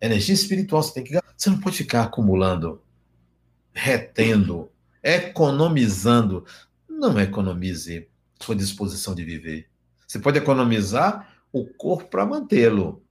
energia 0.00 0.34
espiritual. 0.34 0.82
Você 0.82 0.94
tem 0.94 1.04
que. 1.04 1.18
Você 1.36 1.50
não 1.50 1.60
pode 1.60 1.76
ficar 1.76 2.04
acumulando, 2.04 2.82
retendo, 3.72 4.70
economizando. 5.02 6.44
Não 6.88 7.20
economize 7.20 8.08
sua 8.40 8.56
disposição 8.56 9.14
de 9.14 9.24
viver. 9.24 9.68
Você 10.06 10.18
pode 10.18 10.38
economizar 10.38 11.36
o 11.52 11.64
corpo 11.64 12.08
para 12.08 12.24
mantê-lo. 12.24 13.02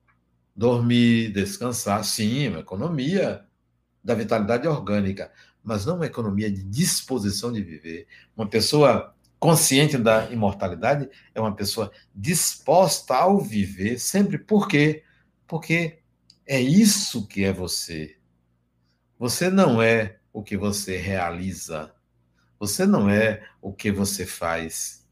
Dormir, 0.55 1.33
descansar, 1.33 2.03
sim, 2.05 2.47
uma 2.47 2.59
economia 2.59 3.45
da 4.01 4.13
vitalidade 4.13 4.67
orgânica, 4.67 5.31
mas 5.63 5.85
não 5.85 5.95
uma 5.95 6.05
economia 6.05 6.49
de 6.49 6.63
disposição 6.63 7.51
de 7.51 7.61
viver. 7.61 8.07
Uma 8.37 8.47
pessoa 8.47 9.13
consciente 9.39 9.97
da 9.97 10.29
imortalidade 10.31 11.09
é 11.33 11.41
uma 11.41 11.53
pessoa 11.53 11.91
disposta 12.15 13.15
ao 13.15 13.39
viver 13.39 13.99
sempre. 13.99 14.37
Por 14.37 14.67
quê? 14.67 15.03
Porque 15.47 15.99
é 16.45 16.59
isso 16.61 17.27
que 17.27 17.43
é 17.43 17.51
você. 17.51 18.17
Você 19.17 19.49
não 19.49 19.81
é 19.81 20.19
o 20.31 20.43
que 20.43 20.57
você 20.57 20.97
realiza. 20.97 21.93
Você 22.59 22.85
não 22.85 23.09
é 23.09 23.47
o 23.61 23.73
que 23.73 23.91
você 23.91 24.25
faz. 24.25 25.05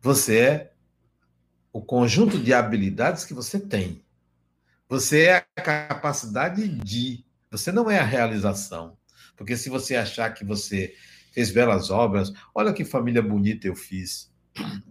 Você 0.00 0.38
é 0.38 0.72
o 1.72 1.82
conjunto 1.82 2.38
de 2.38 2.54
habilidades 2.54 3.24
que 3.24 3.34
você 3.34 3.58
tem. 3.58 4.04
Você 4.88 5.24
é 5.26 5.36
a 5.36 5.62
capacidade 5.62 6.66
de. 6.68 7.24
Você 7.50 7.72
não 7.72 7.90
é 7.90 7.98
a 7.98 8.04
realização. 8.04 8.96
Porque 9.36 9.56
se 9.56 9.68
você 9.68 9.96
achar 9.96 10.32
que 10.32 10.44
você 10.44 10.94
fez 11.32 11.50
belas 11.50 11.90
obras, 11.90 12.32
olha 12.54 12.72
que 12.72 12.84
família 12.84 13.22
bonita 13.22 13.66
eu 13.66 13.76
fiz. 13.76 14.32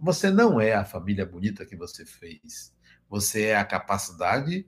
Você 0.00 0.30
não 0.30 0.60
é 0.60 0.74
a 0.74 0.84
família 0.84 1.26
bonita 1.26 1.66
que 1.66 1.76
você 1.76 2.06
fez. 2.06 2.74
Você 3.08 3.46
é 3.46 3.56
a 3.56 3.64
capacidade, 3.64 4.66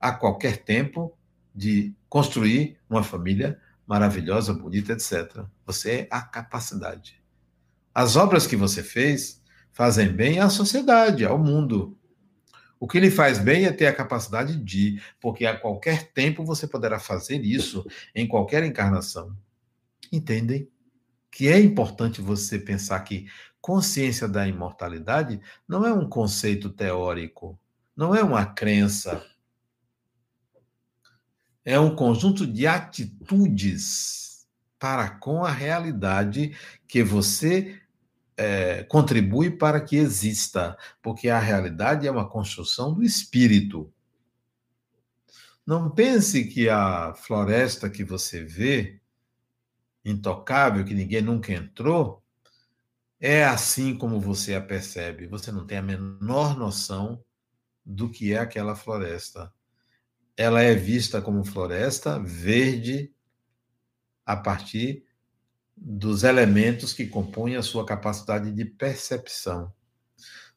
a 0.00 0.12
qualquer 0.12 0.58
tempo, 0.58 1.16
de 1.54 1.94
construir 2.08 2.78
uma 2.88 3.02
família 3.02 3.60
maravilhosa, 3.86 4.52
bonita, 4.52 4.92
etc. 4.92 5.44
Você 5.66 5.90
é 5.90 6.08
a 6.10 6.20
capacidade. 6.20 7.20
As 7.94 8.16
obras 8.16 8.46
que 8.46 8.54
você 8.54 8.82
fez 8.82 9.42
fazem 9.72 10.08
bem 10.08 10.40
à 10.40 10.48
sociedade, 10.50 11.24
ao 11.24 11.38
mundo. 11.38 11.96
O 12.78 12.86
que 12.86 13.00
lhe 13.00 13.10
faz 13.10 13.38
bem 13.38 13.64
é 13.64 13.72
ter 13.72 13.86
a 13.86 13.94
capacidade 13.94 14.56
de, 14.56 15.02
porque 15.20 15.46
a 15.46 15.58
qualquer 15.58 16.12
tempo 16.12 16.44
você 16.44 16.66
poderá 16.66 17.00
fazer 17.00 17.44
isso 17.44 17.84
em 18.14 18.26
qualquer 18.26 18.62
encarnação. 18.62 19.36
Entendem? 20.12 20.68
Que 21.30 21.48
é 21.48 21.58
importante 21.60 22.20
você 22.20 22.58
pensar 22.58 23.00
que 23.00 23.26
consciência 23.60 24.28
da 24.28 24.46
imortalidade 24.46 25.40
não 25.66 25.84
é 25.84 25.92
um 25.92 26.08
conceito 26.08 26.70
teórico, 26.70 27.58
não 27.96 28.14
é 28.14 28.22
uma 28.22 28.46
crença. 28.46 29.24
É 31.70 31.78
um 31.78 31.94
conjunto 31.94 32.46
de 32.46 32.66
atitudes 32.66 34.48
para 34.78 35.10
com 35.10 35.44
a 35.44 35.50
realidade 35.50 36.56
que 36.88 37.02
você 37.02 37.78
é, 38.38 38.84
contribui 38.84 39.50
para 39.50 39.78
que 39.78 39.96
exista, 39.96 40.78
porque 41.02 41.28
a 41.28 41.38
realidade 41.38 42.06
é 42.06 42.10
uma 42.10 42.26
construção 42.26 42.94
do 42.94 43.02
espírito. 43.02 43.92
Não 45.66 45.90
pense 45.90 46.44
que 46.44 46.70
a 46.70 47.12
floresta 47.12 47.90
que 47.90 48.02
você 48.02 48.42
vê, 48.42 48.98
intocável, 50.02 50.86
que 50.86 50.94
ninguém 50.94 51.20
nunca 51.20 51.52
entrou, 51.52 52.22
é 53.20 53.44
assim 53.44 53.94
como 53.94 54.18
você 54.18 54.54
a 54.54 54.62
percebe. 54.62 55.26
Você 55.26 55.52
não 55.52 55.66
tem 55.66 55.76
a 55.76 55.82
menor 55.82 56.56
noção 56.56 57.22
do 57.84 58.08
que 58.08 58.32
é 58.32 58.38
aquela 58.38 58.74
floresta. 58.74 59.52
Ela 60.38 60.62
é 60.62 60.72
vista 60.72 61.20
como 61.20 61.44
floresta 61.44 62.16
verde 62.20 63.12
a 64.24 64.36
partir 64.36 65.04
dos 65.76 66.22
elementos 66.22 66.92
que 66.92 67.08
compõem 67.08 67.56
a 67.56 67.62
sua 67.62 67.84
capacidade 67.84 68.52
de 68.52 68.64
percepção, 68.64 69.72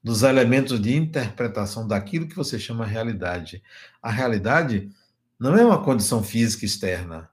dos 0.03 0.21
elementos 0.21 0.79
de 0.79 0.95
interpretação 0.95 1.87
daquilo 1.87 2.27
que 2.27 2.35
você 2.35 2.59
chama 2.59 2.85
realidade. 2.85 3.63
A 3.99 4.11
realidade 4.11 4.91
não 5.39 5.57
é 5.57 5.65
uma 5.65 5.83
condição 5.83 6.23
física 6.23 6.63
externa. 6.63 7.27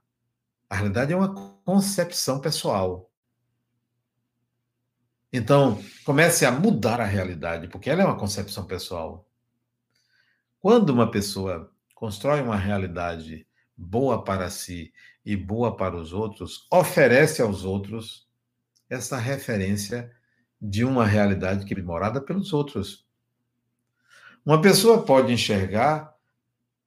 A 0.71 0.77
realidade 0.77 1.13
é 1.13 1.17
uma 1.17 1.35
concepção 1.63 2.41
pessoal. 2.41 3.11
Então, 5.31 5.83
comece 6.03 6.47
a 6.47 6.51
mudar 6.51 6.99
a 6.99 7.05
realidade, 7.05 7.69
porque 7.69 7.91
ela 7.91 8.01
é 8.01 8.07
uma 8.07 8.19
concepção 8.19 8.65
pessoal. 8.65 9.29
Quando 10.59 10.89
uma 10.89 11.11
pessoa 11.11 11.71
constrói 11.99 12.41
uma 12.41 12.55
realidade 12.55 13.45
boa 13.77 14.23
para 14.23 14.49
si 14.51 14.93
e 15.27 15.35
boa 15.35 15.77
para 15.77 15.97
os 15.97 16.13
outros, 16.13 16.65
oferece 16.71 17.43
aos 17.43 17.65
outros 17.65 18.29
essa 18.89 19.17
referência 19.17 20.09
de 20.63 20.85
uma 20.85 21.05
realidade 21.05 21.65
que 21.65 21.75
é 21.75 21.83
morada 21.83 22.21
pelos 22.21 22.53
outros. 22.53 23.05
Uma 24.47 24.61
pessoa 24.61 25.03
pode 25.03 25.33
enxergar 25.33 26.15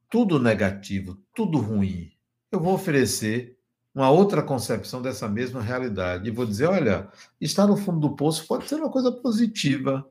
tudo 0.09 0.39
negativo, 0.39 1.22
tudo 1.36 1.59
ruim. 1.59 2.14
Eu 2.49 2.62
vou 2.62 2.74
oferecer 2.74 3.57
uma 3.93 4.09
outra 4.09 4.41
concepção 4.41 5.01
dessa 5.01 5.28
mesma 5.28 5.62
realidade 5.62 6.30
e 6.30 6.32
vou 6.32 6.45
dizer: 6.45 6.68
olha, 6.68 7.12
estar 7.39 7.68
no 7.68 7.76
fundo 7.76 7.99
do 7.99 8.16
poço 8.16 8.47
pode 8.47 8.66
ser 8.66 8.76
uma 8.76 8.89
coisa 8.89 9.12
positiva, 9.12 10.09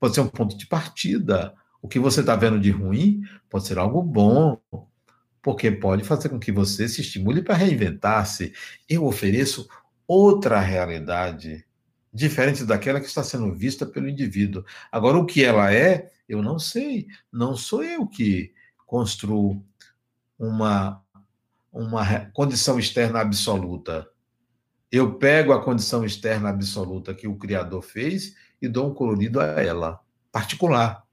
pode 0.00 0.14
ser 0.14 0.22
um 0.22 0.28
ponto 0.28 0.56
de 0.56 0.66
partida. 0.66 1.54
O 1.84 1.86
que 1.86 1.98
você 1.98 2.20
está 2.20 2.34
vendo 2.34 2.58
de 2.58 2.70
ruim 2.70 3.20
pode 3.50 3.66
ser 3.66 3.76
algo 3.76 4.02
bom, 4.02 4.58
porque 5.42 5.70
pode 5.70 6.02
fazer 6.02 6.30
com 6.30 6.38
que 6.38 6.50
você 6.50 6.88
se 6.88 7.02
estimule 7.02 7.42
para 7.42 7.56
reinventar-se. 7.56 8.54
Eu 8.88 9.04
ofereço 9.04 9.68
outra 10.08 10.58
realidade, 10.60 11.62
diferente 12.10 12.64
daquela 12.64 13.00
que 13.00 13.06
está 13.06 13.22
sendo 13.22 13.52
vista 13.52 13.84
pelo 13.84 14.08
indivíduo. 14.08 14.64
Agora, 14.90 15.18
o 15.18 15.26
que 15.26 15.44
ela 15.44 15.74
é, 15.74 16.10
eu 16.26 16.40
não 16.40 16.58
sei. 16.58 17.06
Não 17.30 17.54
sou 17.54 17.84
eu 17.84 18.06
que 18.06 18.54
construo 18.86 19.62
uma, 20.38 21.02
uma 21.70 22.30
condição 22.32 22.78
externa 22.78 23.20
absoluta. 23.20 24.08
Eu 24.90 25.18
pego 25.18 25.52
a 25.52 25.62
condição 25.62 26.02
externa 26.02 26.48
absoluta 26.48 27.12
que 27.12 27.28
o 27.28 27.36
Criador 27.36 27.82
fez 27.82 28.34
e 28.62 28.68
dou 28.68 28.90
um 28.90 28.94
colorido 28.94 29.38
a 29.38 29.44
ela, 29.62 30.00
particular 30.32 31.03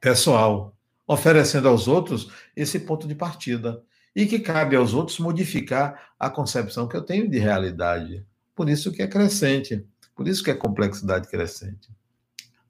pessoal, 0.00 0.76
oferecendo 1.06 1.68
aos 1.68 1.88
outros 1.88 2.30
esse 2.54 2.80
ponto 2.80 3.06
de 3.06 3.14
partida. 3.14 3.82
E 4.14 4.24
que 4.24 4.38
cabe 4.38 4.74
aos 4.76 4.94
outros 4.94 5.18
modificar 5.18 6.12
a 6.18 6.30
concepção 6.30 6.88
que 6.88 6.96
eu 6.96 7.02
tenho 7.02 7.28
de 7.28 7.38
realidade. 7.38 8.26
Por 8.54 8.68
isso 8.68 8.90
que 8.90 9.02
é 9.02 9.06
crescente, 9.06 9.86
por 10.14 10.26
isso 10.26 10.42
que 10.42 10.50
é 10.50 10.54
complexidade 10.54 11.28
crescente. 11.28 11.90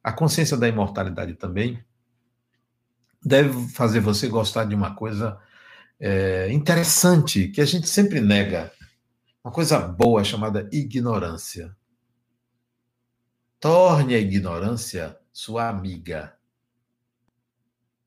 A 0.02 0.12
consciência 0.12 0.56
da 0.56 0.66
imortalidade 0.66 1.34
também 1.34 1.82
deve 3.24 3.68
fazer 3.68 4.00
você 4.00 4.28
gostar 4.28 4.64
de 4.64 4.74
uma 4.74 4.94
coisa 4.94 5.38
é, 5.98 6.50
interessante, 6.52 7.48
que 7.48 7.60
a 7.60 7.64
gente 7.64 7.88
sempre 7.88 8.20
nega. 8.20 8.72
Uma 9.42 9.52
coisa 9.52 9.78
boa 9.78 10.22
chamada 10.24 10.68
ignorância. 10.72 11.76
Torne 13.60 14.14
a 14.14 14.18
ignorância 14.18 15.16
sua 15.32 15.68
amiga. 15.68 16.35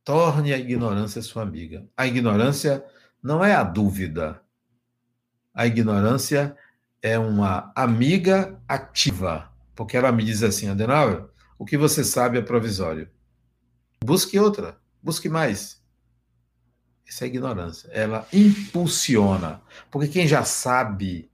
Torne 0.10 0.52
a 0.52 0.58
ignorância 0.58 1.22
sua 1.22 1.44
amiga. 1.44 1.88
A 1.96 2.08
ignorância 2.08 2.84
não 3.22 3.46
é 3.46 3.54
a 3.54 3.62
dúvida. 3.62 4.42
A 5.54 5.68
ignorância 5.68 6.58
é 7.00 7.20
uma 7.20 7.72
amiga 7.76 8.60
ativa, 8.68 9.54
porque 9.76 9.96
ela 9.96 10.12
me 10.12 10.24
diz 10.24 10.42
assim, 10.42 10.68
Adenauer, 10.68 11.30
o 11.60 11.64
que 11.64 11.78
você 11.78 12.04
sabe 12.04 12.40
é 12.40 12.42
provisório. 12.42 13.08
Busque 14.04 14.40
outra, 14.40 14.82
busque 15.00 15.30
mais. 15.30 15.80
Isso 17.06 17.24
é 17.24 17.28
ignorância. 17.28 17.88
Ela 17.90 18.28
impulsiona, 18.34 19.62
porque 19.92 20.08
quem 20.08 20.28
já 20.28 20.44
sabe 20.44 21.30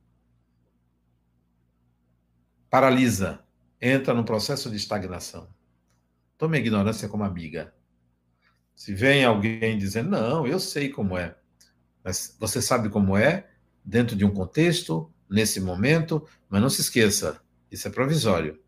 paralisa, 2.69 3.39
entra 3.82 4.13
num 4.13 4.26
processo 4.26 4.69
de 4.69 4.76
estagnação. 4.76 5.47
Tome 6.38 6.57
a 6.57 6.59
ignorância 6.59 7.07
como 7.07 7.23
amiga. 7.23 7.73
Se 8.76 8.93
vem 8.93 9.23
alguém 9.23 9.78
dizendo, 9.78 10.09
não, 10.11 10.45
eu 10.45 10.59
sei 10.59 10.89
como 10.89 11.17
é, 11.17 11.36
mas 12.03 12.36
você 12.39 12.61
sabe 12.61 12.89
como 12.89 13.17
é, 13.17 13.49
dentro 13.84 14.15
de 14.15 14.26
um 14.26 14.32
contexto, 14.32 15.11
nesse 15.30 15.59
momento, 15.59 16.28
mas 16.49 16.61
não 16.61 16.69
se 16.69 16.82
esqueça, 16.82 17.41
isso 17.71 17.88
é 17.88 17.91
provisório. 17.91 18.59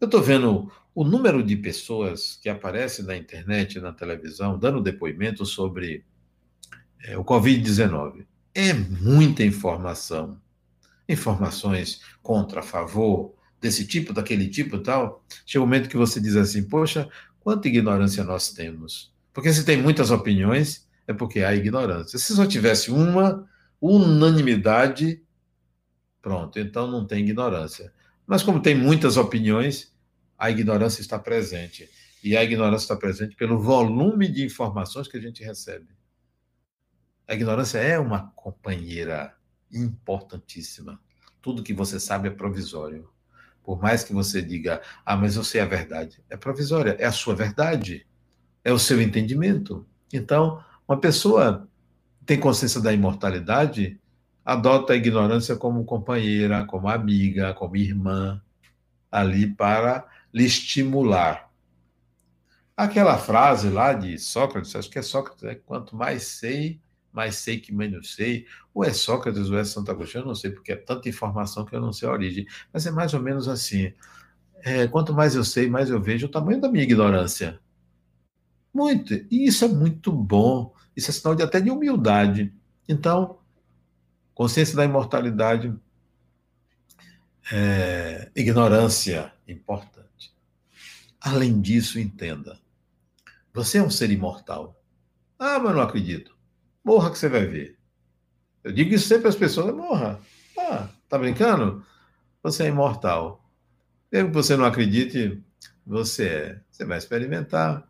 Eu 0.00 0.06
estou 0.06 0.22
vendo 0.22 0.70
o 0.94 1.04
número 1.04 1.42
de 1.42 1.56
pessoas 1.56 2.38
que 2.42 2.48
aparecem 2.48 3.04
na 3.04 3.16
internet, 3.16 3.80
na 3.80 3.92
televisão, 3.92 4.58
dando 4.58 4.82
depoimento 4.82 5.46
sobre 5.46 6.04
é, 7.02 7.16
o 7.16 7.24
Covid-19. 7.24 8.26
É 8.54 8.72
muita 8.72 9.44
informação. 9.44 10.40
Informações 11.08 12.02
contra, 12.22 12.60
a 12.60 12.62
favor, 12.62 13.34
desse 13.60 13.86
tipo, 13.86 14.12
daquele 14.12 14.48
tipo 14.48 14.78
tal. 14.78 15.24
Chega 15.44 15.62
um 15.62 15.66
momento 15.66 15.88
que 15.88 15.96
você 15.96 16.20
diz 16.20 16.36
assim: 16.36 16.68
poxa, 16.68 17.08
quanta 17.40 17.68
ignorância 17.68 18.24
nós 18.24 18.50
temos. 18.50 19.12
Porque 19.32 19.52
se 19.52 19.64
tem 19.64 19.80
muitas 19.80 20.10
opiniões, 20.10 20.88
é 21.06 21.12
porque 21.12 21.40
há 21.40 21.54
ignorância. 21.54 22.18
Se 22.18 22.34
só 22.34 22.46
tivesse 22.46 22.90
uma 22.90 23.48
unanimidade, 23.80 25.22
pronto, 26.20 26.58
então 26.58 26.90
não 26.90 27.06
tem 27.06 27.24
ignorância. 27.24 27.92
Mas 28.26 28.42
como 28.42 28.60
tem 28.60 28.74
muitas 28.74 29.16
opiniões, 29.16 29.94
a 30.38 30.50
ignorância 30.50 31.00
está 31.00 31.18
presente. 31.18 31.88
E 32.22 32.36
a 32.36 32.44
ignorância 32.44 32.84
está 32.84 32.96
presente 32.96 33.34
pelo 33.34 33.58
volume 33.58 34.28
de 34.28 34.44
informações 34.44 35.08
que 35.08 35.16
a 35.16 35.20
gente 35.20 35.42
recebe. 35.42 35.88
A 37.26 37.34
ignorância 37.34 37.78
é 37.78 37.98
uma 37.98 38.30
companheira 38.32 39.34
importantíssima. 39.72 41.00
Tudo 41.40 41.62
que 41.62 41.72
você 41.72 41.98
sabe 41.98 42.28
é 42.28 42.30
provisório. 42.30 43.08
Por 43.62 43.80
mais 43.80 44.02
que 44.02 44.12
você 44.12 44.42
diga, 44.42 44.82
ah, 45.04 45.16
mas 45.16 45.36
eu 45.36 45.44
sei 45.44 45.60
a 45.60 45.66
verdade. 45.66 46.22
É 46.28 46.36
provisória, 46.36 46.96
é 46.98 47.06
a 47.06 47.12
sua 47.12 47.34
verdade 47.34 48.06
é 48.64 48.72
o 48.72 48.78
seu 48.78 49.00
entendimento. 49.00 49.86
Então, 50.12 50.62
uma 50.86 50.98
pessoa 50.98 51.68
tem 52.26 52.38
consciência 52.38 52.80
da 52.80 52.92
imortalidade, 52.92 53.98
adota 54.44 54.92
a 54.92 54.96
ignorância 54.96 55.56
como 55.56 55.84
companheira, 55.84 56.64
como 56.64 56.88
amiga, 56.88 57.54
como 57.54 57.76
irmã, 57.76 58.40
ali 59.10 59.46
para 59.46 60.06
lhe 60.32 60.44
estimular. 60.44 61.50
Aquela 62.76 63.18
frase 63.18 63.68
lá 63.68 63.92
de 63.92 64.18
Sócrates, 64.18 64.74
acho 64.74 64.88
que 64.88 64.98
é 64.98 65.02
Sócrates, 65.02 65.42
né? 65.42 65.54
quanto 65.54 65.94
mais 65.94 66.22
sei, 66.22 66.80
mais 67.12 67.36
sei 67.36 67.60
que 67.60 67.74
menos 67.74 68.14
sei. 68.14 68.46
Ou 68.72 68.84
é 68.84 68.92
Sócrates 68.92 69.50
ou 69.50 69.58
é 69.58 69.64
Santo 69.64 69.90
Agostinho, 69.90 70.22
eu 70.22 70.26
não 70.26 70.34
sei, 70.34 70.50
porque 70.50 70.72
é 70.72 70.76
tanta 70.76 71.08
informação 71.08 71.64
que 71.64 71.74
eu 71.74 71.80
não 71.80 71.92
sei 71.92 72.08
a 72.08 72.12
origem. 72.12 72.46
Mas 72.72 72.86
é 72.86 72.90
mais 72.90 73.12
ou 73.12 73.20
menos 73.20 73.48
assim. 73.48 73.92
É, 74.62 74.86
quanto 74.86 75.12
mais 75.12 75.34
eu 75.34 75.44
sei, 75.44 75.68
mais 75.68 75.90
eu 75.90 76.00
vejo 76.00 76.26
o 76.26 76.30
tamanho 76.30 76.60
da 76.60 76.70
minha 76.70 76.84
ignorância. 76.84 77.60
Muito. 78.72 79.14
E 79.14 79.46
isso 79.46 79.64
é 79.64 79.68
muito 79.68 80.12
bom. 80.12 80.74
Isso 80.96 81.10
é 81.10 81.14
sinal 81.14 81.34
de 81.34 81.42
até 81.42 81.60
de 81.60 81.70
humildade. 81.70 82.52
Então, 82.88 83.38
consciência 84.34 84.76
da 84.76 84.84
imortalidade, 84.84 85.74
é, 87.52 88.30
ignorância 88.34 89.32
importante. 89.46 90.34
Além 91.20 91.60
disso, 91.60 91.98
entenda. 91.98 92.58
Você 93.52 93.78
é 93.78 93.82
um 93.82 93.90
ser 93.90 94.10
imortal. 94.10 94.80
Ah, 95.38 95.58
mas 95.58 95.74
não 95.74 95.82
acredito. 95.82 96.36
Morra 96.84 97.10
que 97.10 97.18
você 97.18 97.28
vai 97.28 97.46
ver. 97.46 97.78
Eu 98.62 98.72
digo 98.72 98.94
isso 98.94 99.08
sempre 99.08 99.28
às 99.28 99.36
pessoas: 99.36 99.74
morra. 99.74 100.20
Ah, 100.56 100.88
tá 101.08 101.18
brincando? 101.18 101.84
Você 102.42 102.64
é 102.64 102.68
imortal. 102.68 103.44
Mesmo 104.10 104.28
que 104.28 104.34
você 104.34 104.56
não 104.56 104.64
acredite, 104.64 105.42
você 105.86 106.28
é. 106.28 106.60
Você 106.70 106.84
vai 106.84 106.98
experimentar. 106.98 107.86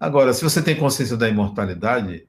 Agora, 0.00 0.32
se 0.32 0.42
você 0.42 0.62
tem 0.62 0.74
consciência 0.74 1.14
da 1.14 1.28
imortalidade, 1.28 2.26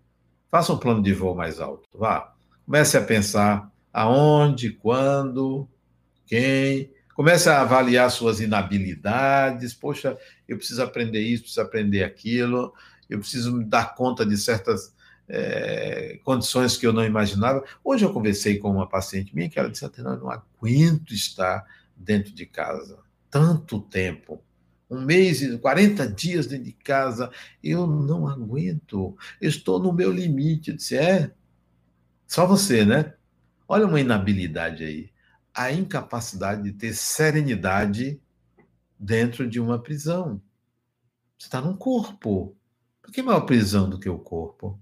faça 0.49 0.73
um 0.73 0.77
plano 0.77 1.01
de 1.01 1.13
voo 1.13 1.33
mais 1.33 1.61
alto. 1.61 1.87
Vá. 1.93 2.33
Comece 2.65 2.97
a 2.97 3.01
pensar 3.01 3.71
aonde, 3.93 4.71
quando, 4.71 5.65
quem. 6.25 6.91
Comece 7.15 7.49
a 7.49 7.61
avaliar 7.61 8.11
suas 8.11 8.41
inabilidades. 8.41 9.73
Poxa, 9.73 10.17
eu 10.47 10.57
preciso 10.57 10.83
aprender 10.83 11.21
isso, 11.21 11.43
preciso 11.43 11.61
aprender 11.61 12.03
aquilo. 12.03 12.73
Eu 13.09 13.19
preciso 13.19 13.55
me 13.55 13.63
dar 13.63 13.95
conta 13.95 14.25
de 14.25 14.37
certas 14.37 14.93
é, 15.29 16.19
condições 16.25 16.75
que 16.75 16.85
eu 16.85 16.91
não 16.91 17.05
imaginava. 17.05 17.63
Hoje 17.81 18.03
eu 18.03 18.11
conversei 18.11 18.57
com 18.57 18.69
uma 18.69 18.87
paciente 18.87 19.33
minha 19.33 19.49
que 19.49 19.57
ela 19.57 19.69
disse: 19.69 19.85
eu 19.85 20.03
não 20.03 20.29
aguento 20.29 21.13
estar 21.13 21.65
dentro 21.95 22.33
de 22.33 22.45
casa 22.45 22.99
tanto 23.31 23.79
tempo. 23.79 24.43
Um 24.91 24.99
mês 24.99 25.41
e 25.41 25.57
40 25.57 26.05
dias 26.09 26.45
dentro 26.45 26.65
de 26.65 26.73
casa, 26.73 27.31
eu 27.63 27.87
não 27.87 28.27
aguento, 28.27 29.17
estou 29.39 29.79
no 29.79 29.93
meu 29.93 30.11
limite. 30.11 30.71
Eu 30.71 30.75
disse: 30.75 30.97
é, 30.97 31.31
só 32.27 32.45
você, 32.45 32.83
né? 32.83 33.13
Olha 33.67 33.87
uma 33.87 34.01
inabilidade 34.01 34.83
aí. 34.83 35.09
A 35.53 35.71
incapacidade 35.71 36.63
de 36.63 36.73
ter 36.73 36.93
serenidade 36.93 38.21
dentro 38.99 39.47
de 39.49 39.59
uma 39.59 39.79
prisão. 39.79 40.41
Você 41.37 41.47
está 41.47 41.61
num 41.61 41.75
corpo. 41.75 42.53
Por 43.01 43.11
que 43.11 43.23
maior 43.23 43.41
prisão 43.41 43.89
do 43.89 43.97
que 43.97 44.09
o 44.09 44.19
corpo? 44.19 44.77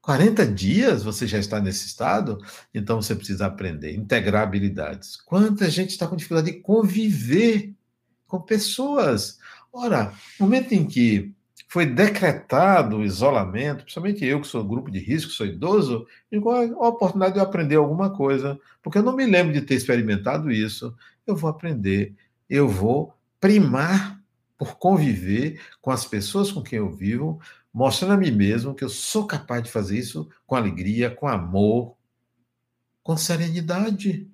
40 0.00 0.46
dias 0.46 1.02
você 1.02 1.26
já 1.26 1.38
está 1.38 1.60
nesse 1.60 1.86
estado, 1.86 2.38
então 2.72 3.02
você 3.02 3.14
precisa 3.14 3.46
aprender, 3.46 3.94
integrar 3.94 4.44
habilidades. 4.44 5.16
Quanta 5.16 5.68
gente 5.68 5.90
está 5.90 6.06
com 6.06 6.16
dificuldade 6.16 6.52
de 6.52 6.60
conviver 6.60 7.75
com 8.26 8.40
pessoas? 8.40 9.38
Ora, 9.72 10.12
no 10.38 10.46
momento 10.46 10.72
em 10.72 10.86
que 10.86 11.34
foi 11.68 11.84
decretado 11.84 12.98
o 12.98 13.04
isolamento, 13.04 13.84
principalmente 13.84 14.24
eu 14.24 14.40
que 14.40 14.46
sou 14.46 14.64
grupo 14.64 14.90
de 14.90 14.98
risco, 14.98 15.32
sou 15.32 15.46
idoso, 15.46 16.06
digo, 16.30 16.50
a 16.50 16.88
oportunidade 16.88 17.34
de 17.34 17.40
eu 17.40 17.44
aprender 17.44 17.76
alguma 17.76 18.10
coisa, 18.10 18.58
porque 18.82 18.98
eu 18.98 19.02
não 19.02 19.14
me 19.14 19.26
lembro 19.26 19.52
de 19.52 19.60
ter 19.60 19.74
experimentado 19.74 20.50
isso. 20.50 20.94
Eu 21.26 21.36
vou 21.36 21.50
aprender, 21.50 22.14
eu 22.48 22.68
vou 22.68 23.12
primar 23.40 24.20
por 24.56 24.76
conviver 24.78 25.60
com 25.80 25.90
as 25.90 26.04
pessoas 26.04 26.50
com 26.50 26.62
quem 26.62 26.78
eu 26.78 26.90
vivo, 26.90 27.40
mostrando 27.72 28.14
a 28.14 28.16
mim 28.16 28.30
mesmo 28.30 28.74
que 28.74 28.84
eu 28.84 28.88
sou 28.88 29.26
capaz 29.26 29.62
de 29.62 29.70
fazer 29.70 29.98
isso 29.98 30.28
com 30.46 30.54
alegria, 30.54 31.10
com 31.10 31.28
amor, 31.28 31.94
com 33.02 33.16
serenidade. 33.16 34.30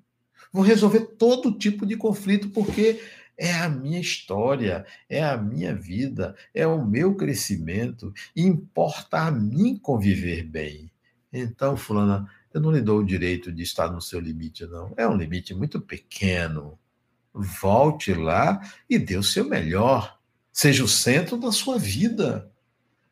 Vou 0.52 0.62
resolver 0.62 1.00
todo 1.18 1.58
tipo 1.58 1.84
de 1.84 1.96
conflito, 1.96 2.50
porque 2.50 3.00
é 3.42 3.52
a 3.54 3.68
minha 3.68 3.98
história, 3.98 4.86
é 5.08 5.24
a 5.24 5.36
minha 5.36 5.74
vida, 5.74 6.36
é 6.54 6.64
o 6.64 6.86
meu 6.86 7.16
crescimento, 7.16 8.14
importa 8.36 9.22
a 9.22 9.32
mim 9.32 9.76
conviver 9.76 10.44
bem. 10.44 10.92
Então, 11.32 11.76
Fulana, 11.76 12.30
eu 12.54 12.60
não 12.60 12.70
lhe 12.70 12.80
dou 12.80 13.00
o 13.00 13.04
direito 13.04 13.50
de 13.50 13.64
estar 13.64 13.90
no 13.90 14.00
seu 14.00 14.20
limite, 14.20 14.64
não. 14.66 14.94
É 14.96 15.08
um 15.08 15.16
limite 15.16 15.52
muito 15.54 15.80
pequeno. 15.80 16.78
Volte 17.34 18.14
lá 18.14 18.60
e 18.88 18.96
dê 18.96 19.16
o 19.16 19.24
seu 19.24 19.44
melhor. 19.44 20.20
Seja 20.52 20.84
o 20.84 20.88
centro 20.88 21.36
da 21.36 21.50
sua 21.50 21.80
vida. 21.80 22.48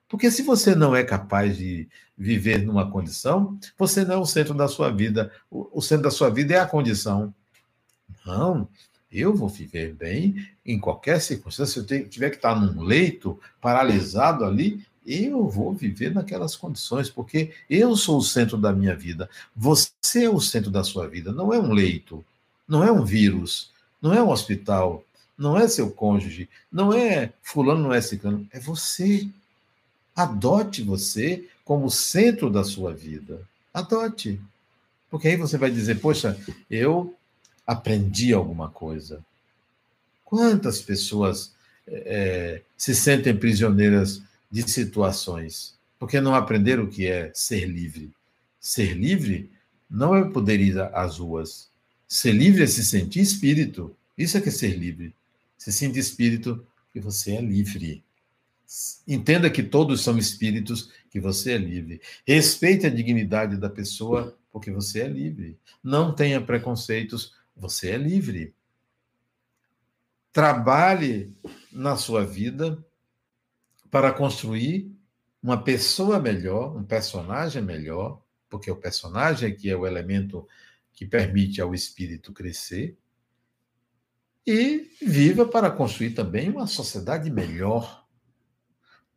Porque 0.08 0.30
se 0.30 0.42
você 0.42 0.76
não 0.76 0.94
é 0.94 1.02
capaz 1.02 1.56
de 1.56 1.88
viver 2.16 2.62
numa 2.62 2.88
condição, 2.88 3.58
você 3.76 4.04
não 4.04 4.14
é 4.14 4.18
o 4.18 4.26
centro 4.26 4.54
da 4.54 4.68
sua 4.68 4.92
vida. 4.92 5.32
O, 5.50 5.82
centro 5.82 6.04
da 6.04 6.10
sua 6.12 6.30
vida 6.30 6.54
é 6.54 6.60
a 6.60 6.66
condição. 6.66 7.34
Não, 8.24 8.68
eu 9.12 9.34
vou 9.34 9.48
viver 9.48 9.94
bem 9.94 10.48
em 10.64 10.78
qualquer 10.78 11.20
circunstância. 11.20 11.82
Se 11.82 11.94
eu 11.94 12.08
tiver 12.08 12.30
que 12.30 12.36
estar 12.36 12.54
num 12.54 12.82
leito, 12.82 13.38
paralisado 13.60 14.44
ali, 14.44 14.84
eu 15.06 15.48
vou 15.48 15.72
viver 15.72 16.14
naquelas 16.14 16.54
condições, 16.54 17.10
porque 17.10 17.50
eu 17.68 17.96
sou 17.96 18.18
o 18.18 18.22
centro 18.22 18.56
da 18.56 18.72
minha 18.72 18.94
vida. 18.94 19.28
Você 19.56 20.24
é 20.24 20.30
o 20.30 20.40
centro 20.40 20.70
da 20.70 20.84
sua 20.84 21.08
vida, 21.08 21.32
não 21.32 21.52
é 21.52 21.58
um 21.58 21.72
leito, 21.72 22.24
não 22.68 22.84
é 22.84 22.92
um 22.92 23.04
vírus, 23.04 23.70
não 24.00 24.12
é 24.12 24.22
um 24.22 24.30
hospital, 24.30 25.04
não 25.36 25.58
é 25.58 25.66
seu 25.66 25.90
cônjuge, 25.90 26.48
não 26.70 26.92
é 26.92 27.32
fulano, 27.42 27.82
não 27.82 27.94
é 27.94 28.00
ciclano, 28.00 28.46
é 28.52 28.60
você. 28.60 29.28
Adote 30.14 30.82
você 30.82 31.48
como 31.64 31.90
centro 31.90 32.50
da 32.50 32.62
sua 32.62 32.92
vida. 32.92 33.40
Adote. 33.72 34.40
Porque 35.10 35.28
aí 35.28 35.36
você 35.36 35.56
vai 35.56 35.70
dizer: 35.70 36.00
Poxa, 36.00 36.38
eu 36.70 37.14
aprendi 37.70 38.32
alguma 38.32 38.68
coisa. 38.68 39.24
Quantas 40.24 40.82
pessoas 40.82 41.54
é, 41.86 42.62
se 42.76 42.96
sentem 42.96 43.36
prisioneiras 43.36 44.20
de 44.50 44.68
situações 44.68 45.78
porque 45.96 46.20
não 46.20 46.34
aprenderam 46.34 46.84
o 46.84 46.88
que 46.88 47.06
é 47.06 47.30
ser 47.32 47.66
livre? 47.66 48.10
Ser 48.58 48.94
livre 48.94 49.48
não 49.88 50.16
é 50.16 50.24
poder 50.28 50.58
ir 50.58 50.80
às 50.80 51.18
ruas. 51.18 51.68
Ser 52.08 52.32
livre 52.32 52.64
é 52.64 52.66
se 52.66 52.84
sentir 52.84 53.20
espírito. 53.20 53.94
Isso 54.18 54.36
é 54.36 54.40
que 54.40 54.48
é 54.48 54.52
ser 54.52 54.76
livre. 54.76 55.14
Se 55.56 55.72
sente 55.72 55.96
espírito 55.96 56.66
que 56.92 56.98
você 56.98 57.36
é 57.36 57.40
livre. 57.40 58.02
Entenda 59.06 59.48
que 59.48 59.62
todos 59.62 60.00
são 60.00 60.18
espíritos, 60.18 60.90
que 61.08 61.20
você 61.20 61.52
é 61.52 61.58
livre. 61.58 62.00
Respeite 62.26 62.86
a 62.86 62.90
dignidade 62.90 63.56
da 63.56 63.70
pessoa, 63.70 64.36
porque 64.52 64.72
você 64.72 65.02
é 65.02 65.08
livre. 65.08 65.56
Não 65.84 66.12
tenha 66.12 66.40
preconceitos, 66.40 67.38
você 67.60 67.90
é 67.90 67.96
livre. 67.96 68.54
Trabalhe 70.32 71.36
na 71.70 71.96
sua 71.96 72.24
vida 72.24 72.84
para 73.90 74.12
construir 74.12 74.90
uma 75.42 75.62
pessoa 75.62 76.18
melhor, 76.18 76.76
um 76.76 76.84
personagem 76.84 77.62
melhor, 77.62 78.22
porque 78.48 78.70
o 78.70 78.76
personagem 78.76 79.50
é 79.50 79.54
que 79.54 79.70
é 79.70 79.76
o 79.76 79.86
elemento 79.86 80.46
que 80.92 81.06
permite 81.06 81.60
ao 81.60 81.74
espírito 81.74 82.32
crescer. 82.32 82.96
E 84.46 84.90
viva 85.00 85.46
para 85.46 85.70
construir 85.70 86.10
também 86.10 86.50
uma 86.50 86.66
sociedade 86.66 87.30
melhor 87.30 88.00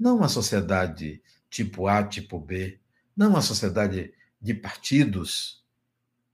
não 0.03 0.17
uma 0.17 0.27
sociedade 0.27 1.21
tipo 1.49 1.87
A, 1.87 2.03
tipo 2.03 2.39
B, 2.39 2.79
não 3.15 3.29
uma 3.29 3.41
sociedade 3.41 4.13
de 4.41 4.53
partidos, 4.53 5.63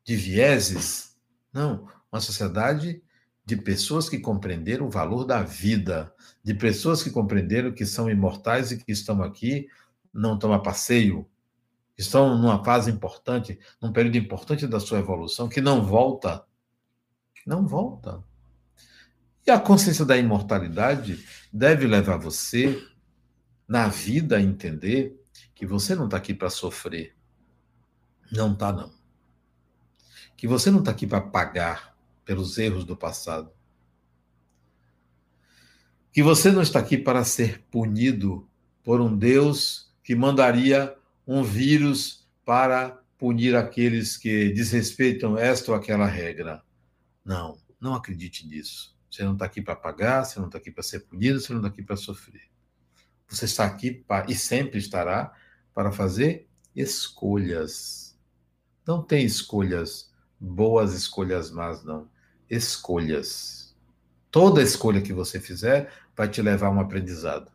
de 0.04 0.16
vieses, 0.16 1.16
não, 1.54 1.88
uma 2.12 2.22
sociedade 2.22 3.02
de 3.46 3.56
pessoas 3.56 4.08
que 4.08 4.20
compreenderam 4.20 4.86
o 4.86 4.92
valor 4.92 5.26
da 5.26 5.42
vida, 5.42 6.14
de 6.44 6.54
pessoas 6.54 7.02
que 7.02 7.10
compreenderam 7.10 7.72
que 7.72 7.86
são 7.86 8.10
imortais 8.10 8.72
e 8.72 8.78
que 8.78 8.92
estão 8.92 9.24
aqui, 9.24 9.68
não 10.14 10.36
estão 10.36 10.54
a 10.54 10.60
passeio, 10.60 11.28
estão 11.98 12.38
numa 12.38 12.64
fase 12.64 12.92
importante, 12.92 13.60
num 13.82 13.92
período 13.92 14.18
importante 14.18 14.68
da 14.68 14.80
sua 14.80 15.00
evolução, 15.00 15.50
que 15.50 15.62
não 15.62 15.84
volta. 15.84 16.46
Não 17.46 17.66
volta. 17.66 18.24
E 19.46 19.52
a 19.52 19.60
consciência 19.60 20.06
da 20.06 20.16
imortalidade 20.16 21.26
deve 21.52 21.88
levar 21.88 22.18
você 22.18 22.80
na 23.68 23.88
vida 23.88 24.40
entender 24.40 25.20
que 25.56 25.66
você 25.66 25.96
não 25.96 26.06
está 26.06 26.18
aqui 26.18 26.36
para 26.36 26.50
sofrer. 26.50 27.16
Não 28.32 28.54
está, 28.54 28.72
não. 28.72 28.92
Que 30.38 30.48
você 30.48 30.70
não 30.70 30.80
está 30.80 30.92
aqui 30.92 31.08
para 31.08 31.20
pagar 31.20 31.89
pelos 32.30 32.60
erros 32.60 32.86
do 32.86 32.96
passado. 32.96 33.52
Que 36.12 36.22
você 36.22 36.52
não 36.52 36.62
está 36.62 36.78
aqui 36.78 36.96
para 36.96 37.24
ser 37.24 37.64
punido 37.72 38.48
por 38.84 39.02
um 39.02 39.18
Deus 39.18 39.92
que 40.04 40.14
mandaria 40.14 40.96
um 41.26 41.42
vírus 41.42 42.30
para 42.46 43.02
punir 43.18 43.56
aqueles 43.56 44.16
que 44.16 44.54
desrespeitam 44.54 45.40
esta 45.40 45.72
ou 45.72 45.76
aquela 45.76 46.06
regra. 46.06 46.62
Não, 47.26 47.58
não 47.82 47.96
acredite 47.96 48.46
nisso. 48.48 48.96
Você 49.10 49.24
não 49.24 49.34
está 49.34 49.46
aqui 49.46 49.60
para 49.60 49.76
pagar, 49.76 50.24
você 50.24 50.38
não 50.40 50.46
está 50.46 50.60
aqui 50.60 50.70
para 50.70 50.84
ser 50.84 51.00
punido, 51.00 51.40
você 51.40 51.52
não 51.52 51.62
está 51.62 51.70
aqui 51.70 51.82
para 51.82 51.96
sofrer. 51.96 52.48
Você 53.28 53.46
está 53.46 53.66
aqui 53.66 53.90
para, 53.90 54.30
e 54.30 54.36
sempre 54.36 54.78
estará 54.78 55.34
para 55.74 55.92
fazer 55.92 56.48
escolhas. 56.76 58.16
Não 58.86 59.02
tem 59.02 59.26
escolhas 59.26 60.14
boas, 60.40 60.94
escolhas 60.94 61.50
más, 61.50 61.84
não. 61.84 62.08
Escolhas. 62.50 63.76
Toda 64.32 64.62
escolha 64.62 65.02
que 65.02 65.14
você 65.14 65.40
fizer 65.40 65.92
vai 66.16 66.28
te 66.28 66.42
levar 66.42 66.68
a 66.68 66.72
um 66.72 66.80
aprendizado. 66.80 67.52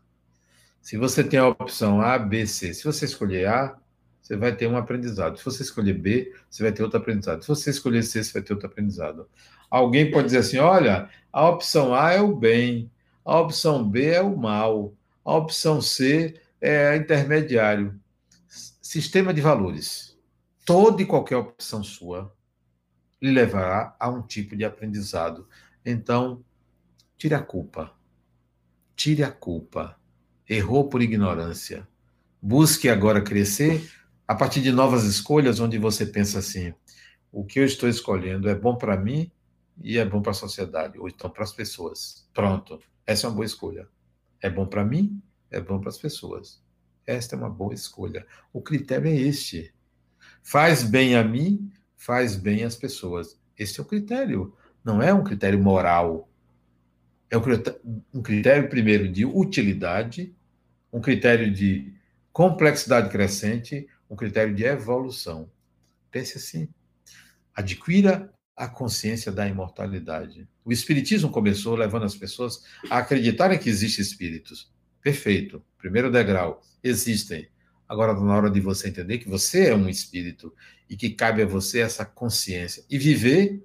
Se 0.81 0.97
você 0.97 1.25
tem 1.25 1.39
a 1.39 1.49
opção 1.49 2.01
A, 2.01 2.19
B, 2.19 2.47
C, 2.47 2.75
se 2.75 2.85
você 2.85 3.05
escolher 3.05 3.49
A, 3.49 3.77
você 4.21 4.37
vai 4.37 4.55
ter 4.55 4.67
um 4.67 4.77
aprendizado. 4.77 5.39
Se 5.39 5.45
você 5.45 5.63
escolher 5.63 5.95
B, 5.95 6.33
você 6.49 6.63
vai 6.63 6.73
ter 6.73 6.83
outro 6.83 6.99
aprendizado. 6.99 7.43
Se 7.43 7.49
você 7.49 7.71
escolher 7.71 8.03
C, 8.03 8.23
você 8.23 8.33
vai 8.33 8.43
ter 8.43 8.53
outro 8.53 8.69
aprendizado. 8.69 9.29
Alguém 9.71 10.11
pode 10.11 10.27
dizer 10.27 10.39
assim: 10.39 10.59
olha, 10.59 11.09
a 11.33 11.49
opção 11.49 11.95
A 11.95 12.13
é 12.13 12.21
o 12.21 12.35
bem, 12.35 12.91
a 13.25 13.39
opção 13.41 13.89
B 13.89 14.07
é 14.07 14.23
o 14.23 14.37
mal, 14.37 14.95
A 15.25 15.37
opção 15.37 15.81
C 15.81 16.41
é 16.61 16.97
intermediário. 16.97 17.99
Sistema 18.49 19.35
de 19.35 19.41
valores. 19.41 20.17
Toda 20.65 21.03
e 21.03 21.07
qualquer 21.07 21.37
opção 21.37 21.83
sua 21.83 22.33
lhe 23.25 23.33
levará 23.33 23.97
a 23.99 24.11
um 24.11 24.21
tipo 24.21 24.55
de 24.55 24.67
aprendizado. 24.67 25.49
Então, 25.83 26.45
tire 27.17 27.35
a 27.35 27.41
culpa. 27.41 27.91
Tire 28.95 29.23
a 29.23 29.33
culpa. 29.33 29.99
Errou 30.47 30.91
por 30.91 31.01
ignorância. 31.01 31.89
Busque 32.41 32.87
agora 32.87 33.23
crescer 33.23 33.91
a 34.29 34.35
partir 34.35 34.61
de 34.61 34.71
novas 34.71 35.05
escolhas, 35.05 35.59
onde 35.59 35.79
você 35.79 36.05
pensa 36.05 36.41
assim: 36.41 36.75
o 37.33 37.47
que 37.47 37.59
eu 37.59 37.65
estou 37.65 37.89
escolhendo 37.89 38.47
é 38.47 38.55
bom 38.55 38.77
para 38.77 38.95
mim 38.95 39.33
e 39.83 39.97
é 39.97 40.05
bom 40.05 40.21
para 40.21 40.33
a 40.33 40.35
sociedade, 40.35 40.99
ou 40.99 41.09
então 41.09 41.31
para 41.31 41.45
as 41.45 41.53
pessoas. 41.53 42.29
Pronto, 42.35 42.79
essa 43.07 43.27
é 43.27 43.31
uma 43.31 43.37
boa 43.37 43.47
escolha. 43.47 43.89
É 44.39 44.51
bom 44.51 44.67
para 44.67 44.85
mim, 44.85 45.23
é 45.51 45.63
bom 45.63 45.81
para 45.81 45.89
as 45.89 45.97
pessoas. 45.97 46.63
Esta 47.07 47.37
é 47.37 47.39
uma 47.39 47.49
boa 47.49 47.73
escolha. 47.73 48.27
O 48.53 48.61
critério 48.61 49.09
é 49.09 49.15
este. 49.15 49.75
Faz 50.43 50.83
bem 50.83 51.17
a 51.17 51.25
mim, 51.25 51.73
faz 52.05 52.37
bem 52.37 52.65
às 52.65 52.77
pessoas. 52.77 53.41
Este 53.59 53.81
é 53.81 53.83
o 53.83 53.87
critério. 53.87 54.55
Não 54.85 55.03
é 55.03 55.15
um 55.15 55.25
critério 55.25 55.59
moral. 55.59 56.29
É 57.31 57.39
um 57.39 58.23
critério, 58.23 58.69
primeiro, 58.69 59.09
de 59.11 59.25
utilidade, 59.25 60.35
um 60.93 61.01
critério 61.01 61.51
de 61.51 61.95
complexidade 62.31 63.09
crescente, 63.09 63.89
um 64.09 64.15
critério 64.15 64.55
de 64.55 64.65
evolução. 64.65 65.51
Pense 66.11 66.37
assim. 66.37 66.69
Adquira 67.55 68.31
a 68.55 68.69
consciência 68.69 69.33
da 69.33 69.49
imortalidade. 69.49 70.47
O 70.63 70.73
Espiritismo 70.73 71.31
começou 71.31 71.75
levando 71.75 72.05
as 72.05 72.15
pessoas 72.15 72.65
a 72.91 72.99
acreditarem 72.99 73.59
que 73.59 73.71
existem 73.71 74.03
espíritos. 74.03 74.71
Perfeito. 75.01 75.65
Primeiro 75.79 76.13
degrau. 76.13 76.61
Existem. 76.83 77.49
Agora 77.95 78.13
na 78.13 78.35
hora 78.35 78.51
de 78.51 78.61
você 78.61 78.89
entender 78.89 79.19
que 79.19 79.29
você 79.29 79.69
é 79.69 79.75
um 79.75 79.89
espírito 79.89 80.53
e 80.91 80.97
que 80.97 81.11
cabe 81.11 81.43
a 81.43 81.47
você 81.47 81.79
essa 81.79 82.05
consciência. 82.05 82.85
E 82.91 82.99
viver 82.99 83.65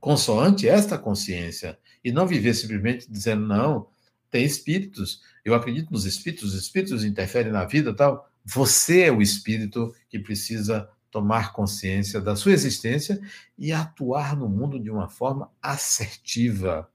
consoante 0.00 0.68
esta 0.68 0.98
consciência. 0.98 1.78
E 2.02 2.10
não 2.10 2.26
viver 2.26 2.54
simplesmente 2.54 3.08
dizendo, 3.08 3.46
não, 3.46 3.86
tem 4.28 4.44
espíritos, 4.44 5.20
eu 5.44 5.54
acredito 5.54 5.92
nos 5.92 6.04
espíritos, 6.04 6.54
os 6.54 6.60
espíritos 6.60 7.04
interferem 7.04 7.52
na 7.52 7.64
vida 7.64 7.94
tal. 7.94 8.28
Você 8.44 9.02
é 9.02 9.12
o 9.12 9.22
espírito 9.22 9.94
que 10.08 10.18
precisa 10.18 10.90
tomar 11.08 11.52
consciência 11.52 12.20
da 12.20 12.34
sua 12.34 12.50
existência 12.50 13.20
e 13.56 13.72
atuar 13.72 14.36
no 14.36 14.48
mundo 14.48 14.80
de 14.80 14.90
uma 14.90 15.08
forma 15.08 15.52
assertiva, 15.62 16.90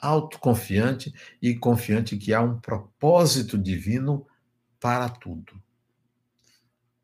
autoconfiante 0.00 1.14
e 1.40 1.54
confiante 1.54 2.16
que 2.16 2.34
há 2.34 2.40
um 2.40 2.58
propósito 2.58 3.56
divino 3.56 4.26
para 4.80 5.08
tudo. 5.08 5.62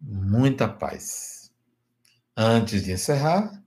Muita 0.01 0.67
paz. 0.67 1.53
Antes 2.37 2.85
de 2.85 2.93
encerrar, 2.93 3.63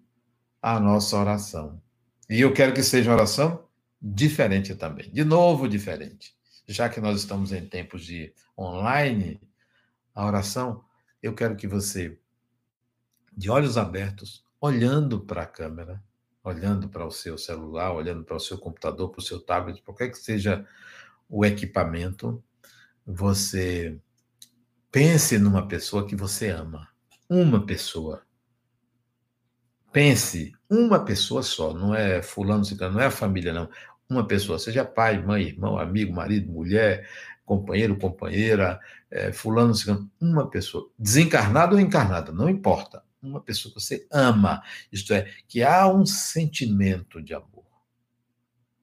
a 0.62 0.80
nossa 0.80 1.18
oração. 1.18 1.82
E 2.30 2.42
eu 2.42 2.54
quero 2.54 2.74
que 2.74 2.82
seja 2.82 3.10
uma 3.10 3.18
oração 3.18 3.68
diferente 4.02 4.74
também. 4.74 5.12
De 5.12 5.24
novo, 5.24 5.68
diferente. 5.68 6.36
Já 6.68 6.90
que 6.90 7.02
nós 7.02 7.20
estamos 7.20 7.52
em 7.52 7.66
tempos 7.66 8.06
de 8.06 8.34
online, 8.58 9.40
a 10.16 10.26
oração, 10.26 10.84
eu 11.22 11.36
quero 11.36 11.56
que 11.56 11.68
você 11.68 12.18
de 13.36 13.50
olhos 13.50 13.78
abertos, 13.78 14.46
olhando 14.62 15.20
para 15.20 15.44
a 15.44 15.48
câmera, 15.48 16.02
olhando 16.44 16.88
para 16.88 17.06
o 17.06 17.12
seu 17.12 17.38
celular, 17.38 17.94
olhando 17.94 18.24
para 18.24 18.36
o 18.36 18.40
seu 18.40 18.58
computador, 18.58 19.10
para 19.10 19.20
o 19.20 19.24
seu 19.24 19.40
tablet, 19.40 19.82
qualquer 19.82 20.10
que 20.10 20.18
seja 20.18 20.66
o 21.28 21.46
equipamento, 21.46 22.44
você 23.06 24.00
pense 24.94 25.40
numa 25.40 25.68
pessoa 25.68 26.06
que 26.06 26.16
você 26.16 26.50
ama. 26.50 26.88
Uma 27.28 27.66
pessoa. 27.66 28.22
Pense, 29.92 30.54
uma 30.70 31.04
pessoa 31.04 31.42
só, 31.42 31.74
não 31.74 31.96
é 31.96 32.22
fulano, 32.22 32.64
não 32.80 33.00
é 33.00 33.08
a 33.08 33.12
família, 33.12 33.52
não. 33.52 33.68
Uma 34.08 34.28
pessoa, 34.28 34.60
seja 34.60 34.86
pai, 34.86 35.20
mãe, 35.20 35.48
irmão, 35.48 35.80
amigo, 35.80 36.14
marido, 36.14 36.52
mulher, 36.52 37.10
companheiro, 37.44 37.98
companheira, 37.98 38.80
é, 39.10 39.32
fulano, 39.32 39.74
uma 40.22 40.48
pessoa, 40.48 40.88
desencarnado 40.98 41.76
ou 41.76 41.82
encarnada, 41.82 42.32
não 42.32 42.48
importa 42.48 43.04
uma 43.20 43.42
pessoa 43.42 43.74
que 43.74 43.82
você 43.82 44.06
ama, 44.12 44.62
isto 44.92 45.14
é, 45.14 45.32
que 45.48 45.64
há 45.64 45.88
um 45.88 46.06
sentimento 46.06 47.22
de 47.22 47.34
amor. 47.34 47.66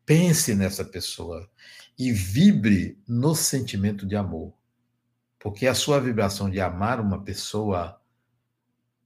Pense 0.04 0.54
nessa 0.54 0.84
pessoa 0.84 1.48
e 1.96 2.10
vibre 2.10 2.98
no 3.06 3.34
sentimento 3.34 4.06
de 4.06 4.16
amor, 4.16 4.52
porque 5.40 5.66
a 5.66 5.74
sua 5.74 5.98
vibração 5.98 6.50
de 6.50 6.60
amar 6.60 7.00
uma 7.00 7.24
pessoa 7.24 7.98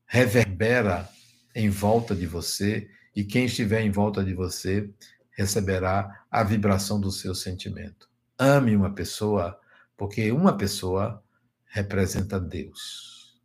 reverbera 0.04 1.08
em 1.54 1.70
volta 1.70 2.14
de 2.14 2.26
você 2.26 2.90
e 3.14 3.22
quem 3.24 3.44
estiver 3.44 3.80
em 3.80 3.90
volta 3.90 4.22
de 4.22 4.34
você 4.34 4.92
receberá 5.30 6.24
a 6.30 6.42
vibração 6.42 7.00
do 7.00 7.10
seu 7.10 7.34
sentimento. 7.34 8.10
Ame 8.36 8.74
uma 8.74 8.92
pessoa, 8.92 9.58
porque 9.96 10.32
uma 10.32 10.56
pessoa 10.56 11.22
representa 11.66 12.40
Deus. 12.40 13.40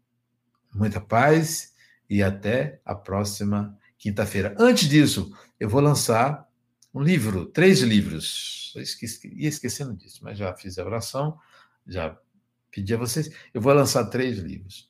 Muita 0.74 1.00
paz 1.00 1.74
e 2.10 2.24
até 2.24 2.82
a 2.84 2.96
próxima 2.96 3.78
quinta-feira. 3.98 4.56
Antes 4.58 4.90
disso, 4.90 5.32
eu 5.60 5.70
vou 5.70 5.82
lançar 5.82 6.48
um 6.92 7.02
livro, 7.02 7.46
três 7.46 7.82
livros. 7.82 8.74
Eu 8.76 8.82
esqueci, 8.82 9.32
ia 9.36 9.50
esquecendo 9.50 9.96
disso, 9.96 10.24
mas 10.24 10.40
já 10.40 10.54
fiz 10.56 10.80
a 10.80 10.86
oração, 10.86 11.38
já 11.86 12.18
pedi 12.72 12.94
a 12.94 12.98
vocês. 12.98 13.32
Eu 13.54 13.62
vou 13.62 13.74
lançar 13.74 14.06
três 14.06 14.40
livros. 14.40 14.90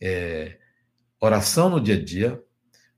É, 0.00 0.58
oração 1.20 1.68
no 1.68 1.80
dia 1.80 1.96
a 1.96 2.02
dia, 2.02 2.42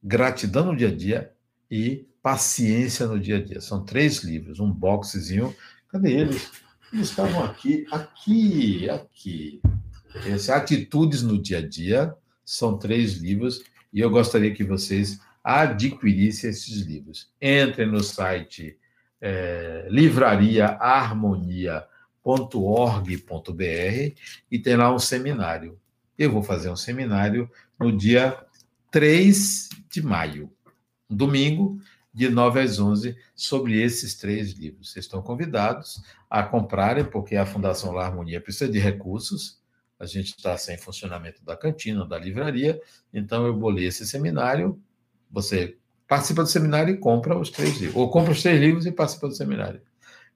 gratidão 0.03 0.67
no 0.67 0.77
dia 0.77 0.89
a 0.89 0.95
dia 0.95 1.33
e 1.71 2.07
paciência 2.23 3.07
no 3.07 3.19
dia 3.19 3.37
a 3.37 3.45
dia. 3.45 3.61
São 3.61 3.85
três 3.85 4.23
livros, 4.23 4.61
um 4.61 4.71
boxezinho. 4.71 5.55
Cadê 5.89 6.13
eles? 6.13 6.51
Eles 6.93 7.09
estavam 7.09 7.45
aqui, 7.45 7.87
aqui, 7.91 8.89
aqui. 8.91 9.63
Esse, 10.27 10.53
atitudes 10.53 11.23
no 11.23 11.41
dia 11.41 11.59
a 11.59 11.67
dia, 11.67 12.15
são 12.45 12.79
três 12.79 13.15
livros 13.15 13.63
e 13.93 14.01
eu 14.01 14.11
gostaria 14.11 14.55
que 14.55 14.63
vocês 14.63 15.19
adquirissem 15.43 16.51
esses 16.51 16.83
livros. 16.83 17.31
Entrem 17.41 17.91
no 17.91 18.03
site 18.03 18.79
é, 19.21 19.87
livrariaharmonia.org.br 22.25 24.21
e 24.51 24.59
tem 24.59 24.77
lá 24.77 24.95
um 24.95 24.99
seminário. 24.99 25.79
Eu 26.19 26.31
vou 26.31 26.43
fazer 26.43 26.71
um 26.71 26.77
seminário 26.77 27.51
no 27.79 27.97
dia 27.97 28.39
3 28.91 29.69
de 29.91 30.03
maio, 30.03 30.51
domingo, 31.09 31.81
de 32.15 32.29
9 32.29 32.61
às 32.61 32.79
11, 32.79 33.17
sobre 33.35 33.83
esses 33.83 34.15
três 34.15 34.53
livros. 34.53 34.93
Vocês 34.93 35.07
estão 35.07 35.23
convidados 35.23 36.03
a 36.29 36.43
comprarem, 36.43 37.05
porque 37.05 37.37
a 37.37 37.47
Fundação 37.47 37.93
La 37.93 38.07
Harmonia 38.07 38.41
precisa 38.41 38.71
de 38.71 38.79
recursos 38.79 39.63
a 40.03 40.07
gente 40.07 40.37
está 40.37 40.59
sem 40.59 40.77
funcionamento 40.77 41.45
da 41.45 41.57
cantina, 41.57 42.05
da 42.05 42.19
livraria, 42.19 42.81
então 43.15 43.47
eu 43.47 43.55
bolei 43.55 43.87
esse 43.87 44.05
seminário, 44.05 44.77
você 45.31 45.77
participa 46.09 46.43
do 46.43 46.49
seminário 46.49 46.93
e 46.93 46.99
compra 46.99 47.39
os 47.39 47.51
três 47.51 47.79
livros, 47.79 47.95
ou 47.95 48.11
compra 48.11 48.33
os 48.33 48.43
três 48.43 48.61
livros 48.61 48.85
e 48.85 48.91
participa 48.91 49.29
do 49.29 49.35
seminário, 49.35 49.81